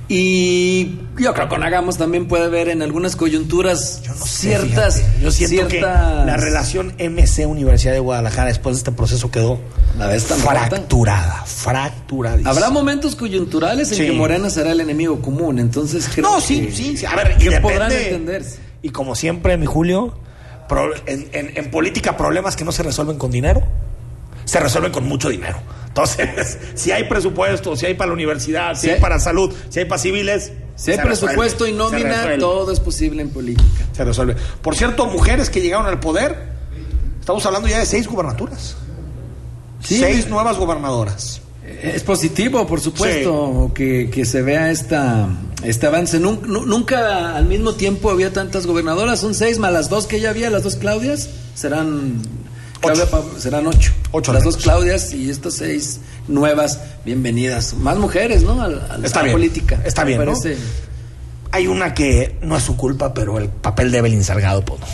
Y 0.08 1.00
yo 1.18 1.34
creo 1.34 1.48
que 1.48 1.56
con 1.56 1.64
Hagamos 1.64 1.98
también 1.98 2.28
puede 2.28 2.46
haber 2.46 2.70
en 2.70 2.82
algunas 2.84 3.16
coyunturas 3.16 4.02
Yo 4.04 4.14
no 4.14 4.26
sé, 4.26 4.40
ciertas. 4.50 4.98
fíjate. 4.98 5.22
Yo 5.24 5.32
siento 5.32 5.68
que 5.68 5.78
ciertas- 5.80 6.26
la 6.28 6.38
relación 6.38 6.94
MC 7.00 7.46
Universidad 7.48 7.94
de 7.94 8.00
Guadalajara 8.00 8.50
después 8.50 8.76
de 8.76 8.80
este 8.80 8.92
proceso 8.92 9.32
quedó 9.32 9.60
La 9.98 10.08
ves 10.08 10.26
tan 10.26 10.38
fracturada, 10.40 11.44
fracturadísima. 11.46 12.52
Habrá 12.52 12.70
momentos 12.70 13.16
coyunturales 13.16 13.90
en 13.92 13.98
Sí. 13.98 14.06
que 14.06 14.12
Morena 14.12 14.50
será 14.50 14.72
el 14.74 14.80
enemigo 14.82 15.22
común, 15.22 15.58
entonces 15.58 16.08
creo 16.14 16.30
No, 16.30 16.36
que- 16.36 16.42
sí, 16.44 16.70
sí, 16.72 16.98
sí. 16.98 17.06
A 17.06 17.16
ver, 17.16 17.32
y 17.40 17.44
que 17.44 17.50
depende- 17.50 17.62
podrán 17.62 17.92
entenderse. 17.92 18.60
Y 18.84 18.90
como 18.90 19.16
siempre, 19.16 19.58
mi 19.58 19.66
Julio, 19.66 20.14
pro- 20.70 20.94
en, 21.08 21.30
en- 21.32 21.54
en 21.58 21.72
política 21.72 22.16
problemas 22.16 22.56
que 22.56 22.64
no 22.64 22.72
se 22.72 22.84
resuelven 22.84 23.18
con 23.18 23.32
dinero, 23.32 23.64
se 24.46 24.60
resuelven 24.60 24.92
con 24.92 25.06
mucho 25.08 25.30
dinero. 25.30 25.58
Entonces, 25.88 26.58
si 26.76 26.92
hay 26.92 27.04
presupuesto, 27.06 27.76
si 27.76 27.86
hay 27.86 27.94
para 27.94 28.08
la 28.08 28.14
universidad, 28.14 28.74
si 28.76 28.88
Sí. 28.88 28.90
hay 28.92 29.00
para 29.02 29.20
salud, 29.20 29.54
si 29.70 29.80
hay 29.80 29.86
para 29.86 30.02
civiles. 30.02 30.52
Si 30.78 30.92
hay 30.92 30.98
presupuesto 30.98 31.64
resuelve, 31.66 31.70
y 31.70 31.78
nómina, 31.78 32.38
todo 32.38 32.72
es 32.72 32.80
posible 32.82 33.22
en 33.22 33.30
política. 33.30 33.86
Se 33.94 34.04
resuelve. 34.04 34.36
Por 34.62 34.76
cierto, 34.76 35.06
mujeres 35.06 35.50
que 35.50 35.62
llegaron 35.62 35.86
al 35.86 36.00
poder, 36.02 36.38
estamos 37.20 37.46
hablando 37.46 37.68
ya 37.70 37.80
de 37.80 37.86
seis 37.86 38.08
gubernaturas. 38.08 38.76
Sí. 39.82 39.98
Seis 40.00 40.28
nuevas 40.28 40.58
gobernadoras. 40.58 41.42
Es 41.82 42.04
positivo, 42.04 42.68
por 42.68 42.80
supuesto, 42.82 43.72
que, 43.74 44.10
que 44.12 44.26
se 44.26 44.42
vea 44.42 44.70
esta, 44.70 45.30
este 45.64 45.88
avance. 45.88 46.20
Nun- 46.20 46.42
nu- 46.46 46.66
Nunca, 46.66 47.36
al 47.36 47.46
mismo 47.46 47.74
tiempo 47.74 48.12
había 48.12 48.32
tantas 48.34 48.68
gobernadoras, 48.68 49.20
son 49.22 49.34
seis 49.34 49.58
más 49.60 49.72
las 49.74 49.90
dos 49.90 50.06
que 50.08 50.20
ya 50.20 50.30
había, 50.30 50.50
las 50.50 50.64
dos 50.64 50.76
Claudias, 50.76 51.30
serán. 51.56 52.22
Claudia 52.94 53.40
serán 53.40 53.68
ocho. 53.68 53.92
Ocho 54.12 54.34
las 54.34 54.44
dos. 54.44 54.58
Claudias 54.58 55.14
y 55.14 55.30
estas 55.30 55.56
seis 55.56 56.00
nuevas, 56.28 56.80
bienvenidas. 57.06 57.74
Más 57.76 57.98
mujeres, 57.98 58.44
¿no? 58.44 58.62
A, 58.62 58.68
la- 58.68 58.86
a 58.86 58.98
la 58.98 59.22
bien, 59.22 59.32
política. 59.34 59.82
está 59.86 60.04
bien, 60.04 60.20
¿no? 60.20 60.26
parece. 60.26 60.58
Hay 61.52 61.68
una 61.68 61.94
que 61.94 62.38
no 62.42 62.58
es 62.58 62.64
su 62.64 62.76
culpa, 62.76 63.14
pero 63.14 63.38
el 63.40 63.48
papel 63.50 63.92
de 63.92 64.00
Evelyn 64.00 64.24
Salgado, 64.24 64.64
pues 64.66 64.80
no. 64.82 64.86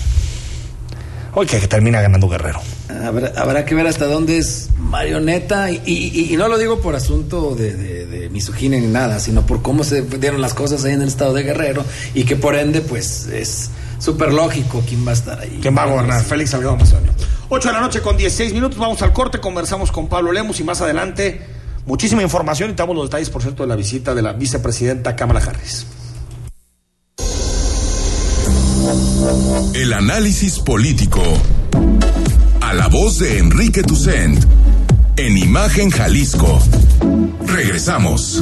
Hoy 1.34 1.46
que 1.48 1.60
termina 1.68 2.02
ganando 2.02 2.28
Guerrero. 2.28 2.60
Habrá, 2.90 3.32
habrá 3.38 3.64
que 3.64 3.74
ver 3.74 3.88
hasta 3.88 4.06
dónde 4.06 4.38
es 4.38 4.68
marioneta 4.78 5.72
y, 5.72 5.82
y- 5.86 6.34
y 6.34 6.36
no 6.38 6.50
lo 6.50 6.58
digo 6.58 6.82
por 6.82 6.94
asunto 6.94 7.56
de, 7.56 7.74
de, 7.74 8.06
de 8.06 8.30
misoginia 8.30 8.80
ni 8.82 8.88
nada, 8.88 9.18
sino 9.22 9.46
por 9.46 9.62
cómo 9.62 9.86
se 9.86 10.02
dieron 10.02 10.42
las 10.42 10.54
cosas 10.54 10.84
ahí 10.84 10.92
en 10.92 11.02
el 11.02 11.08
estado 11.08 11.34
de 11.34 11.44
Guerrero 11.44 11.86
y 12.14 12.26
que 12.26 12.36
por 12.36 12.56
ende 12.56 12.82
pues 12.82 13.28
es 13.28 13.70
súper 13.98 14.34
lógico 14.34 14.84
quién 14.86 15.08
va 15.08 15.12
a 15.12 15.14
estar 15.14 15.40
ahí. 15.40 15.60
¿Quién 15.62 15.76
va 15.78 15.84
a 15.84 15.86
gobernar? 15.86 16.22
Félix 16.22 16.50
Salgado 16.50 16.76
Macedonio. 16.76 17.14
8 17.54 17.68
de 17.68 17.74
la 17.74 17.82
noche 17.82 18.02
con 18.02 18.16
16 18.16 18.54
minutos. 18.54 18.80
Vamos 18.80 19.02
al 19.02 19.12
corte. 19.12 19.40
Conversamos 19.42 19.92
con 19.92 20.08
Pablo 20.08 20.32
Lemus 20.32 20.62
y 20.62 20.64
más 20.64 20.80
adelante 20.80 21.42
muchísima 21.86 22.22
información 22.22 22.70
y 22.70 22.74
damos 22.74 22.96
los 22.96 23.08
detalles, 23.08 23.30
por 23.30 23.42
cierto, 23.42 23.64
de 23.64 23.68
la 23.68 23.76
visita 23.76 24.16
de 24.16 24.22
la 24.22 24.32
vicepresidenta 24.32 25.18
Kamala 25.18 25.42
Harris. 25.42 25.86
El 29.74 29.92
análisis 29.92 30.60
político. 30.60 31.22
A 32.62 32.74
la 32.74 32.88
voz 32.88 33.20
de 33.20 33.40
Enrique 33.40 33.84
Tucent. 33.84 34.42
En 35.18 35.38
Imagen 35.38 35.90
Jalisco. 35.90 36.58
Regresamos. 37.48 38.42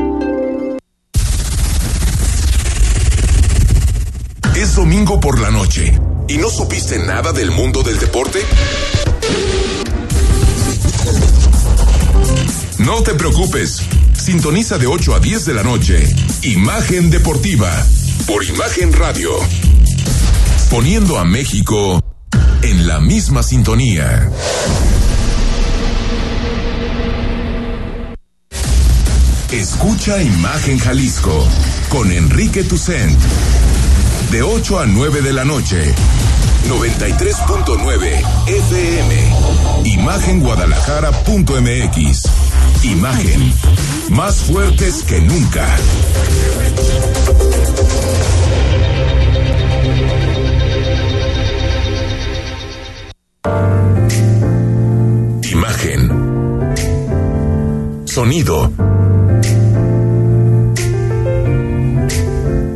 Domingo 4.91 5.21
por 5.21 5.39
la 5.39 5.49
noche. 5.49 5.97
¿Y 6.27 6.37
no 6.37 6.49
supiste 6.49 6.99
nada 6.99 7.31
del 7.31 7.49
mundo 7.49 7.81
del 7.81 7.97
deporte? 7.97 8.41
No 12.79 13.01
te 13.01 13.13
preocupes. 13.13 13.83
Sintoniza 14.13 14.77
de 14.77 14.87
8 14.87 15.15
a 15.15 15.19
10 15.21 15.45
de 15.45 15.53
la 15.53 15.63
noche. 15.63 16.13
Imagen 16.41 17.09
Deportiva. 17.09 17.71
Por 18.27 18.43
Imagen 18.43 18.91
Radio. 18.91 19.31
Poniendo 20.69 21.17
a 21.17 21.23
México 21.23 22.03
en 22.61 22.85
la 22.85 22.99
misma 22.99 23.43
sintonía. 23.43 24.29
Escucha 29.53 30.21
Imagen 30.21 30.79
Jalisco 30.79 31.47
con 31.87 32.11
Enrique 32.11 32.65
Tucent. 32.65 33.17
De 34.31 34.41
8 34.41 34.79
a 34.79 34.85
9 34.85 35.21
de 35.21 35.33
la 35.33 35.43
noche. 35.43 35.93
93.9 36.69 38.23
FM. 38.47 39.15
Imagenguadalajara.mx. 39.83 42.29
Imagen. 42.83 43.53
Más 44.09 44.37
fuertes 44.37 45.03
que 45.03 45.19
nunca. 45.19 45.67
Imagen. 55.43 56.09
Sonido. 58.05 58.71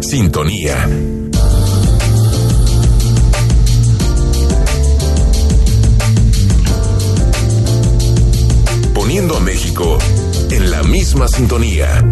Sintonía. 0.01 1.14
A 9.05 9.39
México 9.39 9.99
en 10.49 10.71
la 10.71 10.81
misma 10.81 11.27
sintonía. 11.27 12.03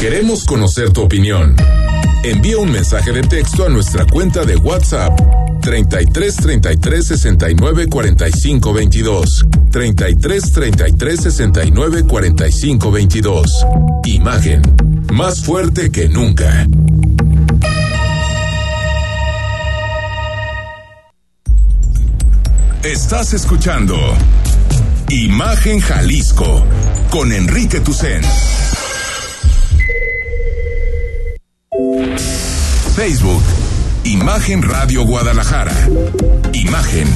Queremos 0.00 0.44
conocer 0.44 0.92
tu 0.92 1.02
opinión. 1.02 1.56
Envía 2.22 2.58
un 2.58 2.70
mensaje 2.70 3.10
de 3.10 3.22
texto 3.22 3.66
a 3.66 3.68
nuestra 3.68 4.06
cuenta 4.06 4.44
de 4.44 4.54
WhatsApp 4.56 5.18
33 5.60 6.36
33 6.36 7.04
69 7.04 7.88
45 7.88 8.72
22 8.72 9.46
33 9.72 10.52
33 10.52 11.20
69 11.20 12.04
45 12.04 12.92
22 12.92 13.66
Imagen 14.04 14.62
más 15.12 15.40
fuerte 15.44 15.90
que 15.90 16.08
nunca. 16.08 16.66
Estás 22.84 23.32
escuchando 23.32 23.96
Imagen 25.08 25.78
Jalisco 25.78 26.64
con 27.12 27.30
Enrique 27.30 27.78
Tucen. 27.78 28.20
Facebook, 32.96 33.42
Imagen 34.02 34.62
Radio 34.62 35.06
Guadalajara. 35.06 35.72
Imagen, 36.54 37.06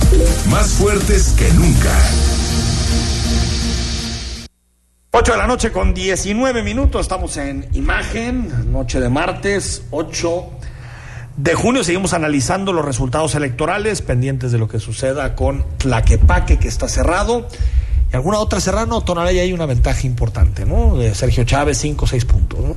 más 0.53 0.69
fuertes 0.69 1.35
que 1.37 1.53
nunca. 1.55 1.99
8 5.11 5.33
de 5.33 5.39
la 5.39 5.49
noche 5.49 5.73
con 5.73 5.93
19 5.95 6.63
minutos, 6.63 7.01
estamos 7.01 7.37
en 7.39 7.69
Imagen, 7.73 8.71
noche 8.71 9.01
de 9.01 9.09
martes, 9.09 9.83
8 9.91 10.49
de 11.37 11.55
junio. 11.55 11.85
Seguimos 11.85 12.13
analizando 12.13 12.73
los 12.73 12.85
resultados 12.85 13.35
electorales, 13.35 14.03
pendientes 14.03 14.53
de 14.53 14.59
lo 14.59 14.69
que 14.69 14.79
suceda 14.81 15.35
con 15.35 15.65
Tlaquepaque, 15.79 16.59
que 16.59 16.69
está 16.69 16.89
cerrado. 16.89 17.49
Y 18.13 18.17
alguna 18.17 18.39
otra 18.39 18.61
cerrada, 18.61 18.87
no, 18.87 19.01
Tonalá 19.03 19.31
hay 19.31 19.53
una 19.53 19.67
ventaja 19.67 20.07
importante, 20.07 20.65
¿no? 20.65 20.97
De 20.97 21.15
Sergio 21.15 21.45
Chávez, 21.45 21.79
5 21.79 22.05
o 22.05 22.09
6 22.09 22.25
puntos, 22.25 22.61
¿no? 22.61 22.77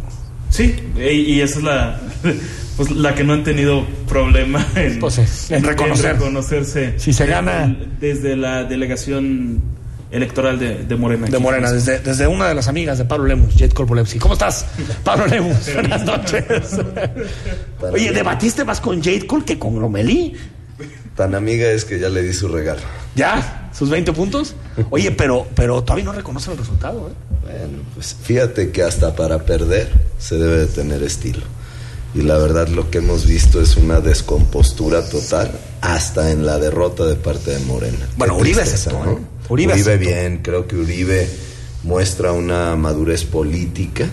Sí, 0.49 0.75
y, 0.97 1.41
esa 1.41 1.59
es 1.59 1.63
la, 1.63 1.99
pues, 2.77 2.89
la 2.89 3.13
que 3.13 3.23
no 3.23 3.33
han 3.33 3.43
tenido 3.43 3.85
problema 4.07 4.65
en, 4.75 4.97
Pues 4.99 5.13
sí, 5.15 5.53
en 5.53 5.63
reconocer. 5.63 6.13
reconocerse. 6.13 6.97
Si 6.97 7.13
se 7.13 7.25
desde- 7.25 7.31
gana- 7.35 7.77
Desde 7.99 8.35
la 8.35 8.63
delegación 8.63 9.61
electoral 10.11 10.59
de, 10.59 10.83
de 10.83 10.95
Morena. 10.95 11.27
De. 11.27 11.39
Morena, 11.39 11.71
desde, 11.71 11.99
desde 11.99 12.27
una 12.27 12.47
de 12.47 12.55
las 12.55 12.67
amigas 12.67 12.97
de 12.97 13.05
Pablo 13.05 13.25
Lemus, 13.25 13.55
Jet 13.55 13.73
Corpolepsi. 13.73 14.19
¿Cómo 14.19 14.33
estás, 14.33 14.65
Pablo 15.03 15.27
Lemus? 15.27 15.57
Buenas 15.73 16.03
noches. 16.03 16.77
Oye, 17.81 18.11
¿debatiste 18.11 18.65
más 18.65 18.81
con 18.81 19.01
Jade 19.01 19.27
Cole 19.27 19.45
que 19.45 19.59
con 19.59 19.79
Lomelí? 19.79 20.35
Tan 21.15 21.35
amiga 21.35 21.69
es 21.69 21.85
que 21.85 21.99
ya 21.99 22.09
le 22.09 22.21
di 22.21 22.33
su 22.33 22.47
regalo. 22.47 22.81
¿Ya? 23.15 23.69
¿Sus 23.73 23.89
20 23.89 24.13
puntos? 24.13 24.55
Oye, 24.89 25.11
pero, 25.11 25.45
pero 25.55 25.83
todavía 25.83 26.05
no 26.05 26.13
reconoce 26.13 26.51
el 26.51 26.57
resultado, 26.57 27.09
¿eh? 27.09 27.13
Bueno, 27.43 27.83
pues 27.93 28.15
fíjate 28.21 28.71
que 28.71 28.83
hasta 28.83 29.15
para 29.15 29.39
perder 29.39 29.89
se 30.17 30.35
debe 30.37 30.59
de 30.59 30.67
tener 30.67 31.03
estilo. 31.03 31.41
Y 32.15 32.21
la 32.21 32.37
verdad 32.37 32.67
lo 32.69 32.89
que 32.89 32.99
hemos 32.99 33.27
visto 33.27 33.61
es 33.61 33.77
una 33.77 33.99
descompostura 33.99 35.07
total 35.07 35.51
hasta 35.81 36.31
en 36.31 36.45
la 36.45 36.57
derrota 36.57 37.05
de 37.05 37.15
parte 37.15 37.51
de 37.51 37.59
Morena. 37.59 38.07
Bueno, 38.17 38.35
Uribe 38.37 38.63
¿no? 38.91 39.11
¿eh? 39.11 39.17
Uribe 39.49 39.73
Uribe, 39.73 39.97
bien, 39.97 40.39
creo 40.43 40.67
que 40.67 40.75
Uribe 40.75 41.27
muestra 41.83 42.31
una 42.31 42.75
madurez 42.75 43.25
política, 43.25 44.07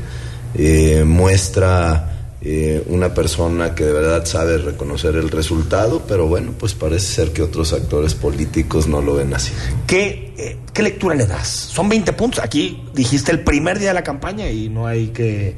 eh, 0.54 1.04
muestra 1.04 2.34
eh, 2.40 2.82
una 2.86 3.12
persona 3.12 3.74
que 3.74 3.84
de 3.84 3.92
verdad 3.92 4.24
sabe 4.24 4.58
reconocer 4.58 5.16
el 5.16 5.30
resultado, 5.30 6.02
pero 6.06 6.26
bueno, 6.26 6.54
pues 6.58 6.74
parece 6.74 7.06
ser 7.06 7.32
que 7.32 7.42
otros 7.42 7.72
actores 7.72 8.14
políticos 8.14 8.86
no 8.86 9.02
lo 9.02 9.14
ven 9.14 9.34
así. 9.34 9.52
¿Qué, 9.86 10.34
eh, 10.38 10.56
¿Qué 10.72 10.82
lectura 10.82 11.14
le 11.14 11.26
das? 11.26 11.48
Son 11.48 11.88
20 11.88 12.12
puntos. 12.12 12.42
Aquí 12.42 12.84
dijiste 12.94 13.32
el 13.32 13.40
primer 13.40 13.78
día 13.78 13.88
de 13.88 13.94
la 13.94 14.04
campaña 14.04 14.50
y 14.50 14.68
no 14.68 14.86
hay 14.86 15.08
que 15.08 15.54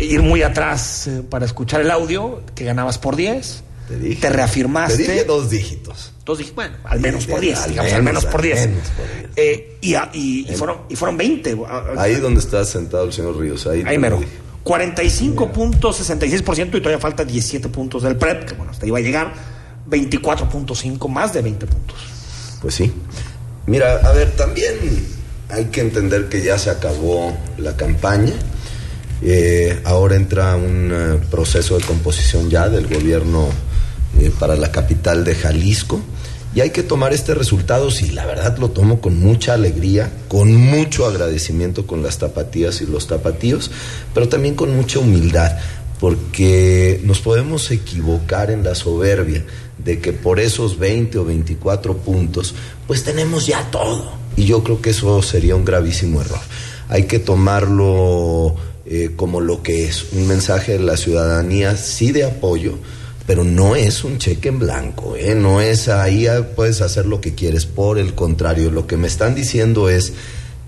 ir 0.00 0.22
muy 0.22 0.42
atrás 0.42 1.10
para 1.28 1.44
escuchar 1.44 1.80
el 1.80 1.90
audio, 1.90 2.42
que 2.54 2.64
ganabas 2.64 2.98
por 2.98 3.16
10. 3.16 3.64
Te 3.88 3.98
dije. 3.98 4.20
Te 4.20 4.30
reafirmaste. 4.30 5.04
Te 5.04 5.12
dije 5.12 5.24
dos 5.24 5.50
dígitos. 5.50 6.11
Entonces 6.22 6.44
dije, 6.46 6.54
bueno, 6.54 6.76
al 6.84 7.00
menos 7.00 7.26
por 7.26 7.40
10, 7.40 7.58
al 7.58 7.70
digamos, 7.70 7.92
al 7.92 8.02
menos, 8.04 8.24
por 8.26 8.36
al 8.36 8.42
10. 8.46 8.68
menos 8.68 8.88
por 8.90 9.06
10. 9.06 9.28
Eh, 9.34 9.76
y, 9.80 9.94
y- 10.12 10.46
y 10.52 10.56
fueron, 10.56 10.76
y 10.88 10.94
fueron 10.94 11.16
20. 11.16 11.56
Ahí 11.98 12.14
donde 12.16 12.38
está 12.38 12.64
sentado 12.64 13.04
el 13.04 13.12
señor 13.12 13.36
Ríos. 13.38 13.66
Ahí, 13.66 13.82
Ahí 13.84 13.98
mero. 13.98 14.16
lo 14.16 14.20
dije. 14.22 14.32
45.66% 14.64 16.76
y 16.76 16.80
todavía 16.80 17.00
falta 17.00 17.24
17 17.24 17.68
puntos 17.68 18.04
del 18.04 18.16
PREP, 18.16 18.44
que 18.44 18.54
bueno, 18.54 18.70
hasta 18.70 18.86
iba 18.86 18.98
a 18.98 19.00
llegar. 19.00 19.32
24.5, 19.90 21.08
más 21.08 21.32
de 21.34 21.42
20 21.42 21.66
puntos. 21.66 21.96
Pues 22.60 22.74
sí. 22.74 22.92
Mira, 23.66 23.96
a 23.96 24.12
ver, 24.12 24.30
también 24.36 24.74
hay 25.48 25.66
que 25.66 25.80
entender 25.80 26.28
que 26.28 26.42
ya 26.42 26.58
se 26.58 26.70
acabó 26.70 27.36
la 27.58 27.76
campaña. 27.76 28.32
Eh, 29.22 29.80
ahora 29.84 30.16
entra 30.16 30.56
un 30.56 30.90
eh, 30.92 31.18
proceso 31.30 31.78
de 31.78 31.84
composición 31.84 32.50
ya 32.50 32.68
del 32.68 32.86
gobierno 32.86 33.48
eh, 34.20 34.30
para 34.38 34.54
la 34.56 34.70
capital 34.70 35.24
de 35.24 35.34
Jalisco. 35.34 36.00
Y 36.54 36.60
hay 36.60 36.70
que 36.70 36.82
tomar 36.82 37.14
este 37.14 37.34
resultado, 37.34 37.90
sí, 37.90 38.10
la 38.10 38.26
verdad 38.26 38.58
lo 38.58 38.70
tomo 38.70 39.00
con 39.00 39.18
mucha 39.18 39.54
alegría, 39.54 40.12
con 40.28 40.54
mucho 40.54 41.06
agradecimiento 41.06 41.86
con 41.86 42.02
las 42.02 42.18
tapatías 42.18 42.82
y 42.82 42.86
los 42.86 43.06
tapatíos, 43.06 43.70
pero 44.12 44.28
también 44.28 44.54
con 44.54 44.76
mucha 44.76 44.98
humildad, 44.98 45.56
porque 45.98 47.00
nos 47.04 47.20
podemos 47.20 47.70
equivocar 47.70 48.50
en 48.50 48.64
la 48.64 48.74
soberbia 48.74 49.44
de 49.82 50.00
que 50.00 50.12
por 50.12 50.40
esos 50.40 50.78
20 50.78 51.18
o 51.18 51.24
24 51.24 51.96
puntos, 51.98 52.54
pues 52.86 53.02
tenemos 53.02 53.46
ya 53.46 53.70
todo. 53.70 54.12
Y 54.36 54.44
yo 54.44 54.62
creo 54.62 54.80
que 54.82 54.90
eso 54.90 55.22
sería 55.22 55.56
un 55.56 55.64
gravísimo 55.64 56.20
error. 56.20 56.40
Hay 56.88 57.04
que 57.04 57.18
tomarlo 57.18 58.56
eh, 58.84 59.12
como 59.16 59.40
lo 59.40 59.62
que 59.62 59.84
es, 59.84 60.12
un 60.12 60.26
mensaje 60.26 60.72
de 60.72 60.80
la 60.80 60.96
ciudadanía, 60.96 61.76
sí 61.76 62.12
de 62.12 62.24
apoyo, 62.24 62.74
pero 63.26 63.44
no 63.44 63.76
es 63.76 64.04
un 64.04 64.18
cheque 64.18 64.48
en 64.48 64.58
blanco, 64.58 65.16
¿eh? 65.16 65.34
no 65.34 65.60
es 65.60 65.88
ahí 65.88 66.26
ah, 66.26 66.48
puedes 66.54 66.80
hacer 66.80 67.06
lo 67.06 67.20
que 67.20 67.34
quieres, 67.34 67.66
por 67.66 67.98
el 67.98 68.14
contrario, 68.14 68.70
lo 68.70 68.86
que 68.86 68.96
me 68.96 69.08
están 69.08 69.34
diciendo 69.34 69.88
es, 69.88 70.12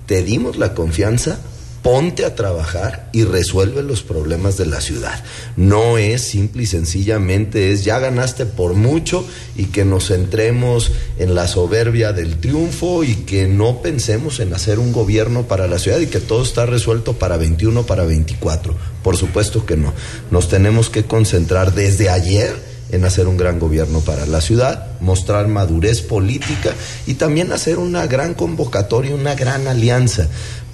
te 0.06 0.22
dimos 0.22 0.56
la 0.56 0.74
confianza, 0.74 1.38
ponte 1.84 2.24
a 2.24 2.34
trabajar 2.34 3.10
y 3.12 3.24
resuelve 3.24 3.82
los 3.82 4.02
problemas 4.02 4.56
de 4.56 4.64
la 4.64 4.80
ciudad. 4.80 5.22
No 5.56 5.98
es 5.98 6.22
simple 6.22 6.62
y 6.62 6.66
sencillamente 6.66 7.72
es 7.72 7.84
ya 7.84 7.98
ganaste 7.98 8.46
por 8.46 8.72
mucho 8.72 9.26
y 9.54 9.66
que 9.66 9.84
nos 9.84 10.08
centremos 10.08 10.92
en 11.18 11.34
la 11.34 11.46
soberbia 11.46 12.14
del 12.14 12.40
triunfo 12.40 13.04
y 13.04 13.16
que 13.16 13.46
no 13.48 13.82
pensemos 13.82 14.40
en 14.40 14.54
hacer 14.54 14.78
un 14.78 14.92
gobierno 14.92 15.42
para 15.42 15.66
la 15.66 15.78
ciudad 15.78 15.98
y 15.98 16.06
que 16.06 16.20
todo 16.20 16.42
está 16.42 16.64
resuelto 16.64 17.18
para 17.18 17.36
21, 17.36 17.84
para 17.84 18.04
24. 18.04 18.93
Por 19.04 19.16
supuesto 19.16 19.64
que 19.64 19.76
no. 19.76 19.92
Nos 20.32 20.48
tenemos 20.48 20.90
que 20.90 21.04
concentrar 21.04 21.74
desde 21.74 22.08
ayer 22.08 22.56
en 22.90 23.04
hacer 23.04 23.28
un 23.28 23.36
gran 23.36 23.58
gobierno 23.58 24.00
para 24.00 24.26
la 24.26 24.40
ciudad, 24.40 24.86
mostrar 25.00 25.46
madurez 25.46 26.00
política 26.00 26.72
y 27.06 27.14
también 27.14 27.52
hacer 27.52 27.78
una 27.78 28.06
gran 28.06 28.34
convocatoria, 28.34 29.14
una 29.14 29.34
gran 29.34 29.68
alianza 29.68 30.28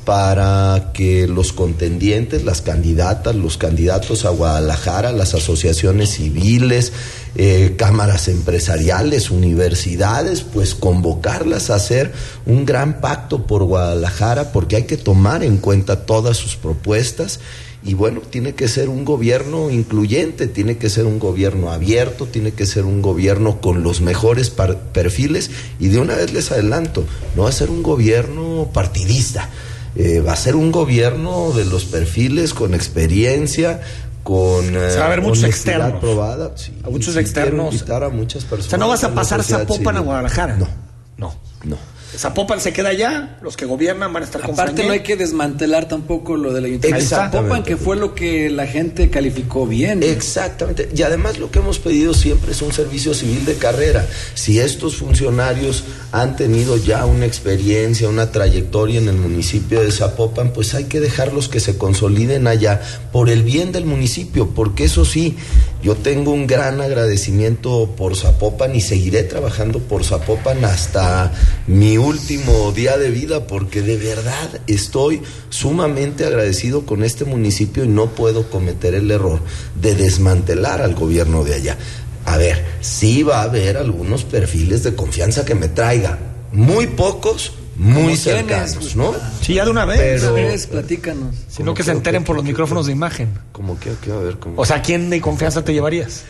para 0.05 0.91
que 0.95 1.29
los 1.29 1.53
contendientes, 1.53 2.45
las 2.45 2.63
candidatas, 2.63 3.35
los 3.37 3.57
candidatos 3.59 4.25
a 4.25 4.31
Guadalajara, 4.31 5.13
las 5.13 5.35
asociaciones 5.35 6.11
civiles, 6.11 6.93
eh, 7.37 7.75
cámaras 7.77 8.29
empresariales, 8.29 9.31
universidades, 9.31 10.41
pues 10.41 10.75
convocarlas 10.75 11.71
a 11.71 11.77
hacer 11.77 12.13
un 12.47 12.65
gran 12.65 13.01
pacto 13.01 13.47
por 13.47 13.65
Guadalajara, 13.65 14.53
porque 14.53 14.77
hay 14.77 14.85
que 14.85 14.97
tomar 14.97 15.45
en 15.45 15.59
cuenta 15.59 16.07
todas 16.07 16.37
sus 16.37 16.57
propuestas 16.57 17.41
y 17.83 17.95
bueno, 17.95 18.21
tiene 18.21 18.55
que 18.55 18.69
ser 18.69 18.89
un 18.89 19.05
gobierno 19.05 19.71
incluyente, 19.71 20.47
tiene 20.47 20.77
que 20.77 20.91
ser 20.91 21.07
un 21.07 21.19
gobierno 21.19 21.73
abierto, 21.73 22.27
tiene 22.27 22.53
que 22.53 22.67
ser 22.67 22.85
un 22.85 23.01
gobierno 23.01 23.61
con 23.61 23.83
los 23.83 24.01
mejores 24.03 24.51
par- 24.51 24.77
perfiles 24.93 25.51
y 25.79 25.89
de 25.89 25.99
una 25.99 26.15
vez 26.15 26.33
les 26.33 26.53
adelanto, 26.53 27.05
no 27.37 27.45
va 27.45 27.49
a 27.49 27.53
ser 27.53 27.71
un 27.71 27.83
gobierno 27.83 28.69
partidista, 28.75 29.49
eh, 29.97 30.21
va 30.21 30.35
a 30.35 30.37
ser 30.37 30.57
un 30.57 30.71
gobierno 30.73 31.53
de 31.53 31.65
los 31.65 31.85
perfiles 31.87 32.53
con 32.53 32.75
experiencia, 32.75 33.81
con 34.23 34.65
eh, 34.77 34.91
Se 34.91 34.99
va 34.99 35.07
a 35.07 35.09
ver 35.09 35.23
muchos 35.23 35.45
honestidad 35.45 35.77
externos. 35.89 36.01
probada. 36.01 36.53
Sí, 36.57 36.73
A 36.85 36.91
muchos 36.91 37.15
sí 37.15 37.21
externos. 37.21 37.73
invitar 37.75 38.05
a 38.05 38.11
muchas 38.11 38.45
personas. 38.45 38.67
O 38.67 38.71
sea, 38.71 38.79
no 38.79 38.89
vas 38.89 39.03
a 39.05 39.15
pasar 39.15 39.43
Zapopan 39.43 39.97
a. 39.97 40.01
Guadalajara. 40.01 40.57
No, 40.57 40.69
No. 41.17 41.35
no. 41.65 41.79
Zapopan 42.17 42.61
se 42.61 42.73
queda 42.73 42.89
allá, 42.89 43.39
los 43.41 43.57
que 43.57 43.67
gobiernan 43.67 44.13
van 44.13 44.25
a 44.25 44.27
estar 44.27 44.41
con 44.41 44.53
Aparte 44.53 44.85
no 44.85 44.93
hay 44.93 45.01
que 45.01 45.17
desmantelar 45.17 45.87
tampoco 45.87 46.37
lo 46.37 46.53
del 46.53 46.65
ayuntamiento 46.65 47.05
de. 47.05 47.09
Zapopan, 47.09 47.63
que 47.63 47.77
fue 47.77 47.97
lo 47.97 48.15
que 48.15 48.51
la 48.51 48.67
gente 48.67 49.11
calificó 49.11 49.67
bien. 49.67 50.03
Exactamente. 50.03 50.89
Y 50.95 51.03
además 51.03 51.39
lo 51.39 51.51
que 51.51 51.61
hemos 51.61 51.79
pedido 51.79 52.13
siempre 52.13 52.53
es 52.53 52.63
un 52.63 52.73
servicio 52.73 53.15
civil 53.15 53.45
de 53.45 53.55
carrera. 53.55 54.07
Si 54.35 54.59
estos 54.59 54.97
funcionarios 54.97 55.85
han 56.13 56.37
tenido 56.37 56.77
ya 56.77 57.05
una 57.07 57.27
experiencia, 57.27 58.09
una 58.09 58.33
trayectoria 58.33 58.99
en 58.99 59.09
el 59.09 59.17
municipio 59.17 59.81
de 59.83 59.93
Zapopan, 59.93 60.53
pues 60.53 60.75
hay 60.75 60.85
que 60.85 61.01
dejarlos 61.01 61.49
que 61.49 61.61
se 61.61 61.79
consoliden 61.79 62.47
allá 62.47 62.81
por 63.13 63.31
el 63.31 63.43
bien 63.43 63.73
del 63.73 63.85
municipio, 63.85 64.51
porque 64.55 64.85
eso 64.85 65.05
sí, 65.05 65.37
yo 65.83 65.97
tengo 65.97 66.33
un 66.33 66.47
gran 66.47 66.81
agradecimiento 66.81 67.95
por 67.97 68.15
Zapopan 68.15 68.77
y 68.77 68.83
seguiré 68.83 69.23
trabajando 69.23 69.79
por 69.79 70.05
Zapopan 70.05 70.65
hasta 70.65 71.33
mi 71.67 71.97
último 71.97 72.73
día 72.73 72.99
de 72.99 73.11
vida, 73.11 73.47
porque 73.47 73.81
de 73.81 73.97
verdad 73.97 74.61
estoy 74.67 75.23
sumamente 75.49 76.27
agradecido 76.27 76.85
con 76.85 77.03
este 77.03 77.25
municipio 77.25 77.85
y 77.85 77.89
no 77.89 78.11
puedo 78.11 78.51
cometer 78.51 78.95
el 78.95 79.11
error 79.11 79.41
de 79.81 79.95
desmantelar 79.95 80.83
al 80.83 80.95
gobierno 80.95 81.45
de 81.45 81.55
allá. 81.55 81.79
A 82.27 82.37
ver, 82.37 82.63
sí 82.83 83.23
va 83.23 83.41
a 83.41 83.45
haber 83.45 83.79
algunos 83.79 84.25
perfiles 84.25 84.83
de 84.83 84.95
confianza 84.95 85.47
que 85.47 85.55
me 85.55 85.69
traiga, 85.69 86.19
muy 86.53 86.89
pocos, 86.89 87.53
muy 87.81 88.17
cercanos, 88.17 88.95
¿no? 88.97 89.15
Sí, 89.41 89.55
ya 89.55 89.65
de 89.65 89.71
una 89.71 89.85
vez. 89.85 89.99
Pero- 89.99 90.35
Una 90.35 90.43
vez, 90.43 90.67
platícanos. 90.67 91.35
Sino 91.49 91.75
que 91.75 91.83
se 91.83 91.93
enteren 91.93 92.25
por 92.25 92.37
los 92.37 92.45
micrófonos 92.45 92.87
de 92.87 92.93
imagen. 92.93 93.31
Como 93.53 93.79
que, 93.81 93.93
que, 94.03 94.13
a 94.13 94.17
ver, 94.17 94.37
como... 94.39 94.61
O 94.61 94.65
sea, 94.65 94.83
¿quién 94.83 95.09
de 95.11 95.21
confianza 95.21 95.65
te 95.65 95.73
llevarías? 95.73 96.23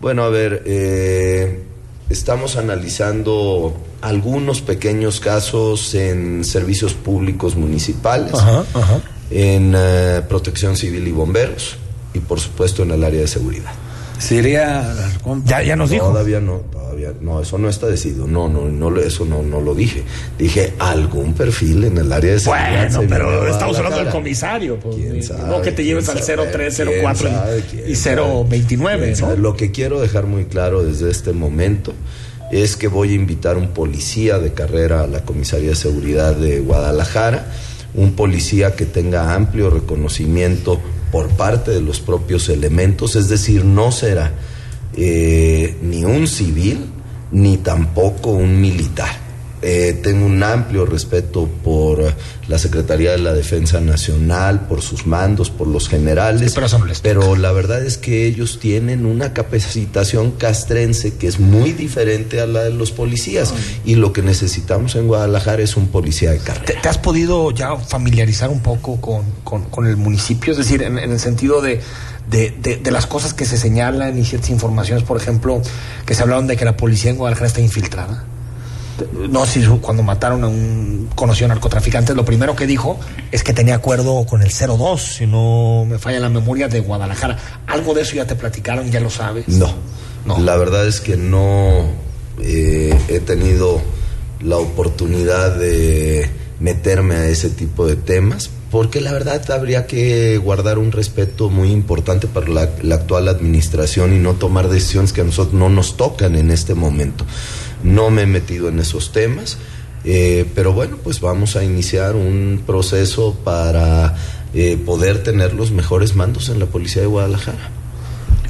Bueno, 0.00 0.22
a 0.24 0.28
ver, 0.28 0.62
eh, 0.66 1.62
estamos 2.10 2.56
analizando 2.56 3.76
algunos 4.02 4.60
pequeños 4.60 5.20
casos 5.20 5.94
en 5.94 6.44
servicios 6.44 6.94
públicos 6.94 7.56
municipales, 7.56 8.32
en 9.30 9.74
eh, 9.76 10.22
protección 10.28 10.76
civil 10.76 11.08
y 11.08 11.12
bomberos 11.12 11.76
y 12.14 12.20
por 12.20 12.38
supuesto 12.40 12.82
en 12.84 12.92
el 12.92 13.02
área 13.02 13.20
de 13.22 13.28
seguridad. 13.28 13.72
Sería 14.18 14.94
ya, 15.44 15.62
ya 15.62 15.76
nos 15.76 15.90
dijo. 15.90 16.06
Todavía 16.06 16.40
no, 16.40 16.62
todavía 16.72 17.12
no, 17.20 17.40
eso 17.40 17.58
no 17.58 17.68
está 17.68 17.86
decidido. 17.86 18.26
No, 18.26 18.48
no, 18.48 18.68
no, 18.68 18.96
eso 18.98 19.24
no, 19.24 19.42
no 19.42 19.60
lo 19.60 19.74
dije. 19.74 20.04
Dije 20.38 20.74
algún 20.78 21.34
perfil 21.34 21.84
en 21.84 21.98
el 21.98 22.12
área 22.12 22.32
de 22.32 22.40
seguridad. 22.40 22.90
Bueno, 22.92 23.06
pero 23.08 23.48
estamos 23.48 23.76
hablando 23.76 23.98
del 23.98 24.08
comisario, 24.08 24.78
pues, 24.78 25.30
no 25.30 25.60
que 25.60 25.72
te 25.72 25.84
lleves 25.84 26.08
al 26.08 26.18
0304 26.18 27.30
y 27.86 27.94
029, 27.94 29.14
¿no? 29.20 29.36
Lo 29.36 29.56
que 29.56 29.70
quiero 29.70 30.00
dejar 30.00 30.26
muy 30.26 30.46
claro 30.46 30.82
desde 30.82 31.10
este 31.10 31.32
momento 31.32 31.92
es 32.50 32.76
que 32.76 32.88
voy 32.88 33.12
a 33.12 33.14
invitar 33.14 33.56
un 33.56 33.68
policía 33.68 34.38
de 34.38 34.52
carrera 34.52 35.02
a 35.02 35.06
la 35.06 35.24
comisaría 35.24 35.70
de 35.70 35.76
seguridad 35.76 36.34
de 36.34 36.60
Guadalajara, 36.60 37.46
un 37.94 38.12
policía 38.12 38.76
que 38.76 38.86
tenga 38.86 39.34
amplio 39.34 39.68
reconocimiento 39.70 40.80
por 41.16 41.28
parte 41.28 41.70
de 41.70 41.80
los 41.80 42.00
propios 42.00 42.50
elementos, 42.50 43.16
es 43.16 43.30
decir, 43.30 43.64
no 43.64 43.90
será 43.90 44.34
eh, 44.94 45.74
ni 45.80 46.04
un 46.04 46.26
civil 46.26 46.90
ni 47.32 47.56
tampoco 47.56 48.32
un 48.32 48.60
militar. 48.60 49.25
Eh, 49.62 49.98
tengo 50.02 50.26
un 50.26 50.42
amplio 50.42 50.84
respeto 50.84 51.48
por 51.64 52.14
la 52.46 52.58
Secretaría 52.58 53.12
de 53.12 53.18
la 53.18 53.32
Defensa 53.32 53.80
Nacional, 53.80 54.66
por 54.68 54.82
sus 54.82 55.06
mandos, 55.06 55.50
por 55.50 55.66
los 55.66 55.88
generales, 55.88 56.54
pero, 57.02 57.36
la 57.36 57.52
verdad 57.52 57.82
es 57.82 57.96
que 57.96 58.26
ellos 58.26 58.58
tienen 58.60 59.06
una 59.06 59.32
capacitación 59.32 60.32
castrense 60.32 61.14
que 61.14 61.26
es 61.26 61.40
muy 61.40 61.72
diferente 61.72 62.40
a 62.40 62.46
la 62.46 62.64
de 62.64 62.70
los 62.70 62.92
policías 62.92 63.54
y 63.84 63.94
lo 63.94 64.12
que 64.12 64.22
necesitamos 64.22 64.94
en 64.94 65.08
Guadalajara 65.08 65.62
es 65.62 65.76
un 65.76 65.88
policía 65.88 66.32
de 66.32 66.38
carrera. 66.38 66.80
¿Te, 66.82 66.88
has 66.88 66.98
podido 66.98 67.50
ya 67.50 67.76
familiarizar 67.76 68.50
un 68.50 68.60
poco 68.60 69.00
con, 69.00 69.86
el 69.86 69.96
municipio? 69.96 70.52
Es 70.52 70.58
decir, 70.58 70.82
en, 70.82 70.98
el 70.98 71.18
sentido 71.18 71.62
de... 71.62 71.80
De, 72.26 72.50
de, 72.82 72.90
las 72.90 73.06
cosas 73.06 73.34
que 73.34 73.44
se 73.44 73.56
señalan 73.56 74.18
y 74.18 74.24
ciertas 74.24 74.50
informaciones, 74.50 75.04
por 75.04 75.16
ejemplo, 75.16 75.62
que 76.04 76.12
se 76.12 76.22
hablaron 76.22 76.48
de 76.48 76.56
que 76.56 76.64
la 76.64 76.76
policía 76.76 77.12
en 77.12 77.18
Guadalajara 77.18 77.46
está 77.46 77.60
infiltrada 77.60 78.24
no 79.28 79.46
si 79.46 79.64
cuando 79.80 80.02
mataron 80.02 80.44
a 80.44 80.48
un 80.48 81.08
conocido 81.14 81.48
narcotraficante, 81.48 82.14
lo 82.14 82.24
primero 82.24 82.54
que 82.56 82.66
dijo 82.66 82.98
es 83.32 83.42
que 83.42 83.52
tenía 83.52 83.76
acuerdo 83.76 84.24
con 84.26 84.42
el 84.42 84.50
02, 84.50 85.02
si 85.02 85.26
no 85.26 85.84
me 85.86 85.98
falla 85.98 86.20
la 86.20 86.28
memoria, 86.28 86.68
de 86.68 86.80
Guadalajara. 86.80 87.38
¿Algo 87.66 87.94
de 87.94 88.02
eso 88.02 88.16
ya 88.16 88.26
te 88.26 88.34
platicaron, 88.34 88.90
ya 88.90 89.00
lo 89.00 89.10
sabes? 89.10 89.48
No, 89.48 89.74
no. 90.24 90.38
la 90.38 90.56
verdad 90.56 90.86
es 90.86 91.00
que 91.00 91.16
no 91.16 91.86
eh, 92.40 92.98
he 93.08 93.20
tenido 93.20 93.80
la 94.40 94.56
oportunidad 94.56 95.56
de 95.56 96.30
meterme 96.60 97.16
a 97.16 97.26
ese 97.26 97.50
tipo 97.50 97.86
de 97.86 97.96
temas, 97.96 98.50
porque 98.76 99.00
la 99.00 99.10
verdad 99.10 99.50
habría 99.52 99.86
que 99.86 100.36
guardar 100.36 100.78
un 100.78 100.92
respeto 100.92 101.48
muy 101.48 101.70
importante 101.70 102.26
para 102.26 102.46
la, 102.48 102.68
la 102.82 102.96
actual 102.96 103.26
administración 103.26 104.12
y 104.12 104.18
no 104.18 104.34
tomar 104.34 104.68
decisiones 104.68 105.14
que 105.14 105.22
a 105.22 105.24
nosotros 105.24 105.54
no 105.54 105.70
nos 105.70 105.96
tocan 105.96 106.36
en 106.36 106.50
este 106.50 106.74
momento. 106.74 107.24
No 107.82 108.10
me 108.10 108.24
he 108.24 108.26
metido 108.26 108.68
en 108.68 108.78
esos 108.78 109.12
temas, 109.12 109.56
eh, 110.04 110.44
pero 110.54 110.74
bueno, 110.74 110.98
pues 111.02 111.22
vamos 111.22 111.56
a 111.56 111.64
iniciar 111.64 112.16
un 112.16 112.64
proceso 112.66 113.34
para 113.42 114.14
eh, 114.52 114.76
poder 114.76 115.22
tener 115.22 115.54
los 115.54 115.70
mejores 115.70 116.14
mandos 116.14 116.50
en 116.50 116.58
la 116.58 116.66
Policía 116.66 117.00
de 117.00 117.08
Guadalajara. 117.08 117.70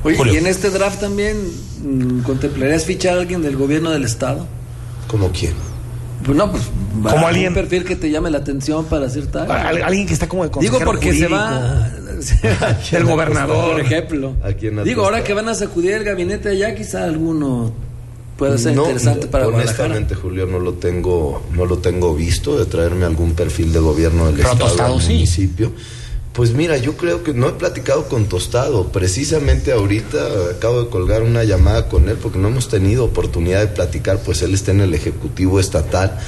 Oye, 0.02 0.32
¿y 0.32 0.36
en 0.38 0.48
este 0.48 0.70
draft 0.70 0.98
también 0.98 1.36
mm, 1.84 2.22
contemplarías 2.22 2.84
fichar 2.84 3.16
a 3.16 3.20
alguien 3.20 3.42
del 3.42 3.56
gobierno 3.56 3.92
del 3.92 4.02
Estado? 4.02 4.44
¿Como 5.06 5.30
quién? 5.30 5.54
Pues 6.24 6.36
no, 6.36 6.50
pues 6.50 6.64
como 7.02 7.26
alguien 7.26 7.54
perfil 7.54 7.84
que 7.84 7.96
te 7.96 8.10
llame 8.10 8.30
la 8.30 8.38
atención 8.38 8.84
para 8.86 9.06
hacer 9.06 9.26
tal. 9.26 9.50
Alguien 9.50 10.06
que 10.06 10.14
está 10.14 10.28
como 10.28 10.48
de 10.48 10.60
Digo 10.60 10.78
porque 10.84 11.12
se 11.12 11.28
va 11.28 11.90
el 12.92 13.04
gobernador, 13.04 13.72
por 13.72 13.80
ejemplo. 13.80 14.34
Digo, 14.84 15.04
ahora 15.04 15.22
que 15.22 15.32
van 15.32 15.48
a 15.48 15.54
sacudir 15.54 15.92
el 15.92 16.04
gabinete 16.04 16.50
allá, 16.50 16.74
quizá 16.74 17.04
alguno 17.04 17.72
puede 18.36 18.58
ser 18.58 18.74
interesante 18.74 19.28
para 19.28 19.48
honestamente 19.48 20.14
Julio 20.14 20.46
no 20.46 20.58
lo 20.58 20.74
tengo 20.74 21.42
no 21.54 21.64
lo 21.64 21.78
tengo 21.78 22.14
visto 22.14 22.58
de 22.58 22.66
traerme 22.66 23.06
algún 23.06 23.32
perfil 23.32 23.72
de 23.72 23.78
gobierno 23.78 24.26
del 24.26 24.40
estado 24.40 24.76
del 24.76 25.00
municipio 25.00 25.72
pues 26.36 26.52
mira 26.52 26.76
yo 26.76 26.98
creo 26.98 27.24
que 27.24 27.32
no 27.32 27.48
he 27.48 27.52
platicado 27.52 28.08
con 28.08 28.26
Tostado. 28.26 28.92
Precisamente 28.92 29.72
ahorita 29.72 30.18
acabo 30.54 30.82
de 30.82 30.90
colgar 30.90 31.22
una 31.22 31.44
llamada 31.44 31.88
con 31.88 32.10
él 32.10 32.18
porque 32.22 32.38
no 32.38 32.48
hemos 32.48 32.68
tenido 32.68 33.06
oportunidad 33.06 33.60
de 33.60 33.68
platicar 33.68 34.18
pues 34.18 34.42
él 34.42 34.52
está 34.52 34.72
en 34.72 34.82
el 34.82 34.92
ejecutivo 34.92 35.58
estatal. 35.58 36.18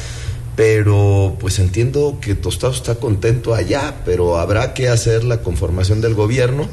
Pero 0.57 1.37
pues 1.38 1.59
entiendo 1.59 2.18
que 2.23 2.35
Tostado 2.35 2.73
está 2.73 2.94
contento 2.94 3.55
allá 3.55 4.01
pero 4.07 4.38
habrá 4.38 4.73
que 4.73 4.88
hacer 4.88 5.25
la 5.25 5.42
conformación 5.42 6.01
del 6.01 6.14
gobierno. 6.14 6.66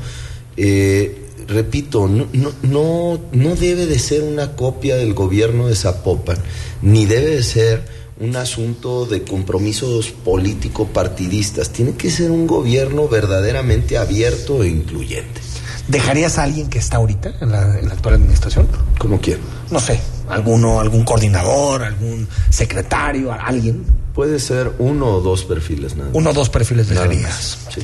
Eh, 0.56 1.26
repito, 1.50 2.08
no, 2.08 2.28
no, 2.64 3.20
no, 3.34 3.56
debe 3.58 3.86
de 3.86 4.00
ser 4.00 4.24
una 4.24 4.56
copia 4.56 4.96
del 4.96 5.14
gobierno 5.14 5.68
de 5.68 5.76
Zapopan, 5.76 6.38
ni 6.82 7.06
debe 7.06 7.32
de 7.32 7.44
ser 7.44 8.05
un 8.20 8.36
asunto 8.36 9.06
de 9.06 9.24
compromisos 9.24 10.12
político-partidistas. 10.12 11.70
Tiene 11.72 11.94
que 11.94 12.10
ser 12.10 12.32
un 12.32 12.48
gobierno 12.48 13.08
verdaderamente 13.08 13.98
abierto 13.98 14.64
e 14.64 14.70
incluyente. 14.70 15.42
¿Dejarías 15.88 16.38
a 16.40 16.44
alguien 16.44 16.68
que 16.70 16.80
está 16.80 16.98
ahorita 16.98 17.36
en 17.42 17.52
la, 17.52 17.62
actual 17.92 18.16
administración? 18.16 18.68
¿Cómo 18.98 19.20
quién? 19.20 19.38
No 19.70 19.80
sé, 19.80 20.00
alguno, 20.30 20.80
algún 20.80 21.04
coordinador, 21.04 21.84
algún 21.84 22.28
secretario, 22.50 23.32
alguien. 23.32 23.86
Puede 24.14 24.40
ser 24.40 24.72
uno 24.80 25.08
o 25.08 25.22
dos 25.22 25.44
perfiles 25.44 25.96
nada 25.96 26.10
Uno 26.14 26.30
o 26.30 26.34
dos 26.34 26.50
perfiles 26.50 26.88
dejarías. 26.88 27.60
Sí. 27.74 27.82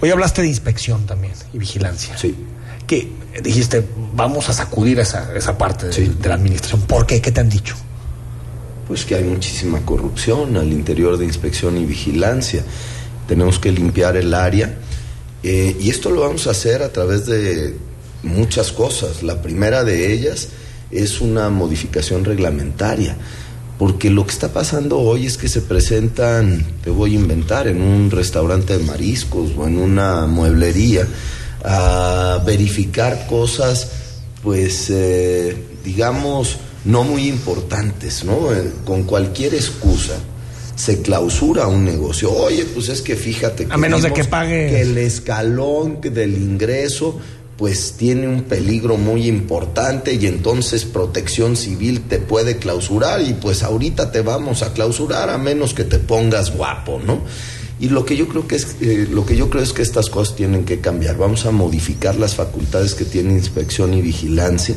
Hoy 0.00 0.10
hablaste 0.10 0.42
de 0.42 0.48
inspección 0.48 1.06
también 1.06 1.34
y 1.52 1.58
vigilancia. 1.58 2.16
Sí 2.16 2.34
que 2.88 3.06
dijiste, 3.42 3.86
vamos 4.14 4.48
a 4.48 4.52
sacudir 4.52 4.98
esa, 4.98 5.32
esa 5.36 5.56
parte 5.56 5.88
de, 5.88 6.28
la 6.28 6.34
administración. 6.34 6.80
¿Por 6.80 7.06
qué? 7.06 7.20
¿Qué 7.20 7.30
te 7.30 7.40
han 7.40 7.50
dicho? 7.50 7.76
Pues 8.88 9.04
que 9.04 9.14
hay 9.14 9.24
muchísima 9.24 9.84
corrupción 9.84 10.56
al 10.56 10.72
interior 10.72 11.18
de 11.18 11.26
inspección 11.26 11.76
y 11.76 11.84
vigilancia. 11.84 12.64
Tenemos 13.28 13.58
que 13.58 13.70
limpiar 13.70 14.16
el 14.16 14.34
área. 14.34 14.78
Eh, 15.42 15.76
y 15.78 15.90
esto 15.90 16.10
lo 16.10 16.22
vamos 16.22 16.46
a 16.46 16.50
hacer 16.50 16.82
a 16.82 16.90
través 16.90 17.26
de 17.26 17.76
muchas 18.22 18.72
cosas. 18.72 19.22
La 19.22 19.42
primera 19.42 19.84
de 19.84 20.12
ellas 20.12 20.48
es 20.90 21.20
una 21.20 21.50
modificación 21.50 22.24
reglamentaria. 22.24 23.16
Porque 23.78 24.10
lo 24.10 24.24
que 24.24 24.32
está 24.32 24.52
pasando 24.52 24.98
hoy 24.98 25.26
es 25.26 25.38
que 25.38 25.48
se 25.48 25.60
presentan, 25.60 26.66
te 26.82 26.90
voy 26.90 27.12
a 27.12 27.20
inventar, 27.20 27.68
en 27.68 27.80
un 27.80 28.10
restaurante 28.10 28.76
de 28.76 28.84
mariscos 28.84 29.50
o 29.56 29.68
en 29.68 29.78
una 29.78 30.26
mueblería, 30.26 31.06
a 31.64 32.42
verificar 32.44 33.28
cosas, 33.28 33.88
pues, 34.42 34.90
eh, 34.90 35.56
digamos, 35.84 36.56
no 36.88 37.04
muy 37.04 37.28
importantes, 37.28 38.24
¿no? 38.24 38.52
Eh, 38.52 38.72
con 38.84 39.04
cualquier 39.04 39.54
excusa 39.54 40.14
se 40.74 41.02
clausura 41.02 41.66
un 41.66 41.84
negocio. 41.84 42.32
Oye, 42.32 42.64
pues 42.64 42.88
es 42.88 43.02
que 43.02 43.14
fíjate 43.14 43.66
que 43.66 43.72
a 43.72 43.76
menos 43.76 44.02
de 44.02 44.12
que 44.12 44.24
pague 44.24 44.70
que 44.70 44.80
el 44.80 44.96
escalón 44.96 46.00
del 46.00 46.34
ingreso 46.36 47.18
pues 47.58 47.94
tiene 47.98 48.28
un 48.28 48.44
peligro 48.44 48.96
muy 48.96 49.26
importante 49.26 50.14
y 50.14 50.26
entonces 50.26 50.84
protección 50.84 51.56
civil 51.56 52.02
te 52.02 52.18
puede 52.18 52.56
clausurar 52.56 53.20
y 53.20 53.34
pues 53.34 53.64
ahorita 53.64 54.12
te 54.12 54.22
vamos 54.22 54.62
a 54.62 54.72
clausurar 54.72 55.28
a 55.28 55.38
menos 55.38 55.74
que 55.74 55.82
te 55.82 55.98
pongas 55.98 56.56
guapo, 56.56 57.00
¿no? 57.04 57.20
Y 57.80 57.90
lo 57.90 58.04
que 58.04 58.16
yo 58.16 58.28
creo 58.28 58.48
que 58.48 58.56
es 58.56 58.76
eh, 58.80 59.08
lo 59.10 59.26
que 59.26 59.36
yo 59.36 59.50
creo 59.50 59.62
es 59.62 59.72
que 59.72 59.82
estas 59.82 60.08
cosas 60.08 60.36
tienen 60.36 60.64
que 60.64 60.80
cambiar. 60.80 61.16
Vamos 61.16 61.44
a 61.46 61.50
modificar 61.50 62.16
las 62.16 62.34
facultades 62.34 62.94
que 62.94 63.04
tiene 63.04 63.32
inspección 63.32 63.92
y 63.92 64.00
vigilancia 64.00 64.76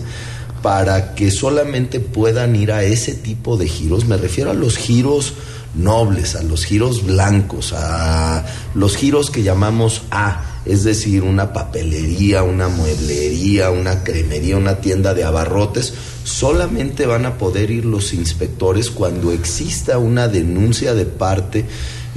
para 0.62 1.16
que 1.16 1.32
solamente 1.32 2.00
puedan 2.00 2.56
ir 2.56 2.72
a 2.72 2.84
ese 2.84 3.14
tipo 3.14 3.58
de 3.58 3.68
giros. 3.68 4.06
Me 4.06 4.18
refiero 4.18 4.52
a 4.52 4.54
los 4.54 4.78
giros 4.78 5.34
nobles, 5.74 6.36
a 6.36 6.44
los 6.44 6.66
giros 6.66 7.06
blancos, 7.06 7.74
a 7.74 8.46
los 8.76 8.98
giros 8.98 9.32
que 9.32 9.44
llamamos 9.44 10.04
A, 10.12 10.44
es 10.66 10.84
decir, 10.84 11.24
una 11.24 11.54
papelería, 11.54 12.44
una 12.44 12.68
mueblería, 12.68 13.72
una 13.72 14.04
cremería, 14.04 14.58
una 14.58 14.82
tienda 14.82 15.14
de 15.14 15.24
abarrotes, 15.24 15.94
solamente 16.24 17.06
van 17.06 17.26
a 17.26 17.38
poder 17.38 17.72
ir 17.72 17.86
los 17.86 18.14
inspectores 18.14 18.92
cuando 18.92 19.32
exista 19.32 19.98
una 19.98 20.28
denuncia 20.28 20.94
de 20.94 21.06
parte 21.06 21.66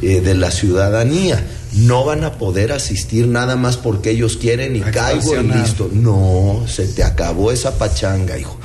eh, 0.02 0.20
de 0.20 0.34
la 0.34 0.50
ciudadanía. 0.50 1.42
No 1.76 2.04
van 2.04 2.24
a 2.24 2.32
poder 2.38 2.72
asistir 2.72 3.26
nada 3.26 3.56
más 3.56 3.76
porque 3.76 4.10
ellos 4.10 4.36
quieren 4.36 4.76
y 4.76 4.80
caigo 4.80 5.40
y 5.40 5.42
listo. 5.42 5.90
No, 5.92 6.64
se 6.68 6.86
te 6.86 7.02
acabó 7.02 7.50
esa 7.50 7.78
pachanga, 7.78 8.38
hijo. 8.38 8.58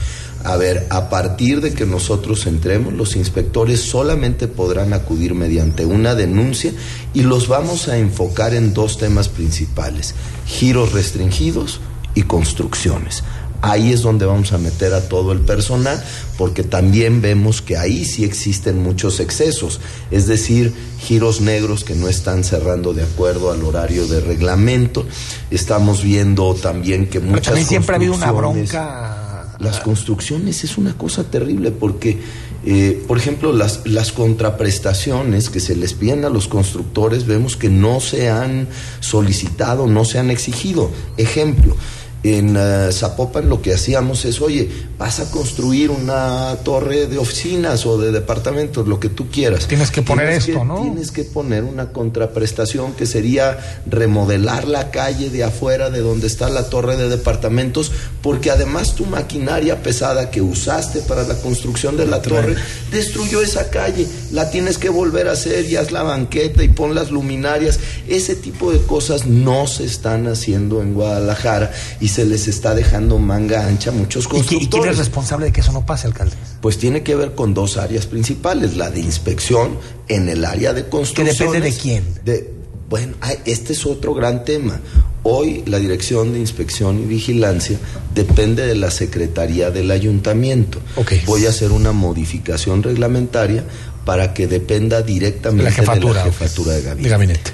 A 0.43 0.55
ver, 0.55 0.87
a 0.89 1.09
partir 1.09 1.59
de 1.59 1.73
que 1.73 1.85
nosotros 1.85 2.45
entremos, 2.47 2.93
los 2.93 3.15
inspectores 3.17 3.81
solamente 3.81 4.47
podrán 4.47 4.93
acudir 4.93 5.33
mediante 5.33 5.85
una 5.85 6.15
denuncia 6.15 6.71
y 7.13 7.23
los 7.23 7.49
vamos 7.49 7.89
a 7.89 7.97
enfocar 7.97 8.53
en 8.53 8.73
dos 8.73 8.97
temas 8.97 9.27
principales, 9.27 10.15
giros 10.45 10.93
restringidos 10.93 11.81
y 12.15 12.23
construcciones. 12.23 13.23
Ahí 13.61 13.91
es 13.91 14.01
donde 14.01 14.25
vamos 14.25 14.53
a 14.53 14.57
meter 14.57 14.93
a 14.93 15.01
todo 15.09 15.33
el 15.33 15.39
personal, 15.39 16.01
porque 16.37 16.63
también 16.63 17.21
vemos 17.21 17.61
que 17.61 17.75
ahí 17.77 18.05
sí 18.05 18.23
existen 18.23 18.81
muchos 18.81 19.19
excesos, 19.19 19.81
es 20.11 20.27
decir, 20.27 20.73
giros 20.99 21.41
negros 21.41 21.83
que 21.83 21.93
no 21.95 22.07
están 22.07 22.43
cerrando 22.45 22.93
de 22.93 23.03
acuerdo 23.03 23.51
al 23.51 23.63
horario 23.63 24.07
de 24.07 24.21
reglamento. 24.21 25.05
Estamos 25.51 26.03
viendo 26.03 26.53
también 26.55 27.07
que 27.07 27.19
muchas 27.19 27.33
Pero 27.33 27.43
también 27.43 27.67
siempre 27.67 27.93
ha 27.93 27.97
habido 27.97 28.13
una 28.13 28.27
construcciones- 28.31 28.69
bronca. 28.71 29.55
las 29.59 29.79
construcciones 29.81 30.63
es 30.63 30.77
una 30.77 30.97
cosa 30.97 31.25
terrible 31.25 31.71
porque, 31.71 32.17
eh, 32.65 33.03
por 33.09 33.17
ejemplo, 33.17 33.51
las, 33.51 33.81
las 33.85 34.13
contraprestaciones 34.13 35.49
que 35.49 35.59
se 35.59 35.75
les 35.75 35.93
piden 35.93 36.23
a 36.23 36.29
los 36.29 36.47
constructores 36.47 37.25
vemos 37.25 37.57
que 37.57 37.69
no 37.69 37.99
se 37.99 38.29
han 38.29 38.69
solicitado, 39.01 39.85
no 39.87 40.05
se 40.05 40.17
han 40.19 40.29
exigido. 40.29 40.89
Ejemplo, 41.17 41.75
en 42.23 42.55
eh, 42.57 42.89
Zapopan 42.91 43.47
lo 43.47 43.61
que 43.61 43.73
hacíamos 43.73 44.25
es, 44.25 44.41
oye, 44.41 44.69
vas 44.97 45.19
a 45.21 45.31
construir 45.31 45.89
una 45.89 46.57
torre 46.63 47.07
de 47.07 47.17
oficinas 47.17 47.85
o 47.85 47.97
de 47.97 48.11
departamentos, 48.11 48.87
lo 48.87 48.99
que 48.99 49.07
tú 49.07 49.29
quieras. 49.29 49.67
Tienes 49.67 49.89
que 49.89 50.01
poner 50.01 50.27
Tienes 50.27 50.47
esto, 50.49 50.59
que- 50.59 50.65
¿no? 50.65 50.81
Tienes 50.81 51.11
que 51.11 51.23
poner 51.23 51.63
una 51.63 51.93
contraprestación 51.93 52.93
que 52.93 53.05
sería 53.05 53.57
remodelar 53.85 54.67
la 54.67 54.91
calle 54.91 55.29
de 55.29 55.43
afuera 55.45 55.89
de 55.89 56.01
donde 56.01 56.27
está 56.27 56.49
la 56.49 56.69
torre 56.69 56.97
de 56.97 57.07
departamentos, 57.07 57.91
porque 58.21 58.51
además 58.51 58.95
tu 58.95 59.05
maquinaria 59.05 59.81
pesada 59.81 60.29
que 60.29 60.41
usaste 60.41 60.99
para 61.01 61.23
la 61.23 61.35
construcción 61.35 61.95
de 61.95 62.05
la 62.05 62.21
torre 62.21 62.55
destruyó 62.91 63.41
esa 63.41 63.69
calle. 63.69 64.05
La 64.31 64.51
tienes 64.51 64.77
que 64.77 64.89
volver 64.89 65.29
a 65.29 65.31
hacer 65.33 65.65
y 65.65 65.77
haz 65.77 65.91
la 65.91 66.03
banqueta 66.03 66.63
y 66.63 66.67
pon 66.69 66.95
las 66.95 67.11
luminarias. 67.11 67.79
Ese 68.09 68.35
tipo 68.35 68.71
de 68.73 68.79
cosas 68.79 69.25
no 69.25 69.67
se 69.67 69.85
están 69.85 70.27
haciendo 70.27 70.81
en 70.81 70.93
Guadalajara 70.93 71.71
y 72.01 72.08
se 72.09 72.25
les 72.25 72.47
está 72.49 72.75
dejando 72.75 73.17
manga 73.17 73.65
ancha 73.65 73.91
a 73.91 73.93
muchos 73.93 74.25
¿Y, 74.25 74.27
qui- 74.27 74.31
y 74.31 74.41
quién 74.43 74.59
constructores. 74.59 74.91
es 74.93 74.97
responsable 74.99 75.45
de 75.45 75.51
que 75.53 75.61
eso 75.61 75.71
no 75.71 75.85
pase, 75.85 76.07
alcalde? 76.07 76.35
Pues 76.61 76.77
tiene 76.77 77.01
que 77.03 77.15
ver 77.15 77.33
con 77.35 77.53
dos 77.53 77.77
áreas 77.77 78.05
principales, 78.05 78.75
la 78.75 78.89
de 78.91 78.99
inspección 78.99 79.77
en 80.09 80.27
el 80.27 80.43
área 80.43 80.73
de 80.73 80.89
construcción. 80.89 81.51
depende 81.53 81.71
de 81.71 81.77
quién? 81.77 82.03
De, 82.25 82.53
bueno, 82.89 83.13
este 83.45 83.71
es 83.73 83.85
otro 83.85 84.13
gran 84.13 84.43
tema. 84.43 84.79
Hoy 85.23 85.63
la 85.67 85.79
Dirección 85.79 86.33
de 86.33 86.39
Inspección 86.39 86.99
y 87.03 87.05
Vigilancia 87.05 87.77
depende 88.15 88.65
de 88.65 88.75
la 88.75 88.89
Secretaría 88.89 89.69
del 89.69 89.91
Ayuntamiento. 89.91 90.79
Ok. 90.95 91.13
Voy 91.25 91.45
a 91.45 91.49
hacer 91.49 91.71
una 91.71 91.91
modificación 91.91 92.81
reglamentaria 92.83 93.63
para 94.05 94.33
que 94.33 94.47
dependa 94.47 95.01
directamente 95.01 95.65
De 95.65 95.69
la 95.69 95.75
jefatura, 95.75 96.23
de 96.23 96.29
la 96.29 96.33
jefatura 96.33 96.71
de 96.73 96.95
De 96.95 97.09
gabinete. 97.09 97.51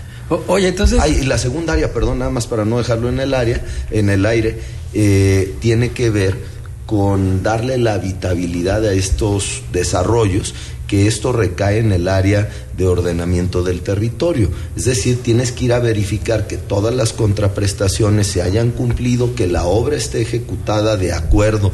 Oye, 0.47 0.67
entonces... 0.67 0.99
Ay, 1.01 1.19
y 1.21 1.25
la 1.25 1.37
segunda 1.37 1.73
área, 1.73 1.93
perdón, 1.93 2.19
nada 2.19 2.31
más 2.31 2.47
para 2.47 2.65
no 2.65 2.77
dejarlo 2.77 3.09
en 3.09 3.19
el 3.19 3.33
área, 3.33 3.63
en 3.91 4.09
el 4.09 4.25
aire, 4.25 4.59
eh, 4.93 5.55
tiene 5.59 5.91
que 5.91 6.09
ver 6.09 6.35
con 6.85 7.41
darle 7.41 7.77
la 7.77 7.95
habitabilidad 7.95 8.85
a 8.85 8.93
estos 8.93 9.63
desarrollos, 9.71 10.53
que 10.87 11.07
esto 11.07 11.31
recae 11.31 11.79
en 11.79 11.91
el 11.91 12.07
área 12.07 12.47
de 12.77 12.85
ordenamiento 12.85 13.63
del 13.63 13.81
territorio. 13.81 14.51
Es 14.75 14.85
decir, 14.85 15.21
tienes 15.23 15.51
que 15.51 15.65
ir 15.65 15.73
a 15.73 15.79
verificar 15.79 16.45
que 16.45 16.57
todas 16.57 16.93
las 16.93 17.11
contraprestaciones 17.11 18.27
se 18.27 18.43
hayan 18.43 18.69
cumplido, 18.69 19.33
que 19.33 19.47
la 19.47 19.65
obra 19.65 19.95
esté 19.95 20.21
ejecutada 20.21 20.95
de 20.95 21.11
acuerdo 21.11 21.71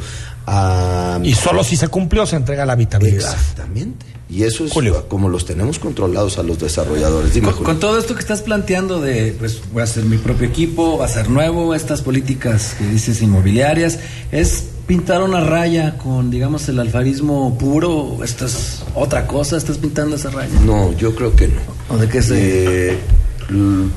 a... 0.53 1.19
Y 1.23 1.33
solo 1.33 1.63
si 1.63 1.77
se 1.77 1.87
cumplió 1.87 2.25
se 2.25 2.35
entrega 2.35 2.65
la 2.65 2.73
habitabilidad. 2.73 3.31
Exactamente. 3.31 4.05
Y 4.29 4.43
eso 4.43 4.65
es 4.65 4.71
Julio. 4.71 5.07
como 5.09 5.29
los 5.29 5.45
tenemos 5.45 5.79
controlados 5.79 6.37
a 6.37 6.43
los 6.43 6.59
desarrolladores. 6.59 7.33
Dime, 7.33 7.47
Con, 7.47 7.53
Julio. 7.55 7.65
con 7.65 7.79
todo 7.79 7.97
esto 7.97 8.13
que 8.13 8.19
estás 8.21 8.41
planteando 8.41 8.99
de, 9.01 9.35
pues 9.37 9.61
voy 9.71 9.81
a 9.81 9.83
hacer 9.83 10.03
mi 10.05 10.17
propio 10.17 10.47
equipo, 10.47 10.97
va 10.97 11.05
a 11.05 11.09
ser 11.09 11.29
nuevo, 11.29 11.73
estas 11.75 12.01
políticas 12.01 12.75
que 12.77 12.85
dices 12.87 13.21
inmobiliarias, 13.21 13.99
¿es 14.31 14.65
pintar 14.87 15.21
una 15.21 15.41
raya 15.41 15.97
con, 15.97 16.31
digamos, 16.31 16.67
el 16.69 16.79
alfarismo 16.79 17.57
puro? 17.57 17.91
¿O 17.91 18.23
¿Esto 18.23 18.45
es 18.45 18.83
otra 18.95 19.27
cosa? 19.27 19.57
¿Estás 19.57 19.77
pintando 19.77 20.15
esa 20.15 20.29
raya? 20.31 20.53
No, 20.65 20.91
yo 20.97 21.15
creo 21.15 21.35
que 21.35 21.47
no. 21.47 21.61
¿O 21.89 21.97
de 21.97 22.07
qué 22.09 22.21
se...? 22.21 22.91
Eh, 22.91 22.97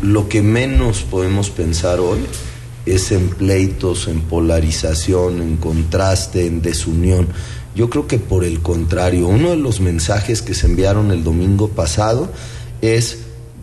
lo 0.03 0.29
que 0.29 0.43
menos 0.43 1.03
podemos 1.03 1.51
pensar 1.51 2.01
hoy 2.01 2.19
es 2.87 3.13
en 3.13 3.29
pleitos, 3.31 4.09
en 4.09 4.21
polarización, 4.23 5.41
en 5.41 5.57
contraste, 5.57 6.47
en 6.47 6.63
desunión. 6.63 7.29
Yo 7.75 7.91
creo 7.91 8.07
que 8.07 8.19
por 8.19 8.45
el 8.45 8.61
contrario, 8.61 9.27
uno 9.27 9.51
de 9.51 9.57
los 9.57 9.81
mensajes 9.81 10.43
que 10.43 10.55
se 10.55 10.67
enviaron 10.67 11.11
el 11.11 11.25
domingo 11.25 11.69
pasado 11.69 12.31
es 12.81 13.19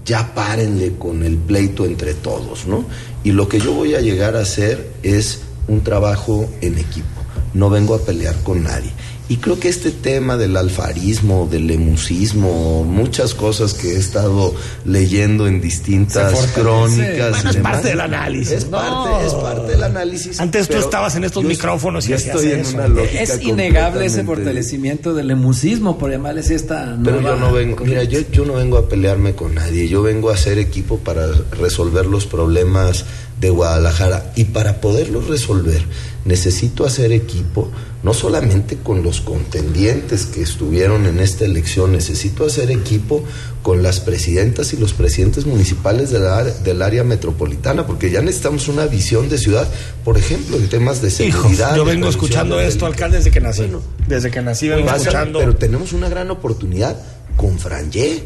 ya 0.05 0.33
párenle 0.33 0.93
con 0.97 1.23
el 1.23 1.37
pleito 1.37 1.85
entre 1.85 2.13
todos, 2.13 2.65
¿no? 2.65 2.85
Y 3.23 3.31
lo 3.31 3.47
que 3.47 3.59
yo 3.59 3.73
voy 3.73 3.95
a 3.95 4.01
llegar 4.01 4.35
a 4.35 4.41
hacer 4.41 4.91
es 5.03 5.41
un 5.67 5.81
trabajo 5.81 6.49
en 6.61 6.77
equipo. 6.77 7.20
No 7.53 7.69
vengo 7.69 7.95
a 7.95 7.99
pelear 7.99 8.35
con 8.43 8.63
nadie. 8.63 8.91
Y 9.31 9.37
creo 9.37 9.57
que 9.61 9.69
este 9.69 9.91
tema 9.91 10.35
del 10.35 10.57
alfarismo, 10.57 11.47
del 11.49 11.65
lemusismo, 11.65 12.83
muchas 12.83 13.33
cosas 13.33 13.73
que 13.73 13.93
he 13.93 13.97
estado 13.97 14.53
leyendo 14.83 15.47
en 15.47 15.61
distintas 15.61 16.47
crónicas. 16.47 17.31
Bueno, 17.31 17.49
es 17.49 17.55
demás, 17.55 17.71
parte 17.71 17.87
del 17.87 18.01
análisis, 18.01 18.51
Es 18.51 18.65
¿no? 18.65 18.71
parte, 18.71 19.25
es 19.25 19.33
parte 19.35 19.71
del 19.71 19.83
análisis. 19.83 20.37
Antes 20.41 20.67
tú 20.67 20.73
pero 20.73 20.83
estabas 20.83 21.15
en 21.15 21.23
estos 21.23 21.45
micrófonos 21.45 22.09
y 22.09 22.13
estoy 22.13 22.51
en 22.51 22.59
eso. 22.59 22.75
una 22.75 22.89
lógica 22.89 23.21
Es 23.21 23.41
innegable 23.41 24.05
ese 24.05 24.25
fortalecimiento 24.25 25.13
del 25.13 25.31
emusismo, 25.31 25.97
por 25.97 26.11
llamarles 26.11 26.49
esta 26.49 26.97
Pero 27.01 27.21
nueva 27.21 27.37
yo 27.37 27.45
no 27.45 27.53
vengo, 27.53 27.85
mira, 27.85 28.03
yo, 28.03 28.19
yo 28.33 28.43
no 28.43 28.55
vengo 28.55 28.77
a 28.77 28.89
pelearme 28.89 29.33
con 29.33 29.55
nadie, 29.55 29.87
yo 29.87 30.01
vengo 30.01 30.29
a 30.29 30.33
hacer 30.33 30.59
equipo 30.59 30.97
para 30.97 31.27
resolver 31.51 32.05
los 32.05 32.25
problemas 32.25 33.05
de 33.41 33.49
Guadalajara 33.49 34.31
y 34.35 34.45
para 34.45 34.79
poderlos 34.79 35.27
resolver 35.27 35.83
necesito 36.23 36.85
hacer 36.85 37.11
equipo 37.11 37.69
no 38.03 38.13
solamente 38.13 38.77
con 38.77 39.03
los 39.03 39.21
contendientes 39.21 40.25
que 40.27 40.41
estuvieron 40.41 41.05
en 41.07 41.19
esta 41.19 41.45
elección, 41.45 41.91
necesito 41.91 42.45
hacer 42.45 42.71
equipo 42.71 43.23
con 43.63 43.83
las 43.83 43.99
presidentas 43.99 44.73
y 44.73 44.77
los 44.77 44.93
presidentes 44.93 45.45
municipales 45.45 46.09
de 46.11 46.19
la- 46.19 46.43
del 46.43 46.81
área 46.81 47.03
metropolitana, 47.03 47.85
porque 47.85 48.09
ya 48.09 48.21
necesitamos 48.21 48.67
una 48.67 48.85
visión 48.87 49.29
de 49.29 49.37
ciudad, 49.37 49.67
por 50.03 50.17
ejemplo, 50.17 50.57
en 50.57 50.67
temas 50.69 51.01
de 51.01 51.09
seguridad. 51.11 51.75
yo 51.75 51.85
vengo 51.85 52.07
escuchando 52.09 52.59
esto, 52.59 52.85
alcalde, 52.85 53.17
desde 53.17 53.31
que 53.31 53.39
nací. 53.41 53.61
Bueno, 53.61 53.81
desde 54.07 54.31
que 54.31 54.41
nací 54.41 54.67
vengo 54.69 54.89
escuchando. 54.95 55.39
Pero 55.39 55.55
tenemos 55.55 55.93
una 55.93 56.09
gran 56.09 56.31
oportunidad 56.31 56.97
con 57.37 57.59
Frangé. 57.59 58.23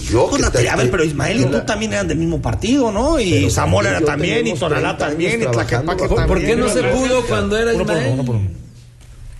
Y 0.00 0.12
yo 0.12 0.26
Pues, 0.28 0.36
que 0.40 0.46
Natalia, 0.46 0.72
a 0.72 0.76
ver, 0.76 0.86
te- 0.86 0.90
pero 0.92 1.04
Ismael 1.04 1.40
y 1.40 1.44
tú 1.44 1.52
la- 1.52 1.66
también 1.66 1.92
eran 1.92 2.08
del 2.08 2.18
mismo 2.18 2.40
partido, 2.40 2.90
¿no? 2.92 3.18
Y 3.20 3.50
Zamora 3.50 3.90
era 3.90 4.00
también, 4.00 4.46
y 4.46 4.54
Tonalá 4.54 4.96
30 4.96 5.04
años 5.06 5.10
también, 5.10 5.42
y 5.42 5.46
Tlaquepaque 5.52 6.02
bajo- 6.02 6.14
¿Por, 6.14 6.26
también. 6.26 6.46
qué 6.46 6.56
no 6.56 6.68
se 6.68 6.82
pudo 6.84 7.22
cuando 7.26 7.56
era 7.56 7.72
Uno 7.74 7.84
por 7.84 7.90
uno, 7.92 7.98
Ismael? 7.98 8.12
uno 8.14 8.24
por 8.24 8.36
uno. 8.36 8.50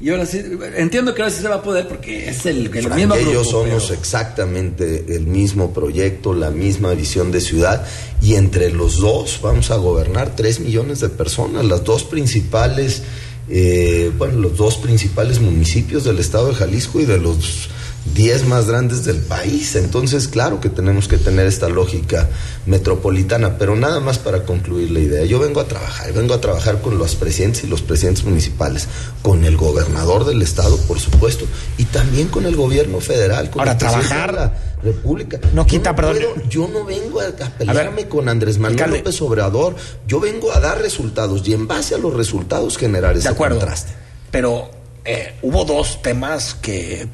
Y 0.00 0.10
ahora 0.10 0.26
sí, 0.26 0.40
entiendo 0.76 1.12
que 1.12 1.22
ahora 1.22 1.34
sí 1.34 1.42
se 1.42 1.48
va 1.48 1.56
a 1.56 1.62
poder 1.62 1.88
porque 1.88 2.28
es 2.28 2.46
el, 2.46 2.66
el 2.72 2.90
mismo 2.94 3.16
grupo, 3.16 3.42
somos 3.44 3.84
pero- 3.86 3.98
exactamente 3.98 5.06
el 5.16 5.26
mismo 5.26 5.72
proyecto, 5.72 6.34
la 6.34 6.50
misma 6.50 6.92
visión 6.92 7.32
de 7.32 7.40
ciudad 7.40 7.84
y 8.22 8.34
entre 8.34 8.70
los 8.70 8.98
dos 8.98 9.40
vamos 9.42 9.72
a 9.72 9.76
gobernar 9.76 10.36
tres 10.36 10.60
millones 10.60 11.00
de 11.00 11.08
personas, 11.08 11.64
las 11.64 11.82
dos 11.82 12.04
principales, 12.04 13.02
eh, 13.48 14.12
bueno, 14.16 14.38
los 14.38 14.56
dos 14.56 14.76
principales 14.76 15.40
municipios 15.40 16.04
del 16.04 16.20
estado 16.20 16.48
de 16.48 16.54
Jalisco 16.54 17.00
y 17.00 17.04
de 17.04 17.18
los 17.18 17.68
10 18.14 18.46
más 18.46 18.66
grandes 18.66 19.04
del 19.04 19.18
país. 19.18 19.74
Entonces, 19.76 20.28
claro 20.28 20.60
que 20.60 20.68
tenemos 20.70 21.08
que 21.08 21.18
tener 21.18 21.46
esta 21.46 21.68
lógica 21.68 22.28
metropolitana, 22.66 23.58
pero 23.58 23.76
nada 23.76 24.00
más 24.00 24.18
para 24.18 24.44
concluir 24.44 24.90
la 24.90 25.00
idea. 25.00 25.24
Yo 25.24 25.38
vengo 25.38 25.60
a 25.60 25.64
trabajar, 25.68 26.12
vengo 26.12 26.32
a 26.34 26.40
trabajar 26.40 26.80
con 26.80 26.96
los 26.98 27.14
presidentes 27.16 27.64
y 27.64 27.66
los 27.66 27.82
presidentes 27.82 28.24
municipales, 28.24 28.86
con 29.22 29.44
el 29.44 29.56
gobernador 29.56 30.24
del 30.24 30.42
estado, 30.42 30.76
por 30.86 31.00
supuesto, 31.00 31.44
y 31.76 31.84
también 31.84 32.28
con 32.28 32.46
el 32.46 32.56
gobierno 32.56 33.00
federal, 33.00 33.50
con 33.50 33.60
Ahora, 33.60 33.72
el 33.72 33.78
trabajar 33.78 34.30
de 34.32 34.36
la 34.38 34.52
República. 34.82 35.40
no 35.52 35.66
quita, 35.66 35.90
yo 35.90 35.96
perdón. 35.96 36.16
puedo- 36.34 36.48
yo 36.48 36.68
no 36.68 36.84
vengo 36.84 37.20
a, 37.20 37.26
a 37.26 37.50
pelearme 37.58 38.08
con 38.08 38.28
Andrés 38.28 38.58
Manuel 38.58 38.78
alcalde. 38.80 38.98
López 38.98 39.20
Obrador, 39.22 39.74
yo 40.06 40.20
vengo 40.20 40.52
a 40.52 40.60
dar 40.60 40.80
resultados 40.80 41.46
y 41.46 41.52
en 41.52 41.66
base 41.66 41.94
a 41.94 41.98
los 41.98 42.14
resultados 42.14 42.78
generar 42.78 43.16
ese 43.16 43.28
De 43.28 43.34
acuerdo. 43.34 43.58
contraste. 43.58 43.92
Pero 44.30 44.70
eh, 45.04 45.34
hubo 45.42 45.64
dos 45.64 46.00
temas 46.02 46.54
que 46.54 47.08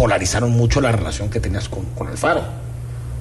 polarizaron 0.00 0.52
mucho 0.52 0.80
la 0.80 0.92
relación 0.92 1.28
que 1.28 1.40
tenías 1.40 1.68
con, 1.68 1.84
con 1.94 2.08
Alfaro. 2.08 2.42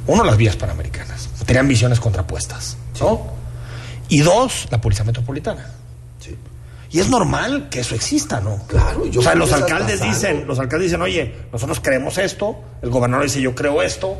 Uno, 0.07 0.23
las 0.23 0.37
vías 0.37 0.55
panamericanas. 0.55 1.27
Tenían 1.45 1.67
visiones 1.67 1.99
contrapuestas, 1.99 2.77
¿no? 3.01 3.33
Y 4.07 4.21
dos, 4.21 4.65
la 4.71 4.79
policía 4.79 5.03
metropolitana. 5.03 5.71
Sí. 6.21 6.37
Y 6.91 7.01
es 7.01 7.09
normal 7.09 7.67
que 7.69 7.81
eso 7.81 7.95
exista, 7.95 8.39
¿no? 8.39 8.61
Claro, 8.67 9.05
yo 9.07 9.19
o 9.19 9.23
sea, 9.23 9.35
los 9.35 9.51
alcaldes 9.51 10.01
dicen, 10.01 10.47
los 10.47 10.57
alcaldes 10.57 10.85
dicen, 10.85 11.01
oye, 11.01 11.35
nosotros 11.51 11.81
creemos 11.81 12.17
esto, 12.17 12.55
el 12.81 12.89
gobernador 12.89 13.25
dice, 13.25 13.41
yo 13.41 13.53
creo 13.53 13.81
esto. 13.81 14.17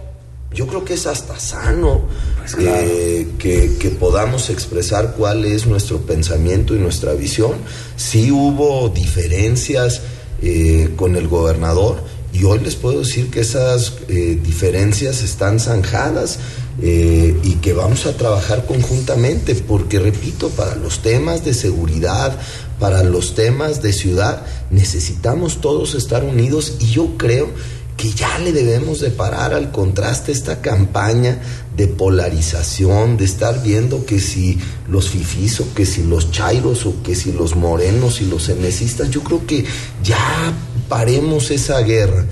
Yo 0.52 0.67
creo 0.67 0.84
que 0.84 0.95
es 0.95 1.06
hasta 1.06 1.39
sano 1.39 2.02
Pues 2.39 2.56
eh, 2.58 3.28
que, 3.38 3.78
que 3.80 3.89
podamos 3.91 4.50
expresar 4.50 5.14
cuál 5.16 5.45
es 5.45 5.66
nuestro 5.68 6.01
pensamiento 6.01 6.76
y 6.76 6.80
nuestra 6.80 7.14
visión. 7.14 7.53
Sí 7.95 8.32
hubo 8.32 8.89
diferencias 8.89 10.01
eh, 10.41 10.89
con 10.97 11.16
el 11.16 11.28
gobernador 11.28 12.03
y 12.34 12.43
hoy 12.43 12.59
les 12.59 12.75
puedo 12.75 12.99
decir 12.99 13.30
que 13.30 13.41
esas 13.41 13.93
eh, 14.07 14.39
diferencias 14.43 15.23
están 15.23 15.59
zanjadas 15.59 16.39
eh, 16.82 17.38
y 17.43 17.55
que 17.55 17.73
vamos 17.73 18.05
a 18.05 18.15
trabajar 18.15 18.65
conjuntamente 18.65 19.55
porque, 19.55 19.99
repito, 19.99 20.49
para 20.49 20.75
los 20.75 21.01
temas 21.01 21.43
de 21.43 21.53
seguridad, 21.53 22.38
para 22.80 23.03
los 23.03 23.36
temas 23.36 23.82
de 23.82 23.93
ciudad, 23.93 24.45
necesitamos 24.69 25.59
todos 25.59 25.95
estar 25.95 26.23
unidos 26.23 26.75
y 26.80 26.88
yo 26.91 27.17
creo 27.17 27.49
que 27.97 28.13
ya 28.13 28.39
le 28.39 28.53
debemos 28.53 29.01
de 29.01 29.09
parar 29.09 29.53
al 29.53 29.71
contraste 29.71 30.32
esta 30.32 30.61
campaña 30.61 31.41
de 31.75 31.88
polarización, 31.88 33.17
de 33.17 33.25
estar 33.25 33.61
viendo 33.61 34.05
que 34.05 34.21
si 34.21 34.57
los 34.88 35.09
fifis 35.09 35.59
o 35.59 35.73
que 35.73 35.86
si 35.86 36.03
los 36.03 36.32
chairos 36.32 36.86
o 36.86 37.03
que 37.03 37.13
si 37.13 37.34
los 37.34 37.57
morenos 37.57 38.21
y 38.21 38.25
los 38.25 38.47
enesistas, 38.47 39.09
yo 39.09 39.21
creo 39.21 39.45
que 39.45 39.65
ya 40.01 40.53
paremos 40.90 41.52
esa 41.52 41.80
guerra 41.82 42.26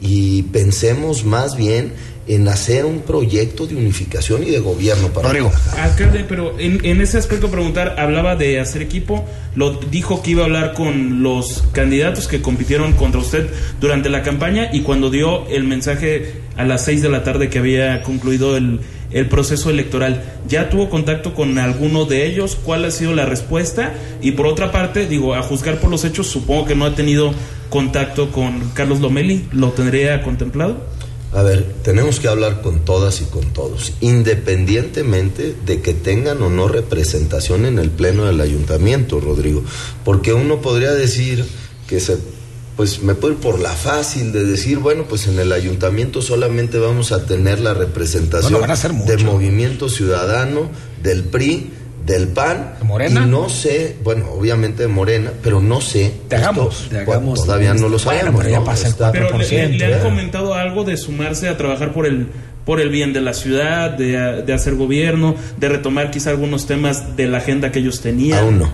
y 0.00 0.42
pensemos 0.44 1.24
más 1.24 1.56
bien 1.56 1.92
en 2.26 2.48
hacer 2.48 2.86
un 2.86 3.00
proyecto 3.00 3.66
de 3.66 3.76
unificación 3.76 4.42
y 4.44 4.50
de 4.50 4.58
gobierno 4.58 5.08
para 5.08 5.28
Rodrigo. 5.28 5.52
Alcalde, 5.76 6.24
pero 6.26 6.58
en, 6.58 6.84
en, 6.84 7.00
ese 7.02 7.18
aspecto 7.18 7.50
preguntar, 7.50 7.96
hablaba 7.98 8.34
de 8.34 8.60
hacer 8.60 8.80
equipo, 8.80 9.26
lo 9.54 9.72
dijo 9.72 10.22
que 10.22 10.30
iba 10.30 10.42
a 10.42 10.44
hablar 10.46 10.72
con 10.72 11.22
los 11.22 11.64
candidatos 11.72 12.26
que 12.26 12.40
compitieron 12.40 12.92
contra 12.94 13.20
usted 13.20 13.50
durante 13.78 14.08
la 14.08 14.22
campaña 14.22 14.70
y 14.72 14.80
cuando 14.80 15.10
dio 15.10 15.46
el 15.48 15.64
mensaje 15.64 16.32
a 16.56 16.64
las 16.64 16.84
seis 16.84 17.02
de 17.02 17.10
la 17.10 17.24
tarde 17.24 17.50
que 17.50 17.58
había 17.58 18.02
concluido 18.02 18.56
el, 18.56 18.80
el 19.14 19.28
proceso 19.28 19.70
electoral, 19.70 20.22
¿ya 20.48 20.68
tuvo 20.68 20.90
contacto 20.90 21.34
con 21.34 21.56
alguno 21.58 22.04
de 22.04 22.26
ellos? 22.26 22.58
¿Cuál 22.62 22.84
ha 22.84 22.90
sido 22.90 23.14
la 23.14 23.24
respuesta? 23.24 23.94
Y 24.20 24.32
por 24.32 24.46
otra 24.46 24.72
parte, 24.72 25.06
digo, 25.06 25.34
a 25.34 25.42
juzgar 25.42 25.78
por 25.78 25.88
los 25.88 26.04
hechos, 26.04 26.26
supongo 26.26 26.66
que 26.66 26.74
no 26.74 26.84
ha 26.84 26.94
tenido 26.94 27.32
contacto 27.70 28.32
con 28.32 28.70
Carlos 28.74 29.00
Lomeli, 29.00 29.46
¿lo 29.52 29.70
tendría 29.70 30.20
contemplado? 30.22 30.84
A 31.32 31.42
ver, 31.42 31.64
tenemos 31.82 32.20
que 32.20 32.28
hablar 32.28 32.60
con 32.60 32.84
todas 32.84 33.20
y 33.20 33.24
con 33.24 33.52
todos, 33.52 33.92
independientemente 34.00 35.54
de 35.64 35.80
que 35.80 35.94
tengan 35.94 36.42
o 36.42 36.50
no 36.50 36.68
representación 36.68 37.66
en 37.66 37.78
el 37.78 37.90
Pleno 37.90 38.26
del 38.26 38.40
Ayuntamiento, 38.40 39.20
Rodrigo. 39.20 39.64
Porque 40.04 40.32
uno 40.32 40.60
podría 40.60 40.92
decir 40.92 41.44
que 41.88 42.00
se, 42.00 42.18
pues 42.76 43.02
me 43.02 43.14
puedo 43.14 43.34
ir 43.34 43.40
por 43.40 43.60
la 43.60 43.70
fácil 43.70 44.32
de 44.32 44.44
decir, 44.44 44.78
bueno, 44.78 45.04
pues 45.08 45.26
en 45.26 45.38
el 45.38 45.52
Ayuntamiento 45.52 46.20
solamente 46.22 46.78
vamos 46.78 47.12
a 47.12 47.24
tener 47.24 47.60
la 47.60 47.72
representación 47.74 48.60
del 49.06 49.24
Movimiento 49.24 49.88
Ciudadano, 49.88 50.70
del 51.02 51.22
PRI, 51.24 51.70
del 52.04 52.28
PAN. 52.28 52.74
Morena? 52.82 53.22
Y 53.24 53.30
no 53.30 53.48
sé, 53.48 53.96
bueno, 54.02 54.30
obviamente 54.32 54.82
de 54.82 54.88
Morena, 54.88 55.30
pero 55.42 55.60
no 55.60 55.80
sé. 55.80 56.12
Te 56.28 56.36
hagamos. 56.36 56.90
Bueno, 57.06 57.34
todavía 57.34 57.74
no 57.74 57.88
lo 57.88 57.98
sabemos. 57.98 58.34
pero 58.36 58.50
ya 58.50 58.58
¿no? 58.58 58.64
pasa 58.64 58.86
el 58.88 58.92
Está- 58.92 59.12
4%. 59.12 59.12
Pero 59.12 59.38
le, 59.38 59.68
le 59.78 59.84
han 59.86 59.92
¿eh? 60.00 60.02
comentado 60.02 60.54
algo 60.54 60.84
de 60.84 60.96
sumarse 60.96 61.48
a 61.48 61.56
trabajar 61.56 61.92
por 61.92 62.06
el 62.06 62.26
por 62.64 62.80
el 62.80 62.88
bien 62.88 63.12
de 63.12 63.20
la 63.20 63.34
ciudad, 63.34 63.90
de, 63.90 64.42
de 64.42 64.52
hacer 64.54 64.74
gobierno, 64.74 65.34
de 65.58 65.68
retomar 65.68 66.10
quizá 66.10 66.30
algunos 66.30 66.66
temas 66.66 67.14
de 67.14 67.26
la 67.26 67.36
agenda 67.38 67.70
que 67.70 67.80
ellos 67.80 68.00
tenían. 68.00 68.38
Aún 68.38 68.58
no. 68.58 68.70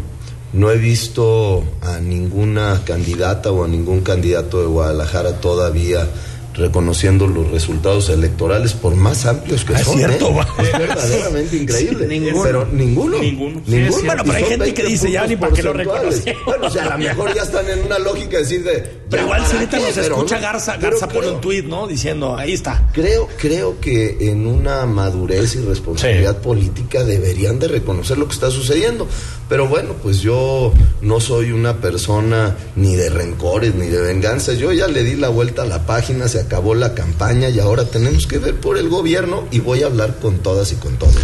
No 0.52 0.70
he 0.70 0.78
visto 0.78 1.62
a 1.80 2.00
ninguna 2.00 2.82
candidata 2.84 3.52
o 3.52 3.64
a 3.64 3.68
ningún 3.68 4.00
candidato 4.00 4.60
de 4.60 4.66
Guadalajara 4.66 5.40
todavía 5.40 6.08
reconociendo 6.54 7.26
los 7.26 7.50
resultados 7.50 8.08
electorales 8.08 8.72
por 8.72 8.94
más 8.96 9.24
amplios 9.26 9.64
que 9.64 9.74
Ah, 9.74 9.78
es 9.80 9.84
son. 9.86 9.96
cierto, 9.98 10.28
¿eh? 10.30 10.44
Es 10.58 10.78
verdaderamente 10.78 11.56
increíble. 11.56 12.06
ninguno. 12.06 12.42
Pero 12.42 12.66
ninguno. 12.72 13.18
Ninguno. 13.18 13.60
Sí, 13.64 13.70
Ninguno. 13.72 13.88
es 13.88 13.94
cierto. 13.94 14.06
Bueno, 14.06 14.22
pero 14.24 14.36
hay 14.36 14.44
gente 14.44 14.74
que 14.74 14.82
20 14.82 14.86
dice, 14.86 15.10
ya 15.12 15.26
ni 15.26 15.36
para 15.36 15.52
qué 15.52 15.62
lo 15.62 15.72
reconocieron. 15.72 16.42
Bueno, 16.44 16.66
o 16.66 16.70
sea, 16.70 16.84
a 16.86 16.90
lo 16.90 16.98
mejor 16.98 17.34
ya 17.34 17.42
están 17.42 17.68
en 17.68 17.80
una 17.84 17.98
lógica 17.98 18.36
de 18.36 18.42
decir 18.42 18.64
de. 18.64 19.00
Pero 19.10 19.22
¿ya 19.22 19.26
igual 19.26 19.46
si 19.46 19.56
ahorita 19.56 19.78
nos 19.78 19.96
escucha 19.96 20.36
no. 20.36 20.42
Garza, 20.42 20.76
Garza 20.76 21.08
pone 21.08 21.28
un 21.30 21.40
tuit, 21.40 21.64
¿no? 21.66 21.86
Diciendo, 21.86 22.36
ahí 22.36 22.52
está. 22.52 22.88
Creo, 22.92 23.28
creo 23.38 23.80
que 23.80 24.16
en 24.30 24.46
una 24.46 24.86
madurez 24.86 25.54
y 25.56 25.60
responsabilidad 25.60 26.38
política 26.38 27.04
deberían 27.04 27.58
de 27.58 27.68
reconocer 27.68 28.18
lo 28.18 28.26
que 28.28 28.34
está 28.34 28.50
sucediendo. 28.50 29.06
Pero 29.48 29.66
bueno, 29.66 29.94
pues 30.00 30.20
yo 30.20 30.72
no 31.00 31.18
soy 31.20 31.50
una 31.50 31.78
persona 31.78 32.56
ni 32.76 32.94
de 32.94 33.10
rencores 33.10 33.74
ni 33.74 33.86
de 33.86 34.00
venganza. 34.00 34.52
Yo 34.52 34.70
ya 34.72 34.86
le 34.86 35.02
di 35.02 35.16
la 35.16 35.28
vuelta 35.28 35.62
a 35.62 35.66
la 35.66 35.84
página, 35.86 36.28
se 36.28 36.39
acabó 36.40 36.74
la 36.74 36.94
campaña 36.94 37.48
y 37.48 37.58
ahora 37.60 37.84
tenemos 37.84 38.26
que 38.26 38.38
ver 38.38 38.56
por 38.56 38.78
el 38.78 38.88
gobierno 38.88 39.46
y 39.50 39.60
voy 39.60 39.82
a 39.82 39.86
hablar 39.86 40.16
con 40.16 40.38
todas 40.38 40.72
y 40.72 40.76
con 40.76 40.96
todos. 40.96 41.16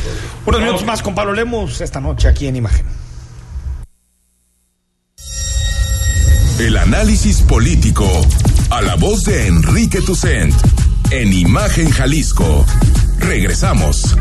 Unos 0.44 0.60
minutos 0.60 0.84
más 0.84 1.02
con 1.02 1.14
Pablo 1.14 1.32
Lemos 1.32 1.80
esta 1.80 2.00
noche 2.00 2.28
aquí 2.28 2.46
en 2.46 2.56
Imagen. 2.56 2.86
El 6.58 6.76
análisis 6.78 7.42
político 7.42 8.10
a 8.70 8.80
la 8.80 8.94
voz 8.96 9.24
de 9.24 9.46
Enrique 9.46 10.00
Tucent 10.00 10.54
en 11.10 11.32
Imagen 11.32 11.90
Jalisco. 11.90 12.64
Regresamos. 13.18 14.16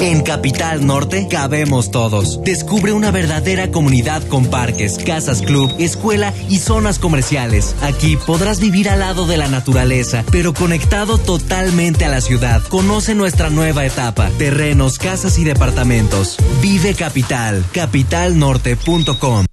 En 0.00 0.22
Capital 0.22 0.86
Norte 0.86 1.28
cabemos 1.28 1.90
todos. 1.90 2.42
Descubre 2.42 2.94
una 2.94 3.10
verdadera 3.10 3.70
comunidad 3.70 4.26
con 4.28 4.46
parques, 4.46 4.96
casas 4.96 5.42
club, 5.42 5.70
escuela 5.78 6.32
y 6.48 6.58
zonas 6.58 6.98
comerciales. 6.98 7.76
Aquí 7.82 8.16
podrás 8.16 8.60
vivir 8.60 8.88
al 8.88 9.00
lado 9.00 9.26
de 9.26 9.36
la 9.36 9.48
naturaleza, 9.48 10.24
pero 10.32 10.54
conectado 10.54 11.18
totalmente 11.18 12.06
a 12.06 12.08
la 12.08 12.22
ciudad. 12.22 12.62
Conoce 12.62 13.14
nuestra 13.14 13.50
nueva 13.50 13.84
etapa. 13.84 14.30
Terrenos, 14.38 14.98
casas 14.98 15.38
y 15.38 15.44
departamentos. 15.44 16.38
Vive 16.62 16.94
Capital. 16.94 17.62
Capitalnorte.com. 17.72 19.44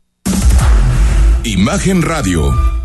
Imagen 1.44 2.02
Radio, 2.02 2.54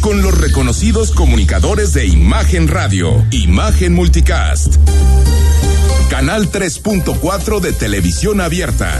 Con 0.00 0.22
los 0.22 0.38
reconocidos 0.38 1.10
comunicadores 1.10 1.92
de 1.92 2.06
Imagen 2.06 2.68
Radio, 2.68 3.22
Imagen 3.32 3.92
Multicast. 3.92 4.76
Canal 6.08 6.50
3.4 6.50 7.60
de 7.60 7.72
televisión 7.74 8.40
abierta, 8.40 8.98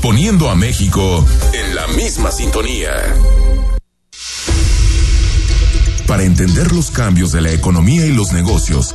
poniendo 0.00 0.48
a 0.48 0.54
México 0.54 1.26
en 1.52 1.74
la 1.74 1.88
misma 1.88 2.30
sintonía. 2.30 2.92
Para 6.06 6.22
entender 6.22 6.72
los 6.72 6.92
cambios 6.92 7.32
de 7.32 7.40
la 7.40 7.50
economía 7.50 8.06
y 8.06 8.12
los 8.12 8.32
negocios, 8.32 8.94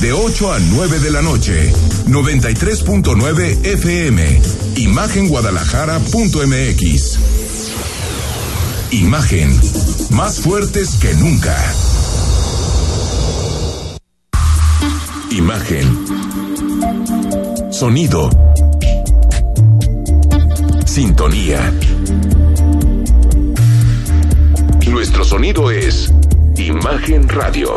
De 0.00 0.12
8 0.12 0.52
a 0.52 0.58
9 0.58 0.98
de 0.98 1.10
la 1.10 1.22
noche, 1.22 1.72
93.9 2.06 3.64
FM, 3.64 4.40
imagenguadalajara.mx. 4.76 7.18
Imagen, 8.90 9.58
más 10.10 10.40
fuertes 10.40 10.96
que 11.00 11.14
nunca. 11.14 11.56
Imagen. 15.30 16.04
Sonido. 17.72 18.28
Sintonía. 20.86 21.72
Nuestro 24.86 25.24
sonido 25.24 25.70
es 25.70 26.12
Imagen 26.56 27.28
Radio. 27.28 27.76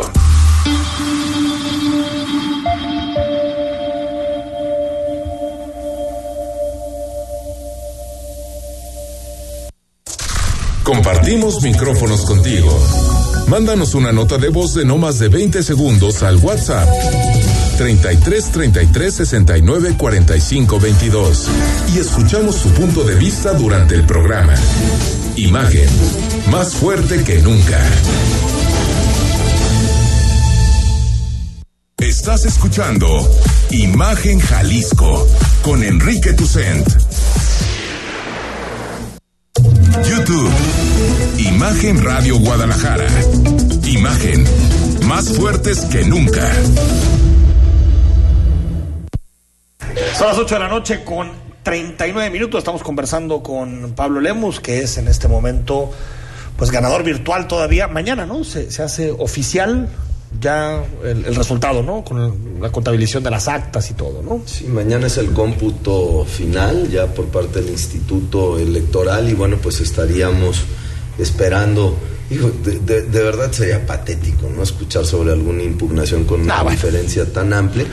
Compartimos 10.88 11.60
micrófonos 11.60 12.24
contigo. 12.24 12.74
Mándanos 13.46 13.94
una 13.94 14.10
nota 14.10 14.38
de 14.38 14.48
voz 14.48 14.72
de 14.72 14.86
no 14.86 14.96
más 14.96 15.18
de 15.18 15.28
20 15.28 15.62
segundos 15.62 16.22
al 16.22 16.36
WhatsApp 16.36 16.88
33 17.76 18.44
33 18.52 19.14
69 19.14 19.96
45 19.98 20.80
22 20.80 21.46
y 21.94 21.98
escuchamos 21.98 22.56
su 22.56 22.70
punto 22.70 23.04
de 23.04 23.16
vista 23.16 23.52
durante 23.52 23.96
el 23.96 24.04
programa. 24.04 24.54
Imagen, 25.36 25.90
más 26.50 26.72
fuerte 26.72 27.22
que 27.22 27.36
nunca. 27.42 27.78
Estás 31.98 32.46
escuchando 32.46 33.30
Imagen 33.72 34.40
Jalisco 34.40 35.28
con 35.60 35.82
Enrique 35.82 36.32
Tucent. 36.32 36.88
YouTube. 40.04 40.50
Imagen 41.38 42.02
Radio 42.02 42.38
Guadalajara. 42.38 43.06
Imagen. 43.84 44.44
Más 45.06 45.36
fuertes 45.36 45.84
que 45.86 46.04
nunca. 46.04 46.46
Son 50.16 50.26
las 50.28 50.38
8 50.38 50.54
de 50.54 50.60
la 50.60 50.68
noche 50.68 51.04
con 51.04 51.30
39 51.62 52.30
minutos. 52.30 52.58
Estamos 52.58 52.82
conversando 52.82 53.42
con 53.42 53.92
Pablo 53.94 54.20
Lemus, 54.20 54.60
que 54.60 54.80
es 54.80 54.98
en 54.98 55.08
este 55.08 55.28
momento 55.28 55.90
pues 56.56 56.70
ganador 56.70 57.02
virtual 57.02 57.46
todavía. 57.46 57.88
Mañana, 57.88 58.26
¿no? 58.26 58.44
Se, 58.44 58.70
se 58.70 58.82
hace 58.82 59.10
oficial 59.10 59.88
ya 60.40 60.84
el, 61.04 61.24
el, 61.24 61.34
resultado, 61.34 61.82
¿no? 61.82 62.04
Con 62.04 62.60
la 62.60 62.70
contabilización 62.70 63.22
de 63.24 63.30
las 63.30 63.48
actas 63.48 63.90
y 63.90 63.94
todo, 63.94 64.22
¿no? 64.22 64.42
Sí, 64.44 64.64
mañana 64.64 65.06
es 65.06 65.16
el 65.16 65.32
cómputo 65.32 66.24
final 66.24 66.88
ya 66.90 67.06
por 67.06 67.26
parte 67.26 67.60
del 67.60 67.70
Instituto 67.70 68.58
Electoral 68.58 69.28
y 69.28 69.34
bueno, 69.34 69.56
pues 69.62 69.80
estaríamos 69.80 70.64
esperando. 71.18 71.96
Hijo, 72.30 72.50
de, 72.62 72.80
de, 72.80 73.02
de 73.02 73.22
verdad 73.22 73.50
sería 73.52 73.86
patético, 73.86 74.50
¿no? 74.54 74.62
Escuchar 74.62 75.06
sobre 75.06 75.32
alguna 75.32 75.62
impugnación 75.62 76.24
con 76.24 76.42
una 76.42 76.62
bueno. 76.62 76.72
diferencia 76.72 77.24
tan 77.32 77.54
amplia 77.54 77.86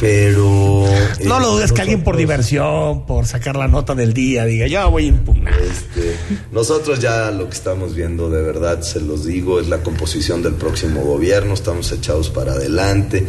pero 0.00 0.86
no 1.24 1.36
eh, 1.36 1.40
lo 1.40 1.50
dudes 1.50 1.72
que 1.72 1.82
alguien 1.82 2.02
por 2.02 2.16
diversión, 2.16 3.04
por 3.04 3.26
sacar 3.26 3.54
la 3.56 3.68
nota 3.68 3.94
del 3.94 4.14
día, 4.14 4.46
diga 4.46 4.66
yo 4.66 4.90
voy 4.90 5.04
a 5.04 5.08
impugnar. 5.08 5.52
Este, 5.60 6.16
nosotros 6.50 7.00
ya 7.00 7.30
lo 7.30 7.50
que 7.50 7.54
estamos 7.54 7.94
viendo 7.94 8.30
de 8.30 8.40
verdad, 8.40 8.80
se 8.80 9.00
los 9.00 9.26
digo, 9.26 9.60
es 9.60 9.68
la 9.68 9.82
composición 9.82 10.42
del 10.42 10.54
próximo 10.54 11.02
gobierno, 11.02 11.52
estamos 11.52 11.92
echados 11.92 12.30
para 12.30 12.52
adelante 12.52 13.26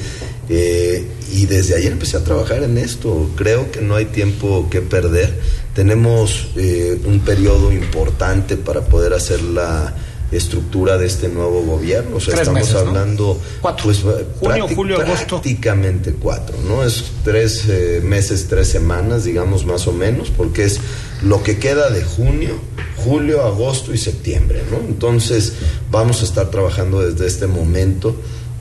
eh, 0.48 1.06
y 1.34 1.46
desde 1.46 1.76
ayer 1.76 1.92
empecé 1.92 2.16
a 2.16 2.24
trabajar 2.24 2.64
en 2.64 2.78
esto. 2.78 3.30
Creo 3.36 3.70
que 3.70 3.82
no 3.82 3.96
hay 3.96 4.06
tiempo 4.06 4.68
que 4.72 4.80
perder. 4.82 5.40
Tenemos 5.76 6.52
eh, 6.56 7.00
un 7.06 7.20
periodo 7.20 7.74
importante 7.74 8.56
para 8.56 8.82
poder 8.82 9.14
hacer 9.14 9.42
la 9.42 9.94
estructura 10.32 10.98
de 10.98 11.08
este 11.08 11.28
nuevo 11.28 11.62
gobierno. 11.64 12.18
O 12.18 12.20
sea, 12.20 12.34
tres 12.34 12.48
estamos 12.48 12.62
meses, 12.62 12.76
hablando, 12.76 13.38
¿no? 13.40 13.62
cuatro. 13.62 13.84
pues, 13.86 14.04
junio, 14.40 14.68
julio, 14.74 15.02
agosto. 15.02 15.42
Prácticamente 15.42 16.14
cuatro, 16.14 16.56
¿no? 16.68 16.84
Es 16.84 17.06
tres 17.24 17.66
eh, 17.68 18.02
meses, 18.04 18.48
tres 18.48 18.68
semanas, 18.68 19.24
digamos 19.26 19.66
más 19.66 19.88
o 19.88 19.94
menos, 19.94 20.30
porque 20.30 20.64
es 20.64 20.80
lo 21.22 21.44
que 21.44 21.60
queda 21.60 21.90
de 21.90 22.04
junio, 22.04 22.56
julio, 22.98 23.44
agosto 23.44 23.94
y 23.94 23.98
septiembre, 23.98 24.62
¿no? 24.72 24.78
Entonces, 24.78 25.54
vamos 25.90 26.22
a 26.22 26.26
estar 26.26 26.50
trabajando 26.50 27.02
desde 27.02 27.28
este 27.28 27.48
momento 27.48 28.16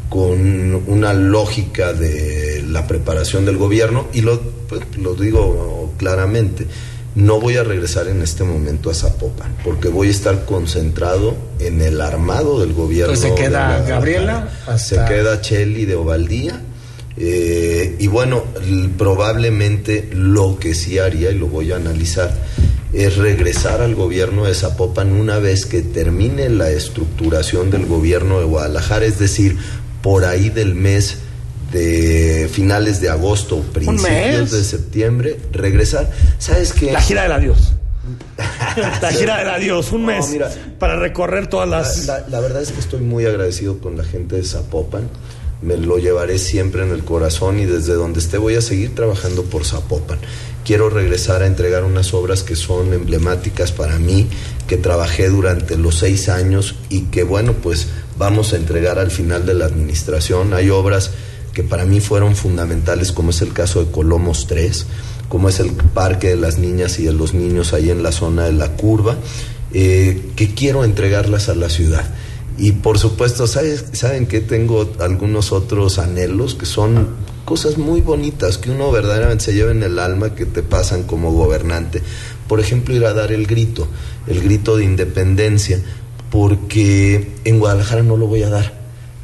con 0.09 0.75
una 0.89 1.15
lógica 1.15 1.93
de 1.93 2.65
la 2.69 2.89
preparación 2.89 3.47
del 3.47 3.57
gobierno 3.57 4.09
y 4.13 4.23
lo, 4.23 4.41
pues, 4.69 4.83
lo 4.97 5.15
digo 5.15 5.95
claramente 5.99 6.67
no 7.15 7.41
voy 7.41 7.57
a 7.57 7.65
regresar 7.65 8.09
en 8.09 8.23
este 8.23 8.45
momento 8.45 8.91
a 8.91 8.95
Zapopan, 8.95 9.57
porque 9.65 9.89
voy 9.89 10.09
a 10.09 10.11
estar 10.11 10.45
concentrado 10.45 11.37
en 11.59 11.81
el 11.81 12.01
armado 12.01 12.61
del 12.61 12.73
gobierno. 12.73 13.15
Entonces 13.15 13.37
se 13.37 13.43
queda 13.43 13.85
Gabriela, 13.87 14.49
hasta... 14.67 14.79
se 14.79 15.13
queda 15.13 15.41
Cheli 15.41 15.87
de 15.87 15.97
Ovaldía. 15.97 16.61
Eh, 17.17 17.97
y 17.99 18.07
bueno, 18.07 18.45
probablemente 18.97 20.09
lo 20.13 20.59
que 20.59 20.75
sí 20.75 20.99
haría, 20.99 21.31
y 21.31 21.39
lo 21.39 21.49
voy 21.49 21.73
a 21.73 21.77
analizar, 21.77 22.33
es 22.93 23.17
regresar 23.17 23.83
al 23.83 23.95
gobierno 23.95 24.47
de 24.47 24.55
Zapopan 24.55 25.13
una 25.13 25.39
vez 25.39 25.67
que 25.67 25.83
termine 25.83 26.49
la 26.49 26.71
estructuración 26.71 27.71
del 27.71 27.87
gobierno 27.87 28.39
de 28.39 28.47
Guadalajara, 28.47 29.05
es 29.05 29.19
decir, 29.19 29.59
por 30.03 30.25
ahí 30.25 30.49
del 30.49 30.75
mes 30.75 31.19
de 31.73 32.49
finales 32.53 33.01
de 33.01 33.09
agosto, 33.09 33.61
principios 33.61 34.51
de 34.51 34.65
septiembre, 34.65 35.39
regresar. 35.53 36.11
¿Sabes 36.39 36.73
qué? 36.73 36.93
La 36.93 37.01
gira 37.01 37.23
del 37.23 37.33
adiós. 37.33 37.73
la 39.03 39.13
gira 39.13 39.39
del 39.39 39.49
adiós, 39.49 39.93
un 39.93 40.07
mes 40.07 40.31
mira, 40.31 40.51
para 40.79 40.97
recorrer 40.97 41.47
todas 41.47 41.69
las. 41.69 42.07
La, 42.07 42.21
la, 42.21 42.29
la, 42.29 42.41
verdad 42.41 42.63
es 42.63 42.73
que 42.73 42.81
estoy 42.81 43.01
muy 43.01 43.27
agradecido 43.27 43.79
con 43.79 43.97
la 43.97 44.05
gente 44.05 44.37
de 44.37 44.45
Zapopan. 44.45 45.09
Me 45.63 45.77
lo 45.77 45.99
llevaré 45.99 46.39
siempre 46.39 46.83
en 46.83 46.91
el 46.91 47.05
corazón 47.05 47.61
y 47.61 47.67
desde 47.67 47.93
donde 47.93 48.19
esté 48.19 48.39
voy 48.39 48.55
a 48.55 48.63
seguir 48.63 48.95
trabajando 48.95 49.45
por 49.45 49.67
Zapopan. 49.67 50.19
Quiero 50.65 50.89
regresar 50.89 51.43
a 51.43 51.47
entregar 51.47 51.85
unas 51.85 52.15
obras 52.15 52.43
que 52.43 52.57
son 52.57 52.95
emblemáticas 52.95 53.71
para 53.71 53.99
mí, 53.99 54.29
que 54.67 54.79
trabajé 54.79 55.29
durante 55.29 55.77
los 55.77 55.97
seis 55.97 56.29
años 56.29 56.77
y 56.89 57.03
que, 57.05 57.25
bueno, 57.25 57.55
pues 57.63 57.89
vamos 58.17 58.53
a 58.55 58.57
entregar 58.57 58.99
al 58.99 59.11
final 59.11 59.45
de 59.45 59.55
la 59.55 59.67
administración. 59.67 60.55
Hay 60.55 60.71
obras 60.71 61.11
que 61.53 61.63
para 61.63 61.85
mí 61.85 62.01
fueron 62.01 62.37
fundamentales, 62.37 63.13
como 63.13 63.31
es 63.31 63.43
el 63.43 63.53
caso 63.53 63.85
de 63.85 63.91
Colomos 63.91 64.47
3, 64.47 64.87
como 65.29 65.49
es 65.49 65.61
el 65.61 65.71
Parque 65.71 66.29
de 66.29 66.37
las 66.37 66.59
Niñas 66.59 66.99
y 66.99 67.05
de 67.05 67.13
los 67.13 67.35
Niños 67.35 67.73
ahí 67.73 67.91
en 67.91 68.03
la 68.03 68.13
zona 68.13 68.45
de 68.45 68.53
la 68.53 68.77
curva, 68.77 69.17
eh, 69.73 70.31
que 70.37 70.55
quiero 70.55 70.85
entregarlas 70.85 71.49
a 71.49 71.55
la 71.55 71.69
ciudad. 71.69 72.05
Y 72.59 72.73
por 72.73 72.99
supuesto, 72.99 73.47
¿sabes, 73.47 73.85
¿saben 73.93 74.27
que 74.27 74.41
Tengo 74.41 74.93
algunos 74.99 75.53
otros 75.53 75.99
anhelos 75.99 76.55
que 76.55 76.67
son 76.67 77.09
cosas 77.45 77.79
muy 77.79 78.01
bonitas 78.01 78.59
que 78.59 78.71
uno 78.71 78.93
verdaderamente 78.93 79.47
se 79.47 79.55
lleva 79.55 79.71
en 79.71 79.83
el 79.83 79.99
alma 79.99 80.35
que 80.35 80.47
te 80.47 80.63
pasan 80.63 81.05
como 81.05 81.33
gobernante. 81.33 82.03
Por 82.47 82.61
ejemplo, 82.61 82.95
ir 82.95 83.05
a 83.07 83.15
dar 83.15 83.33
el 83.33 83.47
grito, 83.47 83.89
el 84.27 84.43
grito 84.43 84.77
de 84.77 84.85
independencia, 84.85 85.81
porque 86.31 87.33
en 87.45 87.59
Guadalajara 87.59 88.03
no 88.03 88.17
lo 88.17 88.27
voy 88.27 88.43
a 88.43 88.51
dar 88.51 88.80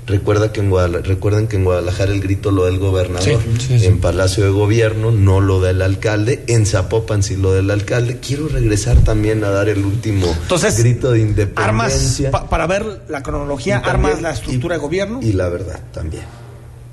Recuerda 0.06 0.52
que 0.52 0.60
en 0.60 0.72
recuerden 1.02 1.48
que 1.48 1.56
en 1.56 1.64
Guadalajara 1.64 2.12
el 2.12 2.20
grito 2.20 2.52
lo 2.52 2.62
da 2.62 2.68
el 2.68 2.78
gobernador, 2.78 3.24
sí, 3.24 3.36
sí, 3.58 3.78
sí. 3.80 3.86
en 3.86 3.98
Palacio 4.00 4.44
de 4.44 4.50
Gobierno 4.50 5.10
no 5.10 5.40
lo 5.40 5.60
da 5.60 5.70
el 5.70 5.82
alcalde, 5.82 6.44
en 6.46 6.64
Zapopan 6.64 7.24
sí 7.24 7.34
lo 7.34 7.52
da 7.52 7.58
el 7.58 7.70
alcalde. 7.72 8.20
Quiero 8.20 8.46
regresar 8.46 8.98
también 8.98 9.42
a 9.42 9.50
dar 9.50 9.68
el 9.68 9.84
último 9.84 10.26
Entonces, 10.42 10.78
grito 10.78 11.10
de 11.10 11.20
independencia. 11.20 12.28
Armas, 12.28 12.42
pa 12.42 12.48
para 12.48 12.68
ver 12.68 13.02
la 13.08 13.24
cronología, 13.24 13.82
también, 13.82 14.06
armas 14.06 14.22
la 14.22 14.30
estructura 14.30 14.76
y, 14.76 14.78
de 14.78 14.82
gobierno. 14.82 15.18
Y 15.22 15.32
la 15.32 15.48
verdad 15.48 15.80
también, 15.92 16.22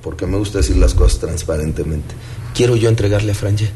porque 0.02 0.26
me 0.26 0.38
gusta 0.38 0.58
decir 0.58 0.78
las 0.78 0.96
cosas 0.96 1.20
transparentemente. 1.20 2.16
Quiero 2.56 2.76
yo 2.76 2.90
entregarle 2.90 3.34
a 3.34 3.36
Franje. 3.36 3.70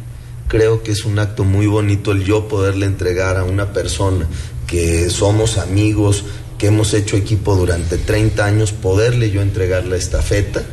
Creo 0.47 0.81
que 0.81 0.93
es 0.93 1.05
un 1.05 1.19
acto 1.19 1.43
muy 1.43 1.67
bonito 1.67 2.11
el 2.11 2.23
yo 2.23 2.47
poderle 2.47 2.87
entregar 2.87 3.37
a 3.37 3.43
una 3.43 3.71
persona 3.71 4.27
que 4.65 5.09
somos 5.09 5.57
amigos, 5.57 6.23
que 6.57 6.67
hemos 6.67 6.93
hecho 6.93 7.17
equipo 7.17 7.55
durante 7.55 7.97
30 7.97 8.45
años, 8.45 8.71
poderle 8.71 9.31
yo 9.31 9.41
entregar 9.41 9.85
la 9.85 9.95
estafeta. 9.95 10.63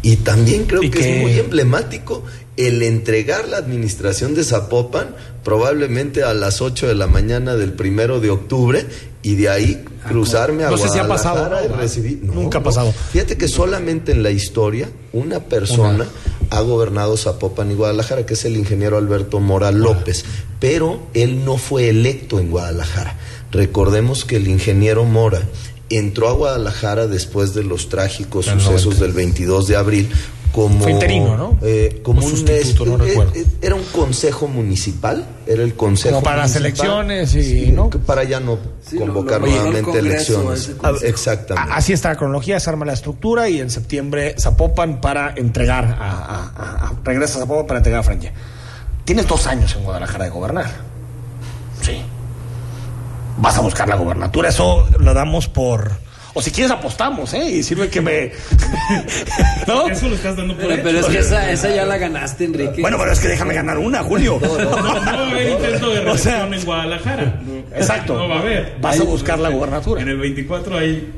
Y 0.00 0.16
también 0.16 0.64
creo 0.64 0.82
¿Y 0.82 0.90
que, 0.90 1.00
que 1.00 1.16
es 1.16 1.22
muy 1.22 1.38
emblemático 1.38 2.24
el 2.56 2.82
entregar 2.82 3.48
la 3.48 3.56
administración 3.56 4.34
de 4.34 4.44
Zapopan 4.44 5.14
probablemente 5.44 6.24
a 6.24 6.34
las 6.34 6.60
8 6.60 6.88
de 6.88 6.94
la 6.94 7.06
mañana 7.06 7.56
del 7.56 7.72
primero 7.72 8.20
de 8.20 8.30
octubre 8.30 8.84
y 9.22 9.36
de 9.36 9.48
ahí 9.48 9.84
cruzarme 10.06 10.64
a 10.64 10.70
no 10.70 10.76
sé 10.76 10.88
si 10.88 10.98
ha 10.98 11.06
pasado, 11.06 11.50
recibir. 11.76 12.20
No, 12.22 12.34
Nunca 12.34 12.58
ha 12.58 12.62
pasado. 12.62 12.92
Fíjate 13.12 13.36
que 13.36 13.48
solamente 13.48 14.12
en 14.12 14.22
la 14.22 14.30
historia 14.30 14.88
una 15.12 15.40
persona 15.40 16.06
ha 16.50 16.60
gobernado 16.60 17.16
Zapopan 17.16 17.70
y 17.70 17.74
Guadalajara, 17.74 18.26
que 18.26 18.34
es 18.34 18.44
el 18.44 18.56
ingeniero 18.56 18.96
Alberto 18.96 19.40
Mora 19.40 19.70
López, 19.70 20.24
pero 20.60 21.00
él 21.14 21.44
no 21.44 21.58
fue 21.58 21.88
electo 21.88 22.38
en 22.38 22.50
Guadalajara. 22.50 23.16
Recordemos 23.52 24.24
que 24.24 24.36
el 24.36 24.48
ingeniero 24.48 25.04
Mora 25.04 25.42
entró 25.90 26.28
a 26.28 26.32
Guadalajara 26.32 27.06
después 27.06 27.54
de 27.54 27.64
los 27.64 27.88
trágicos 27.88 28.46
sucesos 28.46 28.98
90. 28.98 29.04
del 29.04 29.12
22 29.12 29.66
de 29.68 29.76
abril 29.76 30.10
como 30.52 30.80
Fue 30.80 30.92
interino, 30.92 31.36
¿no? 31.36 31.58
eh, 31.62 32.00
como 32.02 32.20
un 32.24 32.30
sustituto, 32.30 32.96
no 32.96 33.04
eh, 33.04 33.08
recuerdo. 33.08 33.32
eh, 33.34 33.44
era 33.62 33.74
un 33.74 33.84
consejo 33.84 34.48
municipal, 34.48 35.24
era 35.46 35.62
el 35.62 35.74
consejo 35.74 36.14
Como 36.16 36.24
para 36.24 36.38
las 36.38 36.56
elecciones 36.56 37.34
y, 37.34 37.42
Sí, 37.66 37.72
¿no? 37.72 37.90
para 37.90 38.24
ya 38.24 38.40
no 38.40 38.58
Sí, 38.84 38.96
convocar 38.96 39.40
lo 39.40 39.46
nuevamente 39.46 39.82
Congreso, 39.82 40.52
elecciones. 40.52 41.02
Exactamente. 41.02 41.72
Así 41.74 41.92
está 41.92 42.08
la 42.10 42.16
cronología, 42.16 42.58
se 42.60 42.70
arma 42.70 42.84
la 42.86 42.94
estructura 42.94 43.48
y 43.48 43.60
en 43.60 43.70
septiembre 43.70 44.34
Zapopan 44.40 45.00
para 45.00 45.34
entregar 45.36 45.84
a, 45.84 46.10
a- 46.10 46.52
a- 46.56 46.86
a- 46.88 46.92
regresa 47.04 47.38
a 47.38 47.40
Zapopan 47.42 47.66
para 47.66 47.78
entregar 47.78 48.00
a 48.00 48.02
Franja. 48.02 48.30
Tienes 49.04 49.26
dos 49.28 49.46
años 49.46 49.74
en 49.76 49.84
Guadalajara 49.84 50.24
de 50.24 50.30
gobernar. 50.30 50.66
Sí. 51.82 52.02
Vas 53.38 53.56
a 53.56 53.60
buscar 53.60 53.88
la 53.88 53.96
gobernatura, 53.96 54.48
eso 54.48 54.86
lo 54.98 55.14
damos 55.14 55.48
por. 55.48 55.92
O 56.34 56.42
si 56.42 56.50
quieres 56.50 56.70
apostamos, 56.70 57.32
¿eh? 57.34 57.50
Y 57.50 57.62
sirve 57.62 57.88
que 57.88 58.00
me. 58.00 58.32
¿No? 59.66 59.88
Eso 59.88 60.08
lo 60.08 60.14
estás 60.14 60.36
dando 60.36 60.54
por 60.54 60.66
Pero, 60.66 60.82
pero 60.82 61.00
es 61.00 61.06
que 61.06 61.18
esa, 61.18 61.50
esa 61.50 61.74
ya 61.74 61.84
la 61.84 61.96
ganaste, 61.98 62.44
Enrique. 62.44 62.80
Bueno, 62.80 62.98
pero 62.98 63.12
es 63.12 63.20
que 63.20 63.28
déjame 63.28 63.54
ganar 63.54 63.78
una, 63.78 64.02
Julio. 64.02 64.38
No, 64.40 64.58
no 64.58 64.70
va 64.82 65.10
a 65.10 65.30
haber 65.30 65.50
intento 65.50 65.90
de 65.90 66.00
O 66.10 66.18
sea, 66.18 66.46
en 66.46 66.64
Guadalajara. 66.64 67.40
Exacto. 67.74 68.16
No 68.16 68.28
va 68.28 68.36
a 68.36 68.40
haber. 68.40 68.76
Vas 68.80 69.00
a 69.00 69.04
buscar 69.04 69.38
la 69.38 69.48
gobernatura. 69.48 70.02
En 70.02 70.08
el 70.08 70.18
24 70.18 70.78
hay. 70.78 71.12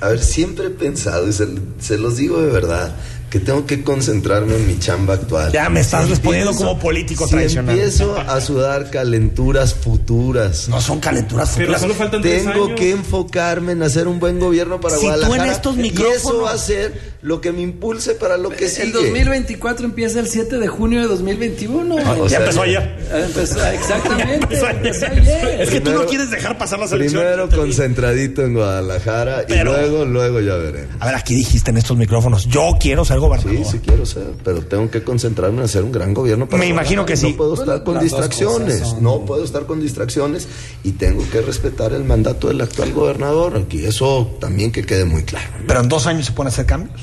A 0.00 0.08
ver, 0.08 0.18
siempre 0.18 0.66
he 0.66 0.70
pensado, 0.70 1.28
y 1.28 1.32
se, 1.32 1.46
se 1.78 1.96
los 1.96 2.16
digo 2.16 2.42
de 2.42 2.50
verdad, 2.50 2.96
que 3.34 3.40
tengo 3.40 3.66
que 3.66 3.82
concentrarme 3.82 4.54
en 4.54 4.64
mi 4.64 4.78
chamba 4.78 5.14
actual. 5.14 5.50
Ya 5.50 5.68
me 5.68 5.80
estás 5.80 6.04
Si 6.04 6.10
respondiendo 6.10 6.52
empiezo- 6.52 6.68
como 6.68 6.78
político 6.78 7.24
si 7.26 7.32
tradicional. 7.32 7.74
empiezo 7.74 8.16
a 8.16 8.40
sudar 8.40 8.90
calenturas 8.90 9.74
futuras. 9.74 10.68
No 10.68 10.80
son 10.80 11.00
calenturas 11.00 11.48
Pero 11.56 11.64
futuras. 11.66 11.80
solo 11.80 11.94
faltan 11.94 12.22
tres 12.22 12.44
Tengo 12.44 12.66
años. 12.66 12.78
que 12.78 12.92
enfocarme 12.92 13.72
en 13.72 13.82
hacer 13.82 14.06
un 14.06 14.20
buen 14.20 14.38
gobierno 14.38 14.80
para 14.80 14.94
Si 14.94 15.00
tú 15.00 15.08
en 15.08 15.14
Guadalajara. 15.18 15.52
estos 15.52 15.76
Y 15.76 15.80
eso 15.80 15.92
micrófonos- 15.92 16.44
va 16.44 16.52
a 16.52 16.58
ser 16.58 17.14
lo 17.22 17.40
que 17.40 17.50
me 17.50 17.62
impulse 17.62 18.14
para 18.14 18.36
lo 18.36 18.50
que 18.50 18.68
sigue. 18.68 18.84
El 18.84 18.92
2024 18.92 19.84
empieza 19.84 20.20
el 20.20 20.28
7 20.28 20.58
de 20.58 20.68
junio 20.68 21.00
de 21.00 21.08
2021. 21.08 21.96
o 21.96 21.98
ya 22.24 22.28
sea, 22.28 22.38
empezó 22.38 22.62
ayer. 22.62 22.96
Ah, 23.12 23.18
empezó- 23.18 23.66
exactamente. 23.66 24.34
Empezó 24.44 24.66
ayer. 24.66 24.76
empezó 24.86 25.06
ayer. 25.06 25.60
Es 25.60 25.70
que 25.70 25.80
tú 25.80 25.90
no 25.92 26.06
quieres 26.06 26.30
dejar 26.30 26.56
pasar 26.56 26.78
las 26.78 26.92
elecciones. 26.92 27.32
Primero 27.34 27.48
concentradito 27.50 28.42
en 28.44 28.54
Guadalajara 28.54 29.44
Pero- 29.48 29.72
y 29.72 29.74
luego, 29.74 30.04
luego 30.04 30.40
ya 30.40 30.54
veremos. 30.54 30.94
A 31.00 31.06
ver, 31.06 31.14
aquí 31.16 31.34
dijiste 31.34 31.70
en 31.72 31.78
estos 31.78 31.96
micrófonos, 31.96 32.46
yo 32.46 32.76
quiero 32.78 33.04
ser 33.04 33.18
gobernador. 33.28 33.56
Sí, 33.64 33.70
sí 33.72 33.78
quiero 33.78 34.06
ser, 34.06 34.32
pero 34.44 34.60
tengo 34.62 34.90
que 34.90 35.02
concentrarme 35.02 35.58
en 35.58 35.64
hacer 35.64 35.82
un 35.84 35.92
gran 35.92 36.14
gobierno. 36.14 36.48
Para 36.48 36.58
Me 36.60 36.68
imagino 36.68 37.04
que 37.06 37.16
sí. 37.16 37.30
No 37.32 37.36
puedo 37.36 37.54
estar 37.54 37.84
con 37.84 38.00
distracciones, 38.00 38.78
son- 38.80 39.02
no 39.02 39.24
puedo 39.24 39.44
estar 39.44 39.66
con 39.66 39.80
distracciones 39.80 40.46
y 40.82 40.92
tengo 40.92 41.24
que 41.30 41.40
respetar 41.42 41.92
el 41.92 42.04
mandato 42.04 42.48
del 42.48 42.60
actual 42.60 42.92
gobernador. 42.92 43.56
Aquí 43.56 43.84
eso 43.84 44.36
también 44.40 44.72
que 44.72 44.84
quede 44.84 45.04
muy 45.04 45.22
claro. 45.24 45.48
Pero 45.66 45.80
en 45.80 45.88
dos 45.88 46.06
años 46.06 46.26
se 46.26 46.32
pueden 46.32 46.48
hacer 46.52 46.66
cambios. 46.66 47.00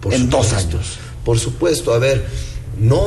Por 0.00 0.12
en 0.14 0.28
dos 0.30 0.52
años. 0.52 0.98
Por 1.24 1.38
supuesto, 1.38 1.94
a 1.94 1.98
ver, 1.98 2.26
no 2.78 3.00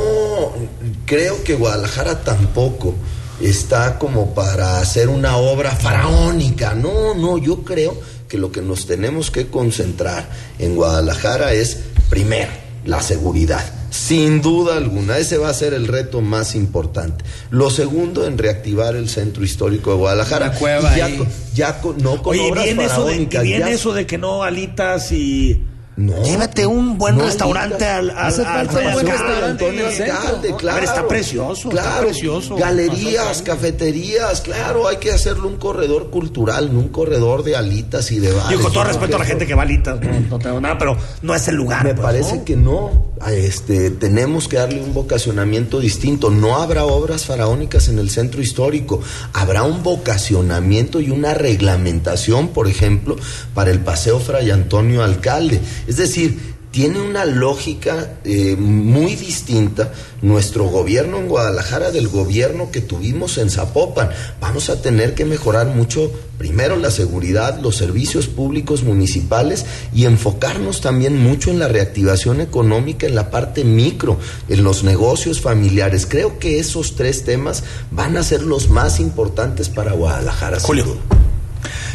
creo 1.06 1.42
que 1.44 1.54
Guadalajara 1.54 2.22
tampoco 2.24 2.94
está 3.40 3.98
como 3.98 4.34
para 4.34 4.80
hacer 4.80 5.08
una 5.08 5.36
obra 5.36 5.70
faraónica. 5.70 6.74
No, 6.74 7.14
no, 7.14 7.38
yo 7.38 7.62
creo 7.62 7.96
que 8.28 8.36
lo 8.36 8.50
que 8.50 8.60
nos 8.60 8.86
tenemos 8.86 9.30
que 9.30 9.46
concentrar 9.48 10.28
en 10.58 10.74
Guadalajara 10.74 11.52
es, 11.52 11.78
primero, 12.08 12.50
la 12.84 13.02
seguridad. 13.02 13.64
Sin 13.90 14.42
duda 14.42 14.76
alguna, 14.76 15.16
ese 15.18 15.38
va 15.38 15.48
a 15.48 15.54
ser 15.54 15.72
el 15.74 15.86
reto 15.88 16.20
más 16.20 16.54
importante. 16.54 17.24
Lo 17.50 17.70
segundo, 17.70 18.26
en 18.26 18.36
reactivar 18.36 18.94
el 18.96 19.08
centro 19.08 19.44
histórico 19.44 19.90
de 19.92 19.96
Guadalajara. 19.96 20.50
Una 20.50 20.58
cueva 20.58 20.94
Y 20.94 20.98
ya, 20.98 21.04
ahí. 21.06 21.28
ya 21.54 21.80
no 22.02 22.22
con 22.22 22.32
Oye, 22.38 22.50
obras 22.50 22.64
viene 22.64 22.84
eso, 22.84 23.06
de, 23.06 23.28
ya- 23.28 23.70
eso 23.70 23.92
de 23.94 24.06
que 24.06 24.18
no 24.18 24.42
alitas 24.42 25.10
y... 25.12 25.62
No, 25.98 26.22
Llévate 26.22 26.64
un 26.64 26.96
buen 26.96 27.16
no 27.16 27.24
restaurante 27.24 27.84
al, 27.84 28.10
al, 28.10 28.18
Hace 28.18 28.42
al- 28.42 28.68
al- 28.68 28.92
buen 28.92 29.06
restaurante 29.06 29.44
Antonio 29.44 29.80
en 29.80 29.86
el 29.88 29.92
centro, 29.92 30.14
Alcalde, 30.16 30.50
¿no? 30.50 30.56
claro. 30.56 30.76
A 30.76 30.80
ver, 30.80 30.88
está 30.88 31.08
precioso, 31.08 31.68
está 31.70 31.82
claro. 31.82 32.06
precioso. 32.06 32.54
Galerías, 32.56 33.42
cafeterías, 33.42 34.40
claro, 34.40 34.86
hay 34.86 34.98
que 34.98 35.10
hacerle 35.10 35.48
un 35.48 35.56
corredor 35.56 36.10
cultural, 36.10 36.72
no 36.72 36.78
un 36.78 36.88
corredor 36.90 37.42
de 37.42 37.56
alitas 37.56 38.12
y 38.12 38.20
de 38.20 38.30
bares. 38.30 38.48
Digo, 38.50 38.62
con 38.62 38.72
todo 38.72 38.84
Yo 38.84 38.88
respeto 38.90 39.16
a 39.16 39.18
la 39.18 39.24
gente 39.24 39.44
que 39.44 39.54
va 39.54 39.62
a 39.62 39.64
alitas, 39.64 40.00
no, 40.00 40.20
no 40.30 40.38
tengo 40.38 40.60
nada, 40.60 40.78
pero 40.78 40.96
no 41.22 41.34
es 41.34 41.48
el 41.48 41.56
lugar. 41.56 41.82
me 41.82 41.94
pues, 41.94 42.04
parece 42.04 42.36
¿no? 42.36 42.44
que 42.44 42.56
no. 42.56 43.08
Este, 43.32 43.90
tenemos 43.90 44.46
que 44.46 44.58
darle 44.58 44.80
un 44.80 44.94
vocacionamiento 44.94 45.80
distinto. 45.80 46.30
No 46.30 46.58
habrá 46.58 46.84
obras 46.84 47.24
faraónicas 47.24 47.88
en 47.88 47.98
el 47.98 48.10
centro 48.10 48.40
histórico. 48.40 49.00
Habrá 49.32 49.64
un 49.64 49.82
vocacionamiento 49.82 51.00
y 51.00 51.10
una 51.10 51.34
reglamentación, 51.34 52.48
por 52.48 52.68
ejemplo, 52.68 53.16
para 53.54 53.72
el 53.72 53.80
Paseo 53.80 54.20
Fray 54.20 54.52
Antonio 54.52 55.02
Alcalde. 55.02 55.60
Es 55.88 55.96
decir, 55.96 56.38
tiene 56.70 57.00
una 57.00 57.24
lógica 57.24 58.18
eh, 58.24 58.54
muy 58.56 59.16
distinta 59.16 59.90
nuestro 60.20 60.64
gobierno 60.64 61.16
en 61.16 61.26
Guadalajara 61.26 61.90
del 61.90 62.08
gobierno 62.08 62.70
que 62.70 62.82
tuvimos 62.82 63.38
en 63.38 63.48
Zapopan. 63.48 64.10
Vamos 64.38 64.68
a 64.68 64.82
tener 64.82 65.14
que 65.14 65.24
mejorar 65.24 65.68
mucho, 65.68 66.12
primero, 66.36 66.76
la 66.76 66.90
seguridad, 66.90 67.58
los 67.60 67.76
servicios 67.76 68.26
públicos 68.26 68.82
municipales 68.82 69.64
y 69.94 70.04
enfocarnos 70.04 70.82
también 70.82 71.18
mucho 71.18 71.50
en 71.50 71.58
la 71.58 71.68
reactivación 71.68 72.42
económica, 72.42 73.06
en 73.06 73.14
la 73.14 73.30
parte 73.30 73.64
micro, 73.64 74.18
en 74.50 74.62
los 74.62 74.84
negocios 74.84 75.40
familiares. 75.40 76.06
Creo 76.06 76.38
que 76.38 76.58
esos 76.58 76.96
tres 76.96 77.24
temas 77.24 77.64
van 77.90 78.18
a 78.18 78.22
ser 78.22 78.42
los 78.42 78.68
más 78.68 79.00
importantes 79.00 79.70
para 79.70 79.92
Guadalajara. 79.92 80.60
Julio. 80.60 80.98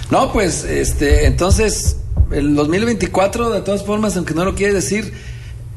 No, 0.09 0.33
pues, 0.33 0.63
este, 0.63 1.25
entonces, 1.25 1.97
el 2.32 2.55
2024, 2.55 3.49
de 3.51 3.61
todas 3.61 3.84
formas, 3.84 4.15
aunque 4.17 4.34
no 4.34 4.45
lo 4.45 4.55
quiere 4.55 4.74
decir, 4.74 5.13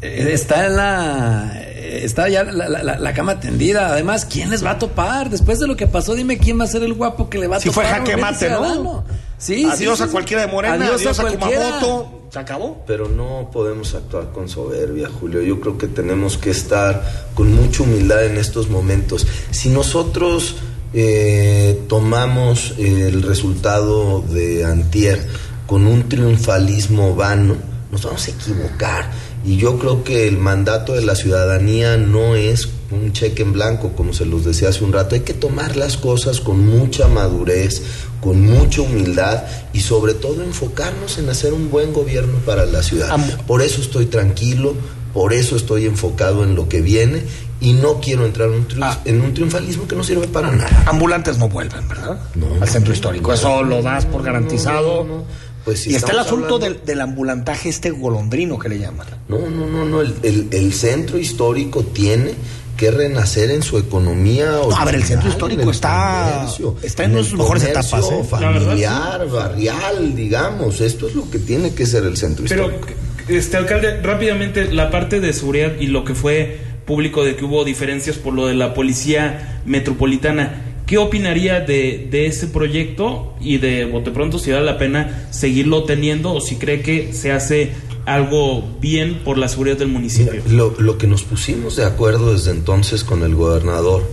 eh, 0.03 0.31
está 0.33 0.67
en 0.67 0.77
la. 0.77 1.53
eh, 1.63 1.73
Está 2.03 2.29
ya 2.29 2.45
la, 2.45 2.69
la- 2.69 3.13
cama 3.15 3.41
tendida. 3.41 3.89
Además, 3.89 4.27
¿quién 4.27 4.51
les 4.51 4.63
va 4.65 4.73
a 4.73 4.79
topar? 4.79 5.31
Después 5.31 5.59
de 5.61 5.67
lo 5.67 5.77
que 5.77 5.87
pasó, 5.87 6.15
dime 6.15 6.37
quién 6.37 6.59
va 6.61 6.65
a 6.65 6.67
ser 6.67 6.83
el 6.83 6.93
guapo 6.93 7.31
que 7.31 7.39
le 7.39 7.47
va 7.47 7.57
a 7.57 7.61
Si 7.61 7.69
topar. 7.71 7.87
fue 7.87 7.95
jaque 7.95 8.17
mate, 8.17 8.51
¿no? 8.51 9.05
Sí, 9.39 9.65
adiós 9.65 9.97
sí, 9.99 10.03
a 10.05 10.07
sí, 10.07 10.13
cualquiera 10.13 10.45
de 10.47 10.53
Morena, 10.53 10.75
adiós, 10.87 11.19
a, 11.19 11.23
cualquiera. 11.23 11.65
Kumamoto. 11.81 12.29
Se 12.31 12.39
acabó. 12.39 12.85
Pero 12.87 13.09
no 13.09 13.51
podemos 13.53 13.95
actuar 13.95 14.31
con 14.33 14.49
soberbia, 14.49 15.09
Julio. 15.09 15.41
Yo 15.43 15.61
creo 15.61 15.79
que 15.79 15.87
tenemos 15.87 16.37
que 16.37 16.51
estar 16.51 17.03
con 17.35 17.53
mucha 17.55 17.83
humildad 17.85 18.25
en 18.27 18.37
estos 18.37 18.69
momentos. 18.69 19.27
Si 19.51 19.69
nosotros 19.71 20.57
eh, 20.93 21.81
tomamos 21.89 22.75
el 22.79 23.23
resultado 23.23 24.21
de 24.23 24.65
Antier 24.65 25.27
con 25.67 25.87
un 25.87 26.09
triunfalismo 26.09 27.15
vano, 27.15 27.57
nos 27.91 28.03
vamos 28.03 28.27
a 28.27 28.31
equivocar. 28.31 29.11
Y 29.45 29.57
yo 29.59 29.79
creo 29.79 30.03
que 30.03 30.27
el 30.27 30.39
mandato 30.39 30.93
de 30.95 31.03
la 31.03 31.15
ciudadanía 31.15 31.97
no 31.97 32.35
es 32.35 32.69
un 32.91 33.13
cheque 33.13 33.43
en 33.43 33.53
blanco, 33.53 33.93
como 33.97 34.13
se 34.13 34.27
los 34.27 34.45
decía 34.45 34.69
hace 34.71 34.83
un 34.85 34.93
rato. 34.93 35.15
Hay 35.15 35.21
que 35.23 35.35
tomar 35.35 35.77
las 35.77 35.97
cosas 35.97 36.41
con 36.41 36.67
mucha 36.67 37.07
madurez, 37.09 37.83
con 38.21 38.43
mucha 38.45 38.83
humildad 38.83 39.45
y 39.73 39.81
sobre 39.81 40.15
todo 40.15 40.43
enfocarnos 40.43 41.19
en 41.19 41.29
hacer 41.29 41.53
un 41.53 41.71
buen 41.71 41.93
gobierno 41.93 42.39
para 42.45 42.67
la 42.67 42.83
ciudad. 42.83 43.17
Por 43.47 43.63
eso 43.63 43.81
estoy 43.81 44.07
tranquilo, 44.07 44.75
por 45.13 45.33
eso 45.33 45.57
estoy 45.57 45.87
enfocado 45.87 46.43
en 46.43 46.55
lo 46.57 46.69
que 46.69 46.81
viene 46.81 47.23
y 47.61 47.73
no 47.73 48.01
quiero 48.01 48.27
entrar 48.27 48.49
en 48.49 48.55
un, 48.55 48.69
triunf- 48.69 48.83
Ah. 48.83 49.01
en 49.05 49.21
un 49.21 49.33
triunfalismo 49.33 49.87
que 49.89 49.95
no 49.97 50.03
sirve 50.05 50.27
para 50.29 50.51
nada. 50.51 50.83
Ambulantes 50.87 51.39
no 51.39 51.49
vuelven, 51.49 51.89
¿verdad? 51.89 52.19
No. 52.35 52.47
Al 52.61 52.69
centro 52.69 52.93
histórico. 52.93 53.33
Eso 53.33 53.63
lo 53.63 53.81
das 53.81 54.05
por 54.07 54.23
garantizado. 54.25 55.05
No. 55.05 55.25
Pues 55.67 55.81
si 55.81 55.91
y 55.91 55.95
está 55.97 56.13
el 56.13 56.21
asunto 56.21 56.55
hablando- 56.55 56.79
del, 56.79 56.87
del 56.87 57.01
ambulantaje 57.03 57.69
este 57.69 57.91
golondrino 57.91 58.59
que 58.59 58.69
le 58.71 58.79
llaman. 58.79 59.07
No, 59.29 59.39
no, 59.51 59.67
no, 59.67 59.85
no. 59.85 60.01
El, 60.01 60.15
el- 60.23 60.49
el 60.53 60.73
centro 60.73 61.19
histórico 61.19 61.83
tiene 61.83 62.31
que 62.77 62.91
renacer 62.91 63.51
en 63.51 63.63
su 63.63 63.77
economía. 63.79 64.49
a 64.77 64.85
ver, 64.85 64.95
el 64.95 65.03
centro 65.05 65.29
histórico 65.29 65.63
en 65.63 65.69
el 65.69 65.75
está- 65.75 66.35
comercio, 66.37 66.77
está 66.83 67.05
en 67.05 67.25
sus 67.25 67.33
mejores 67.39 67.65
etapas, 67.65 67.93
¿eh? 68.13 68.23
La 68.41 68.51
verdad, 68.51 68.67
Familiar, 68.69 69.29
barrial, 69.29 70.15
digamos. 70.15 70.81
Esto 70.81 71.09
es 71.09 71.15
lo 71.15 71.29
que 71.31 71.39
tiene 71.41 71.75
que 71.75 71.85
ser 71.85 72.05
el 72.05 72.17
centro 72.17 72.45
Pero, 72.49 72.67
histórico. 72.71 72.89
este 73.29 73.57
alcalde, 73.57 74.01
rápidamente, 74.03 74.73
la 74.73 74.91
parte 74.91 75.21
de 75.21 75.33
seguridad 75.33 75.73
y 75.81 75.89
lo 75.89 76.05
que 76.05 76.15
fue 76.15 76.61
público 76.85 77.25
de 77.25 77.35
que 77.35 77.45
hubo 77.45 77.65
diferencias 77.65 78.17
por 78.17 78.33
lo 78.35 78.47
de 78.47 78.55
la 78.55 78.73
policía 78.73 79.61
metropolitana. 79.65 80.63
¿Qué 80.87 80.99
opinaría 80.99 81.61
de, 81.61 82.07
de 82.11 82.27
ese 82.27 82.47
proyecto 82.47 83.35
y 83.41 83.59
de 83.59 83.87
bote 83.87 84.13
pronto 84.13 84.39
si 84.39 84.53
vale 84.53 84.65
la 84.65 84.79
pena 84.79 85.29
seguirlo 85.33 85.83
teniendo 85.83 86.33
o 86.33 86.41
si 86.41 86.57
cree 86.57 86.81
que 86.81 87.13
se 87.13 87.33
hace 87.33 87.73
algo 88.05 88.65
bien 88.81 89.19
por 89.25 89.37
la 89.37 89.49
seguridad 89.49 89.77
del 89.77 89.89
municipio? 89.89 90.41
Lo, 90.49 90.75
lo 90.79 90.97
que 90.97 91.09
nos 91.09 91.25
pusimos 91.25 91.75
de 91.75 91.85
acuerdo 91.85 92.33
desde 92.33 92.53
entonces 92.53 93.03
con 93.03 93.25
el 93.25 93.35
gobernador 93.35 94.05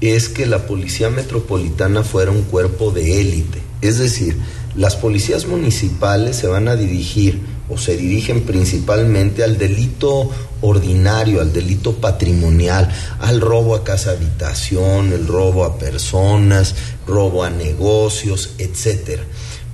es 0.00 0.30
que 0.30 0.46
la 0.46 0.66
policía 0.66 1.10
metropolitana 1.10 2.02
fuera 2.02 2.30
un 2.30 2.42
cuerpo 2.42 2.90
de 2.90 3.20
élite. 3.20 3.60
Es 3.82 3.98
decir, 3.98 4.36
las 4.74 4.96
policías 4.96 5.46
municipales 5.46 6.36
se 6.36 6.46
van 6.46 6.68
a 6.68 6.76
dirigir 6.76 7.38
o 7.68 7.78
se 7.78 7.96
dirigen 7.96 8.42
principalmente 8.42 9.42
al 9.44 9.56
delito 9.58 10.30
ordinario, 10.60 11.40
al 11.40 11.52
delito 11.52 11.94
patrimonial, 11.94 12.90
al 13.20 13.40
robo 13.40 13.74
a 13.74 13.84
casa 13.84 14.10
habitación, 14.12 15.12
el 15.12 15.26
robo 15.26 15.64
a 15.64 15.78
personas, 15.78 16.74
robo 17.06 17.42
a 17.44 17.50
negocios, 17.50 18.50
etcétera 18.58 19.22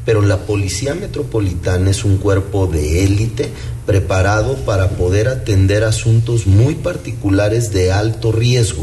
pero 0.02 0.22
la 0.22 0.38
policía 0.38 0.94
metropolitana 0.94 1.90
es 1.90 2.04
un 2.04 2.16
cuerpo 2.16 2.66
de 2.66 3.04
élite 3.04 3.50
preparado 3.86 4.56
para 4.64 4.88
poder 4.88 5.28
atender 5.28 5.84
asuntos 5.84 6.46
muy 6.46 6.74
particulares 6.74 7.70
de 7.72 7.92
alto 7.92 8.32
riesgo. 8.32 8.82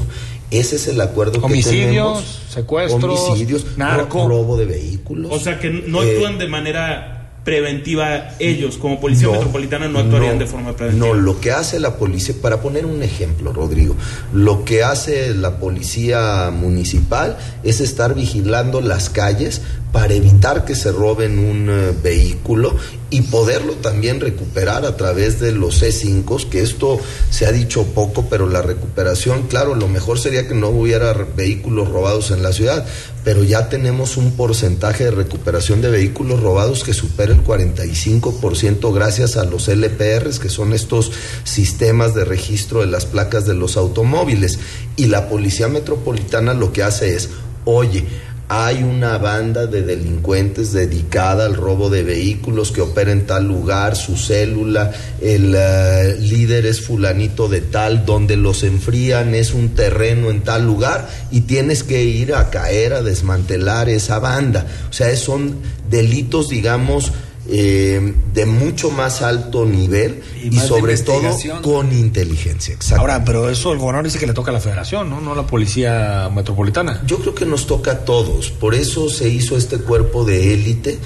Ese 0.52 0.76
es 0.76 0.88
el 0.88 1.02
acuerdo 1.02 1.40
Homicidios, 1.44 1.74
que 1.74 1.88
tenemos. 1.88 2.40
secuestros, 2.54 3.20
homicidios, 3.22 3.66
narco. 3.78 4.20
ro- 4.20 4.28
robo 4.30 4.58
de 4.58 4.66
vehículos. 4.68 5.32
O 5.34 5.40
sea 5.40 5.60
que 5.60 5.70
no 5.72 6.04
Eh, 6.04 6.12
actúan 6.14 6.38
de 6.38 6.48
manera 6.48 7.17
preventiva 7.48 8.36
ellos, 8.40 8.78
como 8.78 9.00
policía 9.00 9.30
metropolitana 9.30 9.88
no 9.88 10.00
actuarían 10.00 10.34
no, 10.34 10.44
de 10.44 10.48
forma 10.48 10.76
preventiva. 10.76 11.08
No, 11.08 11.14
lo 11.14 11.40
que 11.40 11.54
hace 11.54 11.80
la 11.80 11.96
policía, 11.96 12.36
para 12.42 12.60
poner 12.60 12.86
un 12.86 13.02
ejemplo, 13.02 13.54
Rodrigo, 13.54 13.96
lo 14.34 14.66
que 14.66 14.84
hace 14.84 15.34
la 15.34 15.58
policía 15.58 16.52
municipal 16.52 17.38
es 17.64 17.80
estar 17.80 18.16
vigilando 18.16 18.82
las 18.82 19.10
calles 19.10 19.62
para 19.94 20.14
evitar 20.14 20.66
que 20.66 20.76
se 20.76 20.92
roben 20.92 21.40
un 21.40 21.70
eh, 21.70 21.94
vehículo 22.04 22.76
y 23.10 23.22
poderlo 23.22 23.76
también 23.76 24.20
recuperar 24.20 24.86
a 24.86 24.98
través 24.98 25.40
de 25.40 25.54
los 25.54 25.82
C5, 25.82 26.50
que 26.50 26.62
esto 26.62 27.00
se 27.30 27.46
ha 27.46 27.54
dicho 27.54 27.86
poco, 27.86 28.28
pero 28.30 28.50
la 28.50 28.62
recuperación, 28.62 29.48
claro, 29.48 29.74
lo 29.76 29.88
mejor 29.88 30.20
sería 30.20 30.48
que 30.48 30.54
no 30.54 30.68
hubiera 30.68 31.14
vehículos 31.14 31.88
robados 31.88 32.32
en 32.32 32.44
la 32.44 32.52
ciudad, 32.52 32.86
pero 33.28 33.44
ya 33.44 33.68
tenemos 33.68 34.16
un 34.16 34.38
porcentaje 34.38 35.04
de 35.04 35.12
recuperación 35.12 35.82
de 35.82 35.90
vehículos 35.90 36.40
robados 36.42 36.86
que 36.86 36.94
supera 36.94 37.34
el 37.34 37.44
45% 37.44 38.94
gracias 38.94 39.36
a 39.36 39.44
los 39.44 39.68
LPRs, 39.68 40.40
que 40.40 40.48
son 40.48 40.72
estos 40.72 41.12
sistemas 41.44 42.16
de 42.16 42.24
registro 42.24 42.80
de 42.80 42.88
las 42.88 43.06
placas 43.06 43.46
de 43.46 43.54
los 43.54 43.76
automóviles. 43.76 44.60
Y 44.96 45.08
la 45.08 45.28
Policía 45.28 45.68
Metropolitana 45.68 46.54
lo 46.54 46.72
que 46.72 46.84
hace 46.84 47.16
es, 47.16 47.28
oye, 47.66 48.06
hay 48.50 48.82
una 48.82 49.18
banda 49.18 49.68
de 49.68 49.82
delincuentes 49.82 50.72
dedicada 50.72 51.46
al 51.46 51.56
robo 51.56 51.90
de 51.90 52.04
vehículos 52.04 52.72
que 52.72 52.80
opera 52.80 53.12
en 53.12 53.26
tal 53.26 53.46
lugar, 53.46 53.98
su 53.98 54.16
célula, 54.16 54.92
el 55.22 55.54
eh, 55.58 56.16
líder 56.20 56.66
es 56.66 56.82
fulanito 56.82 57.50
de 57.50 57.60
tal, 57.60 58.06
donde 58.06 58.38
los 58.38 58.64
enfrían 58.64 59.36
es 59.36 59.54
un 59.54 59.70
terreno 59.70 60.30
en 60.30 60.42
tal 60.42 60.66
lugar 60.66 61.10
y 61.30 61.42
tienes 61.42 61.84
que 61.84 62.04
ir 62.04 62.36
a 62.36 62.50
caer, 62.50 62.94
a 62.94 63.02
desmantelar 63.02 63.90
esa 63.90 64.20
banda. 64.20 64.66
O 64.90 64.94
sea, 64.94 65.14
son 65.18 65.58
delitos, 65.90 66.48
digamos, 66.48 67.12
eh, 67.50 68.14
de 68.34 68.46
mucho 68.46 68.90
más 68.90 69.22
alto 69.22 69.66
nivel 69.66 70.22
y, 70.44 70.58
sobre 70.60 70.98
todo 70.98 71.22
con 71.62 71.92
inteligencia. 71.92 72.78
Ahora, 72.98 73.24
pero 73.24 73.50
eso 73.50 73.72
el 73.72 73.80
gobernador 73.80 74.06
dice 74.06 74.20
que 74.20 74.28
le 74.28 74.34
toca 74.34 74.52
a 74.52 74.54
la 74.54 74.60
federación, 74.60 75.10
¿no? 75.10 75.22
No 75.22 75.34
a 75.34 75.36
la 75.36 75.48
policía 75.48 76.30
metropolitana. 76.34 77.02
Yo 77.06 77.20
creo 77.20 77.34
que 77.36 77.46
nos 77.46 77.68
toca 77.68 77.92
a 77.92 78.00
todos. 78.06 78.52
Por 78.52 78.76
eso 78.76 79.10
se 79.10 79.30
hizo 79.30 79.58
este 79.58 79.78
cuerpo 79.78 80.26
de 80.26 80.54
élite 80.54 81.00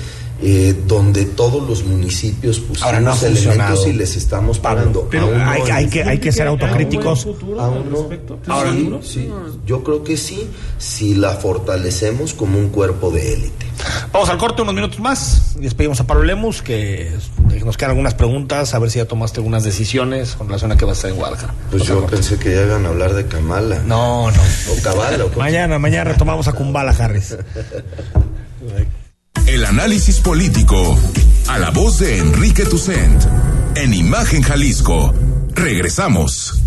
eh, 0.43 0.75
donde 0.87 1.25
todos 1.25 1.67
los 1.67 1.83
municipios 1.83 2.59
pusimos 2.59 3.23
elementos 3.23 3.87
y 3.87 3.93
les 3.93 4.15
estamos 4.15 4.57
pagando. 4.59 5.07
Pero 5.09 5.29
hay, 5.45 5.87
que, 5.87 6.03
hay 6.03 6.19
que 6.19 6.31
ser 6.31 6.47
autocríticos. 6.47 7.27
Ahora, 8.47 8.73
sí, 9.03 9.29
yo 9.65 9.83
creo 9.83 10.03
que 10.03 10.17
sí, 10.17 10.47
si 10.79 11.13
la 11.13 11.31
fortalecemos 11.31 12.33
como 12.33 12.57
un 12.57 12.69
cuerpo 12.69 13.11
de 13.11 13.33
élite. 13.33 13.65
Vamos 14.11 14.29
al 14.29 14.37
corte 14.37 14.61
unos 14.61 14.73
minutos 14.73 14.99
más 14.99 15.55
y 15.57 15.61
despedimos 15.61 15.99
a 15.99 16.07
Pablo 16.07 16.23
Lemus, 16.23 16.61
que 16.61 17.11
nos 17.63 17.77
quedan 17.77 17.91
algunas 17.91 18.13
preguntas, 18.15 18.73
a 18.73 18.79
ver 18.79 18.89
si 18.89 18.97
ya 18.97 19.05
tomaste 19.05 19.39
algunas 19.39 19.63
decisiones 19.63 20.35
con 20.35 20.47
relación 20.47 20.71
a 20.71 20.77
qué 20.77 20.85
va 20.85 20.91
a 20.91 20.95
estar 20.95 21.11
en 21.11 21.17
Guadalajara. 21.17 21.53
Pues 21.69 21.83
yo 21.83 22.05
pensé 22.05 22.37
que 22.37 22.55
ya 22.55 22.63
iban 22.63 22.85
a 22.85 22.89
hablar 22.89 23.13
de 23.13 23.27
Kamala. 23.27 23.83
No, 23.85 24.31
no. 24.31 24.41
O 24.71 24.81
Cabala. 24.81 25.25
mañana, 25.37 25.77
mañana 25.77 26.11
retomamos 26.11 26.47
a 26.47 26.53
Kumbala 26.53 26.91
Harris. 26.91 27.37
El 29.51 29.65
análisis 29.65 30.21
político 30.21 30.97
a 31.49 31.59
la 31.59 31.71
voz 31.71 31.99
de 31.99 32.19
Enrique 32.19 32.63
Tucent 32.63 33.21
en 33.75 33.93
Imagen 33.93 34.43
Jalisco. 34.43 35.13
Regresamos. 35.53 36.61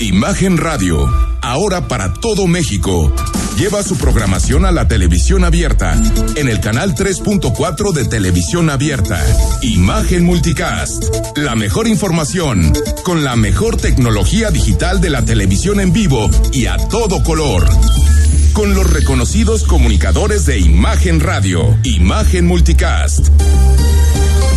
Imagen 0.00 0.56
Radio, 0.56 1.08
ahora 1.40 1.86
para 1.86 2.14
todo 2.14 2.48
México. 2.48 3.14
Lleva 3.56 3.84
su 3.84 3.96
programación 3.96 4.64
a 4.66 4.72
la 4.72 4.88
televisión 4.88 5.44
abierta 5.44 5.96
en 6.34 6.48
el 6.48 6.58
canal 6.58 6.96
3.4 6.96 7.92
de 7.92 8.06
televisión 8.06 8.68
abierta. 8.68 9.24
Imagen 9.62 10.24
Multicast, 10.24 11.14
la 11.36 11.54
mejor 11.54 11.86
información 11.86 12.72
con 13.04 13.22
la 13.22 13.36
mejor 13.36 13.76
tecnología 13.76 14.50
digital 14.50 15.00
de 15.00 15.10
la 15.10 15.24
televisión 15.24 15.78
en 15.78 15.92
vivo 15.92 16.28
y 16.52 16.66
a 16.66 16.76
todo 16.76 17.22
color 17.22 17.68
con 18.54 18.72
los 18.72 18.90
reconocidos 18.90 19.64
comunicadores 19.64 20.46
de 20.46 20.58
Imagen 20.58 21.18
Radio, 21.20 21.76
Imagen 21.82 22.46
Multicast. 22.46 23.28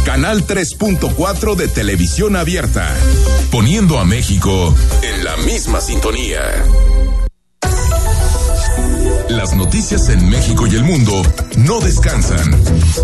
Canal 0.05 0.45
3.4 0.45 1.55
de 1.55 1.67
televisión 1.67 2.35
abierta, 2.35 2.87
poniendo 3.51 3.99
a 3.99 4.05
México 4.05 4.73
en 5.01 5.23
la 5.23 5.35
misma 5.37 5.81
sintonía. 5.81 6.41
Las 9.29 9.55
noticias 9.55 10.09
en 10.09 10.29
México 10.29 10.67
y 10.67 10.75
el 10.75 10.83
mundo 10.83 11.21
no 11.57 11.79
descansan. 11.79 12.55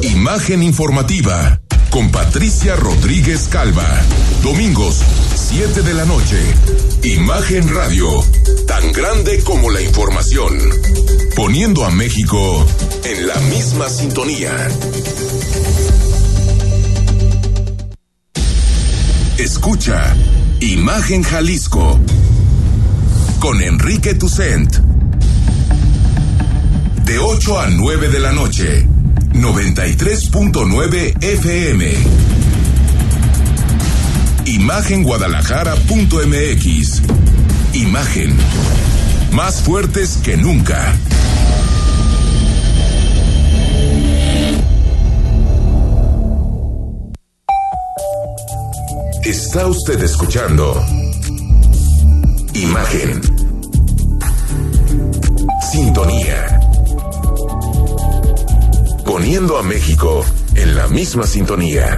Imagen 0.03 0.61
informativa 0.61 1.59
con 1.89 2.11
Patricia 2.11 2.75
Rodríguez 2.75 3.47
Calva. 3.49 3.87
Domingos, 4.43 5.01
7 5.56 5.84
de 5.84 5.93
la 5.93 6.04
noche. 6.06 6.41
Imagen 7.04 7.72
Radio, 7.76 8.08
tan 8.66 8.91
grande 8.91 9.39
como 9.43 9.70
la 9.70 9.82
información. 9.82 10.58
Poniendo 11.36 11.86
a 11.86 11.91
México 11.91 12.66
en 13.04 13.28
la 13.28 13.36
misma 13.51 13.88
sintonía. 13.88 14.68
Escucha 19.38 20.16
Imagen 20.60 21.22
Jalisco 21.22 21.99
con 23.39 23.62
Enrique 23.62 24.16
Tucent. 24.16 24.76
De 27.06 27.20
8 27.20 27.60
a 27.60 27.68
9 27.68 28.10
de 28.10 28.20
la 28.20 28.32
noche 28.32 28.88
93.9 29.34 31.24
FM. 31.24 32.32
Imagenguadalajara.mx. 34.45 37.01
Imagen. 37.73 38.37
Más 39.31 39.61
fuertes 39.61 40.17
que 40.23 40.37
nunca. 40.37 40.95
Está 49.23 49.65
usted 49.67 50.01
escuchando 50.03 50.85
Imagen. 52.53 53.21
Sintonía 55.71 56.53
poniendo 59.13 59.57
a 59.57 59.63
México 59.63 60.25
en 60.55 60.75
la 60.75 60.87
misma 60.87 61.27
sintonía. 61.27 61.97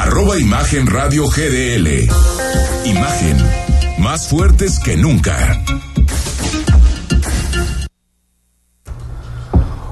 arroba 0.00 0.38
Imagen 0.38 0.86
Radio 0.86 1.26
GDL. 1.28 2.08
Imagen, 2.86 3.36
más 3.98 4.28
fuertes 4.28 4.78
que 4.78 4.96
nunca. 4.96 5.62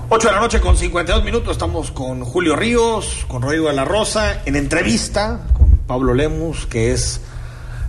8 0.09 0.29
de 0.29 0.35
la 0.35 0.41
noche 0.41 0.61
con 0.61 0.79
52 0.79 1.25
minutos, 1.25 1.53
estamos 1.53 1.91
con 1.91 2.25
Julio 2.25 2.57
Ríos, 2.57 3.27
con 3.29 3.43
Rodrigo 3.43 3.69
de 3.69 3.75
la 3.75 3.85
Rosa, 3.85 4.41
en 4.47 4.57
entrevista 4.57 5.47
con 5.53 5.69
Pablo 5.87 6.15
Lemus, 6.15 6.65
que 6.65 6.93
es 6.93 7.21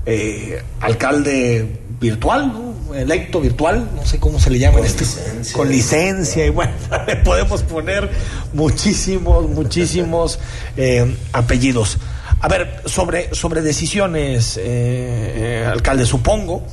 eh, 0.05 0.61
alcalde 0.81 1.79
virtual, 2.01 2.51
¿no? 2.51 2.95
electo 2.95 3.39
virtual, 3.39 3.91
no 3.95 4.05
sé 4.05 4.19
cómo 4.19 4.39
se 4.39 4.49
le 4.49 4.59
llama 4.59 4.77
con 4.77 4.85
este, 4.85 5.05
licencia. 5.05 5.55
con 5.55 5.69
licencia 5.69 6.45
y 6.45 6.49
bueno, 6.49 6.73
le 7.07 7.15
podemos 7.17 7.63
poner 7.63 8.09
muchísimos, 8.53 9.49
muchísimos 9.49 10.39
eh, 10.75 11.15
apellidos. 11.31 11.97
A 12.41 12.47
ver, 12.47 12.81
sobre, 12.85 13.33
sobre 13.35 13.61
decisiones, 13.61 14.57
eh, 14.57 14.63
eh, 14.65 15.65
alcalde, 15.65 16.05
supongo 16.05 16.63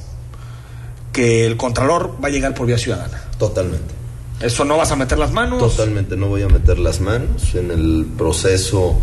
que 1.12 1.47
el 1.47 1.57
Contralor 1.57 2.23
va 2.23 2.29
a 2.29 2.31
llegar 2.31 2.55
por 2.55 2.67
vía 2.67 2.79
ciudadana. 2.79 3.23
Totalmente. 3.39 3.95
¿Eso 4.41 4.64
no 4.64 4.77
vas 4.77 4.93
a 4.93 4.97
meter 4.97 5.19
las 5.19 5.33
manos? 5.33 5.59
Totalmente, 5.59 6.17
no 6.17 6.29
voy 6.29 6.43
a 6.43 6.49
meter 6.49 6.79
las 6.79 7.01
manos 7.01 7.55
en 7.55 7.71
el 7.71 8.07
proceso 8.17 9.01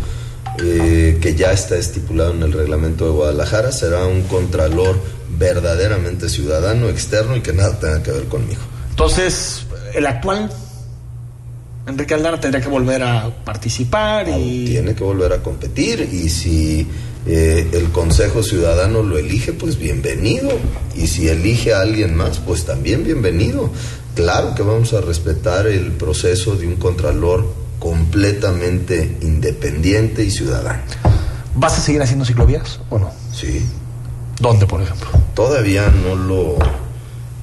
eh, 0.62 1.18
que 1.20 1.34
ya 1.34 1.52
está 1.52 1.76
estipulado 1.76 2.32
en 2.32 2.42
el 2.44 2.52
reglamento 2.52 3.04
de 3.04 3.10
Guadalajara. 3.10 3.72
Será 3.72 4.06
un 4.06 4.22
Contralor 4.22 4.96
verdaderamente 5.36 6.28
ciudadano, 6.28 6.88
externo 6.88 7.36
y 7.36 7.40
que 7.40 7.52
nada 7.52 7.78
tenga 7.78 8.02
que 8.02 8.12
ver 8.12 8.24
conmigo. 8.26 8.62
Entonces, 8.90 9.66
el 9.92 10.06
actual 10.06 10.50
Enrique 11.86 12.14
Aldana 12.14 12.40
tendría 12.40 12.62
que 12.62 12.70
volver 12.70 13.02
a 13.02 13.30
participar 13.44 14.28
y... 14.28 14.66
Tiene 14.66 14.94
que 14.94 15.04
volver 15.04 15.32
a 15.34 15.42
competir 15.42 16.08
y 16.10 16.30
si 16.30 16.86
eh, 17.26 17.68
el 17.72 17.90
Consejo 17.90 18.42
Ciudadano 18.42 19.02
lo 19.02 19.18
elige, 19.18 19.52
pues 19.52 19.78
bienvenido. 19.78 20.50
Y 20.94 21.06
si 21.08 21.28
elige 21.28 21.74
a 21.74 21.80
alguien 21.80 22.16
más, 22.16 22.38
pues 22.38 22.64
también 22.64 23.04
bienvenido. 23.04 23.70
Claro 24.14 24.54
que 24.54 24.62
vamos 24.62 24.94
a 24.94 25.02
respetar 25.02 25.66
el 25.66 25.92
proceso 25.92 26.56
de 26.56 26.66
un 26.66 26.76
contralor 26.76 27.52
completamente 27.78 29.18
independiente 29.20 30.24
y 30.24 30.30
ciudadano. 30.30 30.80
¿Vas 31.54 31.78
a 31.78 31.82
seguir 31.82 32.00
haciendo 32.00 32.24
ciclovías 32.24 32.80
o 32.88 32.98
no? 32.98 33.12
Sí. 33.32 33.60
¿Dónde, 34.40 34.66
por 34.66 34.80
ejemplo? 34.80 35.08
Todavía 35.34 35.90
no 35.90 36.16
lo 36.16 36.56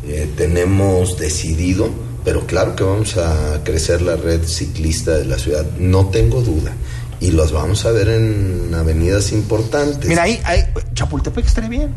eh, 0.07 0.29
tenemos 0.35 1.17
decidido, 1.17 1.89
pero 2.23 2.45
claro 2.45 2.75
que 2.75 2.83
vamos 2.83 3.17
a 3.17 3.61
crecer 3.63 4.01
la 4.01 4.15
red 4.15 4.43
ciclista 4.43 5.11
de 5.17 5.25
la 5.25 5.37
ciudad, 5.37 5.65
no 5.79 6.07
tengo 6.07 6.41
duda. 6.41 6.71
Y 7.19 7.31
los 7.31 7.51
vamos 7.51 7.85
a 7.85 7.91
ver 7.91 8.09
en 8.09 8.73
avenidas 8.73 9.31
importantes. 9.31 10.07
Mira, 10.09 10.23
ahí, 10.23 10.39
ahí 10.43 10.63
Chapultepec 10.93 11.45
estaría 11.45 11.69
bien. 11.69 11.93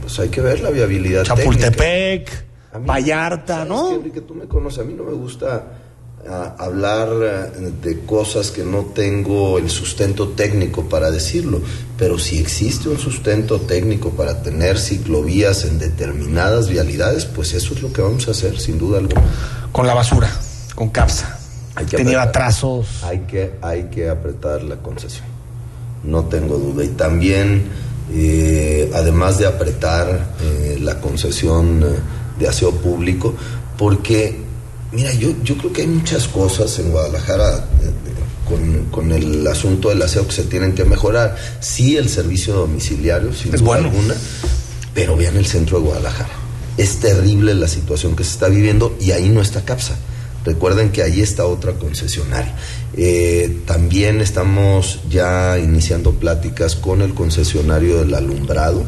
Pues 0.00 0.18
hay 0.18 0.28
que 0.30 0.40
ver 0.40 0.60
la 0.60 0.70
viabilidad. 0.70 1.24
Chapultepec, 1.24 2.30
A 2.72 2.78
mí- 2.78 2.86
Vallarta, 2.86 3.54
¿sabes 3.58 3.68
¿no? 3.68 3.92
Enrique? 3.94 4.20
tú 4.22 4.34
me 4.34 4.46
conoces, 4.46 4.80
a 4.80 4.84
mí 4.84 4.94
no 4.94 5.04
me 5.04 5.12
gusta 5.12 5.64
hablar 6.58 7.08
eh, 7.22 7.70
de 7.82 8.00
cosas 8.06 8.50
que 8.50 8.62
no 8.62 8.86
tengo 8.94 9.58
el 9.58 9.68
sustento 9.68 10.28
técnico 10.30 10.88
para 10.88 11.10
decirlo, 11.10 11.60
pero 11.98 12.18
si 12.18 12.38
existe 12.38 12.88
un 12.88 12.98
sustento 12.98 13.60
técnico 13.60 14.10
para 14.10 14.42
tener 14.42 14.78
ciclovías 14.78 15.64
en 15.64 15.78
determinadas 15.78 16.68
vialidades, 16.68 17.24
pues 17.24 17.54
eso 17.54 17.74
es 17.74 17.82
lo 17.82 17.92
que 17.92 18.02
vamos 18.02 18.28
a 18.28 18.32
hacer, 18.32 18.58
sin 18.58 18.78
duda 18.78 18.98
alguna. 18.98 19.22
Con 19.72 19.86
la 19.86 19.94
basura, 19.94 20.30
con 20.74 20.90
CAPSA. 20.90 21.38
Hay 21.74 21.86
que 21.86 21.96
Tenía 21.96 22.22
apretar. 22.22 22.42
atrasos. 22.42 23.02
Hay 23.02 23.20
que, 23.20 23.54
hay 23.62 23.84
que 23.84 24.08
apretar 24.08 24.62
la 24.62 24.76
concesión, 24.76 25.26
no 26.04 26.24
tengo 26.26 26.56
duda. 26.58 26.84
Y 26.84 26.88
también, 26.88 27.64
eh, 28.12 28.90
además 28.94 29.38
de 29.38 29.46
apretar 29.46 30.34
eh, 30.42 30.78
la 30.80 31.00
concesión 31.00 31.82
de 32.38 32.48
aseo 32.48 32.72
público, 32.72 33.34
porque, 33.78 34.41
mira, 34.92 35.12
yo, 35.14 35.34
yo 35.42 35.56
creo 35.56 35.72
que 35.72 35.82
hay 35.82 35.88
muchas 35.88 36.28
cosas 36.28 36.78
en 36.78 36.90
Guadalajara 36.90 37.68
eh, 37.82 37.90
con, 38.48 38.84
con 38.86 39.12
el 39.12 39.46
asunto 39.46 39.88
del 39.88 40.02
aseo 40.02 40.26
que 40.26 40.32
se 40.32 40.44
tienen 40.44 40.74
que 40.74 40.84
mejorar. 40.84 41.36
Sí, 41.60 41.96
el 41.96 42.08
servicio 42.08 42.54
domiciliario, 42.54 43.32
sin 43.32 43.54
Es 43.54 43.60
duda 43.60 43.74
bueno. 43.74 43.88
alguna, 43.88 44.14
pero 44.94 45.16
vean 45.16 45.36
el 45.36 45.46
centro 45.46 45.78
de 45.78 45.86
Guadalajara. 45.86 46.32
Es 46.76 47.00
terrible 47.00 47.54
la 47.54 47.68
situación 47.68 48.16
que 48.16 48.24
se 48.24 48.30
está 48.30 48.48
viviendo 48.48 48.96
y 49.00 49.12
ahí 49.12 49.28
no 49.28 49.40
está 49.40 49.64
CAPSA. 49.64 49.96
Recuerden 50.44 50.90
que 50.90 51.02
ahí 51.02 51.20
está 51.20 51.44
otra 51.44 51.74
concesionaria. 51.74 52.54
Eh, 52.96 53.60
también 53.64 54.20
estamos 54.20 55.00
ya 55.08 55.58
iniciando 55.58 56.12
pláticas 56.12 56.74
con 56.74 57.00
el 57.00 57.14
concesionario 57.14 58.00
del 58.00 58.14
alumbrado 58.14 58.84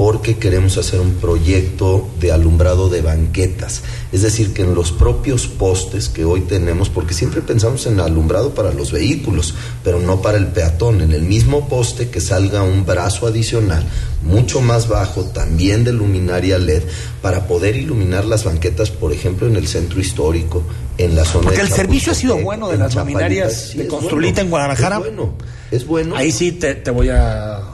porque 0.00 0.38
queremos 0.38 0.78
hacer 0.78 0.98
un 0.98 1.12
proyecto 1.16 2.08
de 2.20 2.32
alumbrado 2.32 2.88
de 2.88 3.02
banquetas. 3.02 3.82
Es 4.12 4.22
decir, 4.22 4.54
que 4.54 4.62
en 4.62 4.74
los 4.74 4.92
propios 4.92 5.46
postes 5.46 6.08
que 6.08 6.24
hoy 6.24 6.40
tenemos, 6.40 6.88
porque 6.88 7.12
siempre 7.12 7.42
pensamos 7.42 7.84
en 7.84 8.00
alumbrado 8.00 8.54
para 8.54 8.72
los 8.72 8.92
vehículos, 8.92 9.54
pero 9.84 10.00
no 10.00 10.22
para 10.22 10.38
el 10.38 10.46
peatón, 10.46 11.02
en 11.02 11.12
el 11.12 11.20
mismo 11.20 11.68
poste 11.68 12.08
que 12.08 12.22
salga 12.22 12.62
un 12.62 12.86
brazo 12.86 13.26
adicional, 13.26 13.84
mucho 14.22 14.62
más 14.62 14.88
bajo, 14.88 15.24
también 15.24 15.84
de 15.84 15.92
luminaria 15.92 16.56
LED, 16.56 16.84
para 17.20 17.46
poder 17.46 17.76
iluminar 17.76 18.24
las 18.24 18.44
banquetas, 18.44 18.88
por 18.88 19.12
ejemplo, 19.12 19.48
en 19.48 19.56
el 19.56 19.68
centro 19.68 20.00
histórico, 20.00 20.62
en 20.96 21.14
la 21.14 21.26
zona 21.26 21.44
Porque 21.44 21.58
de 21.58 21.64
el 21.66 21.72
servicio 21.74 22.12
ha 22.12 22.14
sido 22.14 22.38
bueno 22.38 22.70
de 22.70 22.78
las 22.78 22.94
Chapalita. 22.94 23.20
luminarias 23.20 23.68
Sí, 23.72 23.76
de 23.76 23.84
es 23.84 23.90
Construlita 23.90 24.36
bueno, 24.36 24.44
en 24.46 24.50
Guadalajara. 24.50 24.96
Es 24.96 25.02
bueno, 25.02 25.34
es 25.70 25.86
bueno. 25.86 26.16
Ahí 26.16 26.32
sí 26.32 26.52
te, 26.52 26.74
te 26.76 26.90
voy 26.90 27.10
a 27.10 27.69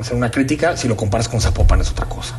hacer 0.00 0.16
una 0.16 0.30
crítica. 0.30 0.76
Si 0.76 0.88
lo 0.88 0.96
comparas 0.96 1.28
con 1.28 1.40
Zapopan 1.40 1.80
es 1.80 1.90
otra 1.90 2.06
cosa. 2.06 2.38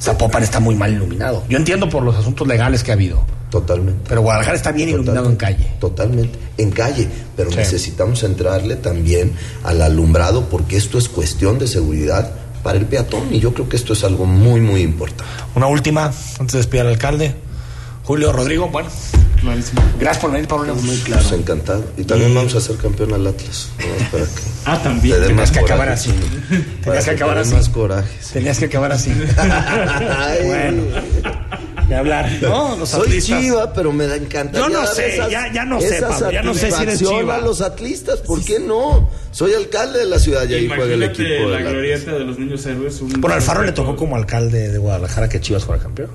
Zapopan 0.00 0.42
está 0.42 0.60
muy 0.60 0.74
mal 0.74 0.92
iluminado. 0.92 1.44
Yo 1.48 1.56
entiendo 1.56 1.88
por 1.88 2.02
los 2.02 2.14
asuntos 2.16 2.46
legales 2.46 2.82
que 2.82 2.90
ha 2.90 2.94
habido. 2.94 3.22
Totalmente. 3.50 4.02
Pero 4.08 4.22
Guadalajara 4.22 4.56
está 4.56 4.72
bien 4.72 4.88
iluminado 4.88 5.30
en 5.30 5.36
calle. 5.36 5.70
Totalmente, 5.78 6.38
en 6.58 6.70
calle, 6.72 7.08
pero 7.36 7.50
Sí. 7.50 7.56
necesitamos 7.58 8.22
entrarle 8.24 8.76
también 8.76 9.32
al 9.62 9.80
alumbrado 9.80 10.48
porque 10.48 10.76
esto 10.76 10.98
es 10.98 11.08
cuestión 11.08 11.58
de 11.58 11.68
seguridad 11.68 12.32
para 12.64 12.78
el 12.78 12.86
peatón 12.86 13.32
y 13.32 13.38
yo 13.40 13.54
creo 13.54 13.68
que 13.68 13.76
esto 13.76 13.92
es 13.92 14.02
algo 14.04 14.26
muy, 14.26 14.60
muy 14.60 14.80
importante. 14.80 15.24
Una 15.54 15.68
última, 15.68 16.06
antes 16.06 16.52
de 16.52 16.58
despedir 16.58 16.82
al 16.82 16.88
alcalde. 16.88 17.34
Julio 18.02 18.32
Rodrigo, 18.32 18.68
bueno, 18.68 18.88
Clarísimo. 19.44 19.82
gracias 20.00 20.22
por 20.22 20.32
venir, 20.32 20.48
Pablo. 20.48 20.74
Muy 20.74 20.96
Pues 20.96 21.32
encantado. 21.32 21.84
Y 21.96 22.04
también 22.04 22.34
vamos 22.34 22.54
a 22.54 22.60
ser 22.60 22.76
campeón 22.76 23.12
al 23.12 23.26
Atlas. 23.26 23.68
¿no? 23.78 24.10
Para 24.10 24.24
que 24.24 24.30
Ah, 24.66 24.80
también. 24.82 25.20
te 25.20 25.26
Tenías 25.28 25.50
que 25.50 25.58
acabar 25.60 25.88
así. 25.90 26.10
sí. 26.10 26.64
Tenías 26.82 27.04
que 27.04 27.10
acabar 27.10 27.38
así. 27.38 27.52
más 27.54 27.68
coraje. 27.68 28.08
sí. 28.20 28.32
Tenías 28.34 28.58
que 28.58 28.64
acabar 28.64 28.92
así. 28.92 29.10
Bueno, 30.46 30.82
de 31.88 31.94
hablar, 31.96 32.30
¿no? 32.40 32.76
Los 32.76 32.88
Soy 32.88 33.02
atlistas. 33.02 33.40
chiva, 33.40 33.72
pero 33.74 33.92
me 33.92 34.06
da 34.06 34.16
encanta. 34.16 34.58
Yo 34.58 34.68
no 34.70 34.86
sé, 34.86 35.16
ya- 35.30 35.52
ya 35.52 35.64
no 35.66 35.80
sé, 35.80 36.00
Pablo, 36.00 36.30
ya 36.30 36.42
no 36.42 36.54
sé 36.54 36.70
si 36.70 36.82
eres 36.82 36.98
chiva. 36.98 37.36
a 37.36 37.40
los 37.40 37.60
atlistas, 37.60 38.20
¿por 38.20 38.42
qué 38.42 38.58
no? 38.58 39.10
Soy 39.32 39.52
alcalde 39.52 39.98
de 39.98 40.06
la 40.06 40.18
ciudad 40.18 40.48
y 40.48 40.54
ahí 40.54 40.68
juega 40.68 40.94
el 40.94 41.02
equipo. 41.02 41.28
la 41.28 41.34
del 41.34 41.54
Atlas. 41.56 41.72
glorieta 41.72 42.12
de 42.12 42.20
los 42.24 42.38
niños 42.38 42.64
héroes. 42.66 43.00
un- 43.02 43.20
Bueno, 43.20 43.36
Alfaro 43.36 43.62
le 43.64 43.72
tocó 43.72 43.96
como 43.96 44.16
alcalde 44.16 44.70
de 44.70 44.78
Guadalajara 44.78 45.28
que 45.28 45.40
Chivas 45.40 45.64
fuera 45.64 45.82
campeón. 45.82 46.08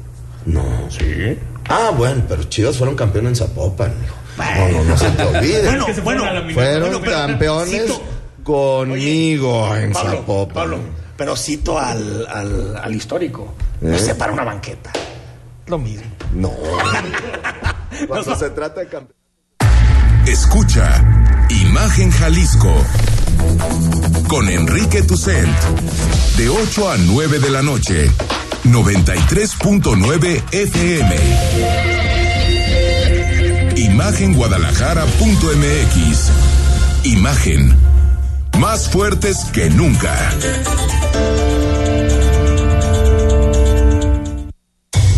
No. 0.46 0.64
Sí. 0.90 1.38
Ah, 1.70 1.92
bueno, 1.96 2.24
pero 2.28 2.44
Chivas 2.44 2.76
fueron 2.78 2.96
campeones 2.96 3.30
en 3.40 3.48
Zapopan. 3.48 3.94
hijo. 4.04 4.16
No, 4.38 4.70
no, 4.70 4.84
no 4.86 4.98
se 4.98 5.10
te 5.12 5.24
olvide. 5.24 5.64
Bueno, 5.66 5.86
que 5.86 5.94
se 5.94 6.02
bueno, 6.02 6.24
fueron 6.54 7.02
pero 7.02 7.12
campeones 7.12 7.84
cito- 7.88 8.02
conmigo 8.44 9.76
en 9.76 9.92
Pablo, 9.92 10.12
Zapopan. 10.12 10.54
Pablo, 10.54 10.80
pero 11.18 11.36
cito 11.36 11.78
al, 11.80 12.26
al, 12.28 12.78
al 12.78 12.96
histórico. 12.96 13.54
No 13.82 13.94
¿Eh? 13.96 14.00
se 14.00 14.16
para 14.16 14.32
una 14.34 14.44
banqueta. 14.44 14.92
Lo 15.68 15.78
mismo. 15.78 16.06
No. 16.34 16.52
Cuando 18.08 18.36
se 18.36 18.50
trata 18.52 18.80
de 18.82 18.88
campeón. 18.88 19.16
Escucha 20.26 21.04
Imagen 21.50 22.12
Jalisco 22.12 22.74
con 24.28 24.48
Enrique 24.50 25.02
Tucent 25.04 25.50
de 26.38 26.50
8 26.50 26.92
a 26.92 26.98
9 26.98 27.40
de 27.40 27.50
la 27.50 27.62
noche 27.62 28.12
93.9 28.72 30.44
FM 30.52 31.16
Imagenguadalajara.mx 33.76 36.32
Imagen 37.04 37.76
más 38.60 38.90
fuertes 38.90 39.46
que 39.54 39.70
nunca 39.70 40.18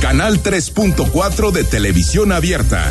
Canal 0.00 0.42
3.4 0.42 1.52
de 1.52 1.64
televisión 1.64 2.32
abierta. 2.32 2.90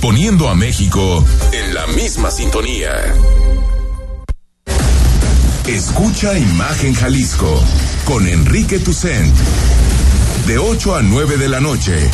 Poniendo 0.00 0.48
a 0.48 0.54
México 0.54 1.24
en 1.52 1.74
la 1.74 1.86
misma 1.88 2.30
sintonía. 2.30 2.92
Escucha 5.66 6.36
Imagen 6.36 6.94
Jalisco 6.94 7.62
con 8.04 8.26
Enrique 8.26 8.78
Tucent. 8.78 9.34
De 10.46 10.58
8 10.58 10.96
a 10.96 11.02
9 11.02 11.36
de 11.36 11.48
la 11.48 11.60
noche. 11.60 12.10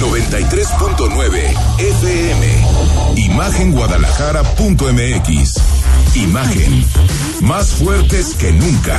93.9 0.00 1.54
FM. 1.78 2.64
Imagenguadalajara.mx. 3.16 5.54
Imagen. 6.14 6.86
Más 7.40 7.70
fuertes 7.70 8.34
que 8.34 8.52
nunca. 8.52 8.98